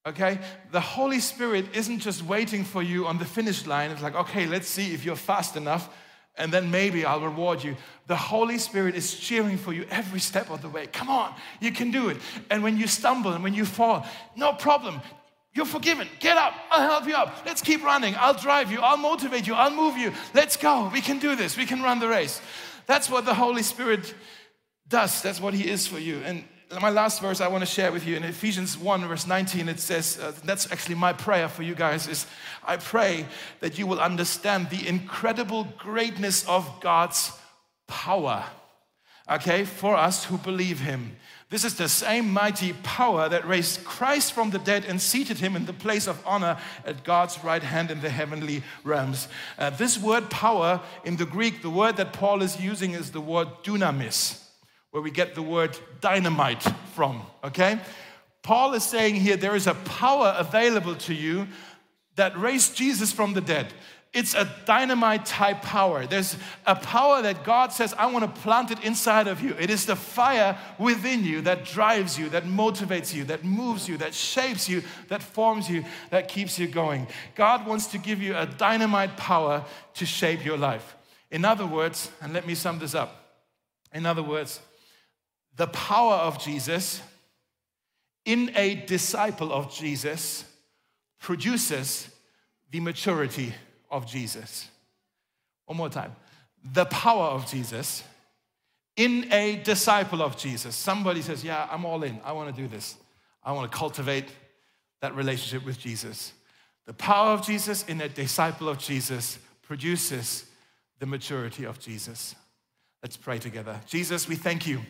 Okay? 0.06 0.38
The 0.70 0.80
Holy 0.80 1.20
Spirit 1.20 1.66
isn't 1.74 2.00
just 2.00 2.22
waiting 2.24 2.64
for 2.64 2.82
you 2.82 3.06
on 3.06 3.18
the 3.18 3.26
finish 3.26 3.66
line. 3.66 3.90
It's 3.90 4.02
like, 4.02 4.16
okay, 4.16 4.46
let's 4.46 4.68
see 4.68 4.94
if 4.94 5.04
you're 5.04 5.16
fast 5.16 5.56
enough, 5.56 5.94
and 6.36 6.50
then 6.50 6.70
maybe 6.70 7.04
I'll 7.04 7.20
reward 7.20 7.62
you. 7.62 7.76
The 8.06 8.16
Holy 8.16 8.56
Spirit 8.56 8.94
is 8.94 9.14
cheering 9.14 9.58
for 9.58 9.74
you 9.74 9.86
every 9.90 10.20
step 10.20 10.50
of 10.50 10.62
the 10.62 10.68
way. 10.70 10.86
Come 10.86 11.10
on, 11.10 11.34
you 11.60 11.72
can 11.72 11.90
do 11.90 12.08
it. 12.08 12.16
And 12.50 12.62
when 12.62 12.78
you 12.78 12.86
stumble 12.86 13.32
and 13.32 13.44
when 13.44 13.54
you 13.54 13.66
fall, 13.66 14.06
no 14.34 14.54
problem. 14.54 15.02
You're 15.54 15.66
forgiven. 15.66 16.08
Get 16.18 16.38
up. 16.38 16.54
I'll 16.70 16.88
help 16.88 17.06
you 17.06 17.14
up. 17.14 17.44
Let's 17.44 17.60
keep 17.60 17.84
running. 17.84 18.14
I'll 18.16 18.34
drive 18.34 18.72
you. 18.72 18.80
I'll 18.80 18.96
motivate 18.96 19.46
you. 19.46 19.54
I'll 19.54 19.74
move 19.74 19.98
you. 19.98 20.12
Let's 20.34 20.56
go. 20.56 20.90
We 20.92 21.02
can 21.02 21.18
do 21.18 21.36
this. 21.36 21.56
We 21.56 21.66
can 21.66 21.82
run 21.82 22.00
the 22.00 22.08
race. 22.08 22.40
That's 22.86 23.10
what 23.10 23.26
the 23.26 23.34
Holy 23.34 23.62
Spirit 23.62 24.14
does. 24.88 25.20
That's 25.20 25.40
what 25.40 25.52
He 25.52 25.68
is 25.68 25.86
for 25.86 25.98
you. 25.98 26.22
And 26.24 26.44
my 26.80 26.88
last 26.88 27.20
verse 27.20 27.40
I 27.40 27.48
want 27.48 27.62
to 27.62 27.66
share 27.66 27.92
with 27.92 28.06
you 28.06 28.16
in 28.16 28.24
Ephesians 28.24 28.78
1, 28.78 29.06
verse 29.06 29.26
19, 29.26 29.68
it 29.68 29.78
says, 29.78 30.18
uh, 30.18 30.32
that's 30.44 30.70
actually 30.72 30.94
my 30.94 31.12
prayer 31.12 31.48
for 31.48 31.62
you 31.62 31.74
guys, 31.74 32.08
is 32.08 32.26
I 32.64 32.78
pray 32.78 33.26
that 33.60 33.78
you 33.78 33.86
will 33.86 34.00
understand 34.00 34.70
the 34.70 34.88
incredible 34.88 35.64
greatness 35.76 36.48
of 36.48 36.80
God's 36.80 37.32
power, 37.86 38.44
okay, 39.30 39.64
for 39.64 39.96
us 39.96 40.24
who 40.24 40.38
believe 40.38 40.80
Him. 40.80 41.16
This 41.52 41.66
is 41.66 41.74
the 41.74 41.86
same 41.86 42.32
mighty 42.32 42.72
power 42.82 43.28
that 43.28 43.46
raised 43.46 43.84
Christ 43.84 44.32
from 44.32 44.48
the 44.48 44.58
dead 44.58 44.86
and 44.86 44.98
seated 44.98 45.36
him 45.36 45.54
in 45.54 45.66
the 45.66 45.74
place 45.74 46.06
of 46.06 46.18
honor 46.26 46.56
at 46.86 47.04
God's 47.04 47.44
right 47.44 47.62
hand 47.62 47.90
in 47.90 48.00
the 48.00 48.08
heavenly 48.08 48.62
realms. 48.84 49.28
Uh, 49.58 49.68
this 49.68 49.98
word 49.98 50.30
power 50.30 50.80
in 51.04 51.16
the 51.16 51.26
Greek, 51.26 51.60
the 51.60 51.68
word 51.68 51.98
that 51.98 52.14
Paul 52.14 52.40
is 52.40 52.58
using 52.58 52.92
is 52.92 53.10
the 53.10 53.20
word 53.20 53.48
dunamis, 53.64 54.42
where 54.92 55.02
we 55.02 55.10
get 55.10 55.34
the 55.34 55.42
word 55.42 55.78
dynamite 56.00 56.62
from, 56.94 57.20
okay? 57.44 57.78
Paul 58.42 58.72
is 58.72 58.82
saying 58.82 59.16
here 59.16 59.36
there 59.36 59.54
is 59.54 59.66
a 59.66 59.74
power 59.74 60.34
available 60.38 60.94
to 60.94 61.12
you 61.12 61.48
that 62.16 62.34
raised 62.38 62.76
Jesus 62.76 63.12
from 63.12 63.34
the 63.34 63.42
dead. 63.42 63.74
It's 64.12 64.34
a 64.34 64.50
dynamite 64.66 65.24
type 65.24 65.62
power. 65.62 66.06
There's 66.06 66.36
a 66.66 66.74
power 66.74 67.22
that 67.22 67.44
God 67.44 67.72
says, 67.72 67.94
I 67.96 68.12
want 68.12 68.24
to 68.26 68.40
plant 68.42 68.70
it 68.70 68.84
inside 68.84 69.26
of 69.26 69.40
you. 69.40 69.56
It 69.58 69.70
is 69.70 69.86
the 69.86 69.96
fire 69.96 70.58
within 70.78 71.24
you 71.24 71.40
that 71.42 71.64
drives 71.64 72.18
you, 72.18 72.28
that 72.28 72.44
motivates 72.44 73.14
you, 73.14 73.24
that 73.24 73.42
moves 73.42 73.88
you, 73.88 73.96
that 73.98 74.12
shapes 74.12 74.68
you, 74.68 74.82
that 75.08 75.22
forms 75.22 75.70
you, 75.70 75.84
that 76.10 76.28
keeps 76.28 76.58
you 76.58 76.68
going. 76.68 77.06
God 77.34 77.66
wants 77.66 77.86
to 77.88 77.98
give 77.98 78.20
you 78.20 78.36
a 78.36 78.44
dynamite 78.44 79.16
power 79.16 79.64
to 79.94 80.04
shape 80.04 80.44
your 80.44 80.58
life. 80.58 80.94
In 81.30 81.46
other 81.46 81.66
words, 81.66 82.10
and 82.20 82.34
let 82.34 82.46
me 82.46 82.54
sum 82.54 82.78
this 82.78 82.94
up. 82.94 83.38
In 83.94 84.04
other 84.04 84.22
words, 84.22 84.60
the 85.56 85.68
power 85.68 86.16
of 86.16 86.38
Jesus 86.38 87.00
in 88.26 88.52
a 88.56 88.74
disciple 88.74 89.50
of 89.50 89.72
Jesus 89.72 90.44
produces 91.18 92.08
the 92.70 92.80
maturity 92.80 93.54
of 93.92 94.06
Jesus. 94.06 94.68
One 95.66 95.76
more 95.76 95.88
time. 95.88 96.16
The 96.72 96.86
power 96.86 97.26
of 97.26 97.48
Jesus 97.48 98.02
in 98.96 99.32
a 99.32 99.56
disciple 99.56 100.22
of 100.22 100.36
Jesus. 100.36 100.74
Somebody 100.74 101.22
says, 101.22 101.44
Yeah, 101.44 101.68
I'm 101.70 101.84
all 101.84 102.02
in. 102.02 102.20
I 102.24 102.32
want 102.32 102.54
to 102.54 102.62
do 102.62 102.66
this. 102.66 102.96
I 103.44 103.52
want 103.52 103.70
to 103.70 103.78
cultivate 103.78 104.26
that 105.00 105.14
relationship 105.14 105.64
with 105.64 105.78
Jesus. 105.78 106.32
The 106.86 106.92
power 106.92 107.30
of 107.30 107.46
Jesus 107.46 107.84
in 107.84 108.00
a 108.00 108.08
disciple 108.08 108.68
of 108.68 108.78
Jesus 108.78 109.38
produces 109.62 110.44
the 110.98 111.06
maturity 111.06 111.64
of 111.64 111.78
Jesus. 111.78 112.34
Let's 113.02 113.16
pray 113.16 113.38
together. 113.38 113.80
Jesus, 113.86 114.28
we 114.28 114.36
thank 114.36 114.66
you 114.66 114.80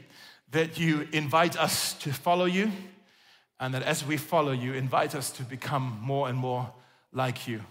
that 0.50 0.78
you 0.78 1.08
invite 1.12 1.56
us 1.58 1.94
to 1.94 2.12
follow 2.12 2.44
you, 2.44 2.70
and 3.58 3.72
that 3.72 3.82
as 3.82 4.04
we 4.04 4.18
follow 4.18 4.52
you, 4.52 4.74
invite 4.74 5.14
us 5.14 5.30
to 5.30 5.42
become 5.42 5.98
more 6.02 6.28
and 6.28 6.36
more 6.36 6.70
like 7.12 7.48
you. 7.48 7.62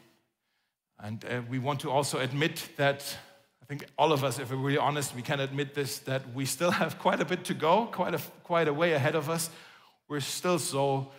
And 1.03 1.25
uh, 1.25 1.41
we 1.49 1.57
want 1.57 1.79
to 1.81 1.89
also 1.89 2.19
admit 2.19 2.69
that 2.77 3.17
I 3.63 3.65
think 3.65 3.85
all 3.97 4.11
of 4.11 4.23
us, 4.23 4.37
if 4.37 4.51
we're 4.51 4.57
really 4.57 4.77
honest, 4.77 5.15
we 5.15 5.23
can 5.23 5.39
admit 5.39 5.73
this 5.73 5.99
that 5.99 6.21
we 6.33 6.45
still 6.45 6.71
have 6.71 6.99
quite 6.99 7.19
a 7.19 7.25
bit 7.25 7.43
to 7.45 7.53
go, 7.53 7.87
quite 7.87 8.13
a, 8.13 8.19
quite 8.43 8.67
a 8.67 8.73
way 8.73 8.93
ahead 8.93 9.15
of 9.15 9.29
us. 9.29 9.49
We're 10.07 10.19
still 10.19 10.59
so 10.59 11.11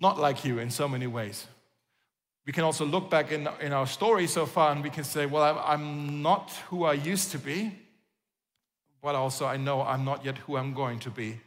not 0.00 0.18
like 0.18 0.44
you 0.44 0.58
in 0.58 0.70
so 0.70 0.88
many 0.88 1.06
ways. 1.06 1.46
We 2.46 2.52
can 2.52 2.64
also 2.64 2.86
look 2.86 3.10
back 3.10 3.30
in, 3.30 3.46
in 3.60 3.74
our 3.74 3.86
story 3.86 4.26
so 4.26 4.46
far 4.46 4.72
and 4.72 4.82
we 4.82 4.88
can 4.88 5.04
say, 5.04 5.26
well, 5.26 5.42
I'm, 5.42 5.58
I'm 5.58 6.22
not 6.22 6.50
who 6.70 6.84
I 6.84 6.94
used 6.94 7.30
to 7.32 7.38
be, 7.38 7.72
but 9.02 9.14
also 9.14 9.44
I 9.44 9.58
know 9.58 9.82
I'm 9.82 10.04
not 10.04 10.24
yet 10.24 10.38
who 10.38 10.56
I'm 10.56 10.72
going 10.72 10.98
to 11.00 11.10
be. 11.10 11.40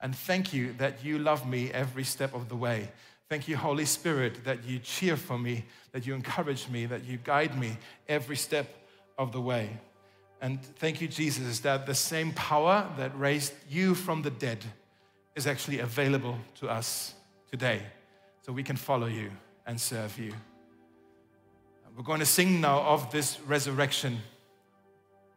And 0.00 0.16
thank 0.16 0.52
you 0.52 0.72
that 0.78 1.04
you 1.04 1.20
love 1.20 1.48
me 1.48 1.70
every 1.70 2.02
step 2.02 2.34
of 2.34 2.48
the 2.48 2.56
way. 2.56 2.90
Thank 3.32 3.48
you, 3.48 3.56
Holy 3.56 3.86
Spirit, 3.86 4.44
that 4.44 4.62
you 4.64 4.78
cheer 4.78 5.16
for 5.16 5.38
me, 5.38 5.64
that 5.92 6.06
you 6.06 6.12
encourage 6.12 6.68
me, 6.68 6.84
that 6.84 7.06
you 7.06 7.16
guide 7.16 7.58
me 7.58 7.78
every 8.06 8.36
step 8.36 8.68
of 9.16 9.32
the 9.32 9.40
way. 9.40 9.70
And 10.42 10.62
thank 10.62 11.00
you, 11.00 11.08
Jesus, 11.08 11.60
that 11.60 11.86
the 11.86 11.94
same 11.94 12.32
power 12.32 12.86
that 12.98 13.18
raised 13.18 13.54
you 13.70 13.94
from 13.94 14.20
the 14.20 14.28
dead 14.28 14.62
is 15.34 15.46
actually 15.46 15.78
available 15.78 16.36
to 16.56 16.68
us 16.68 17.14
today. 17.50 17.80
So 18.42 18.52
we 18.52 18.62
can 18.62 18.76
follow 18.76 19.06
you 19.06 19.30
and 19.64 19.80
serve 19.80 20.18
you. 20.18 20.34
We're 21.96 22.04
going 22.04 22.20
to 22.20 22.26
sing 22.26 22.60
now 22.60 22.82
of 22.82 23.10
this 23.12 23.40
resurrection, 23.46 24.18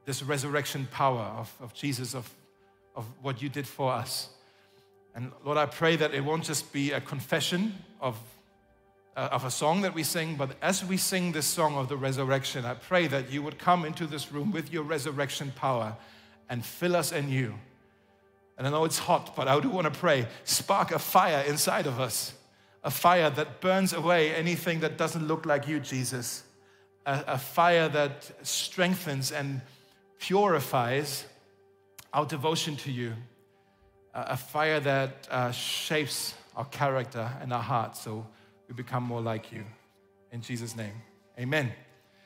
this 0.04 0.22
resurrection 0.22 0.86
power 0.92 1.34
of, 1.38 1.56
of 1.62 1.74
Jesus, 1.74 2.14
of, 2.14 2.30
of 2.94 3.06
what 3.22 3.42
you 3.42 3.48
did 3.48 3.66
for 3.66 3.94
us. 3.94 4.35
And 5.16 5.32
Lord, 5.44 5.58
I 5.58 5.66
pray 5.66 5.96
that 5.96 6.14
it 6.14 6.24
won't 6.24 6.44
just 6.44 6.72
be 6.72 6.92
a 6.92 7.02
confession 7.02 7.74
of 8.00 8.20
uh, 9.16 9.30
of 9.32 9.46
a 9.46 9.52
song 9.52 9.82
that 9.82 9.94
we 9.94 10.04
sing, 10.04 10.36
but 10.36 10.52
as 10.62 10.84
we 10.84 10.98
sing 10.98 11.32
this 11.32 11.46
song 11.46 11.76
of 11.76 11.88
the 11.88 11.96
resurrection, 11.96 12.66
I 12.66 12.74
pray 12.74 13.08
that 13.08 13.32
you 13.32 13.42
would 13.44 13.58
come 13.58 13.86
into 13.86 14.06
this 14.06 14.32
room 14.32 14.52
with 14.52 14.74
your 14.74 14.84
resurrection 14.84 15.54
power 15.56 15.96
and 16.50 16.66
fill 16.66 16.96
us 16.96 17.12
anew. 17.12 17.54
And 18.58 18.68
I 18.68 18.70
know 18.70 18.86
it's 18.86 19.00
hot, 19.00 19.36
but 19.36 19.48
I 19.48 19.60
do 19.60 19.70
want 19.70 19.92
to 19.92 20.00
pray 20.00 20.28
spark 20.44 20.92
a 20.92 21.00
fire 21.00 21.44
inside 21.48 21.88
of 21.88 22.00
us, 22.00 22.34
a 22.84 22.92
fire 22.92 23.30
that 23.32 23.62
burns 23.62 23.94
away 23.94 24.34
anything 24.36 24.82
that 24.82 24.98
doesn't 24.98 25.28
look 25.28 25.46
like 25.46 25.68
you, 25.68 25.80
Jesus, 25.80 26.44
a, 27.06 27.24
a 27.28 27.38
fire 27.38 27.90
that 27.90 28.32
strengthens 28.44 29.32
and 29.32 29.62
purifies 30.20 31.26
our 32.14 32.26
devotion 32.26 32.76
to 32.78 32.92
you, 32.92 33.14
a 34.16 34.38
fire 34.38 34.80
that 34.80 35.28
uh, 35.30 35.52
shapes 35.52 36.34
our 36.56 36.66
character 36.66 37.30
and 37.42 37.52
our 37.52 37.62
hearts. 37.62 38.02
So 38.02 38.26
we 38.68 38.74
become 38.74 39.04
more 39.04 39.22
like 39.22 39.52
you. 39.52 39.66
In 40.32 40.42
Jesus' 40.42 40.76
name, 40.76 40.94
amen. 41.38 41.72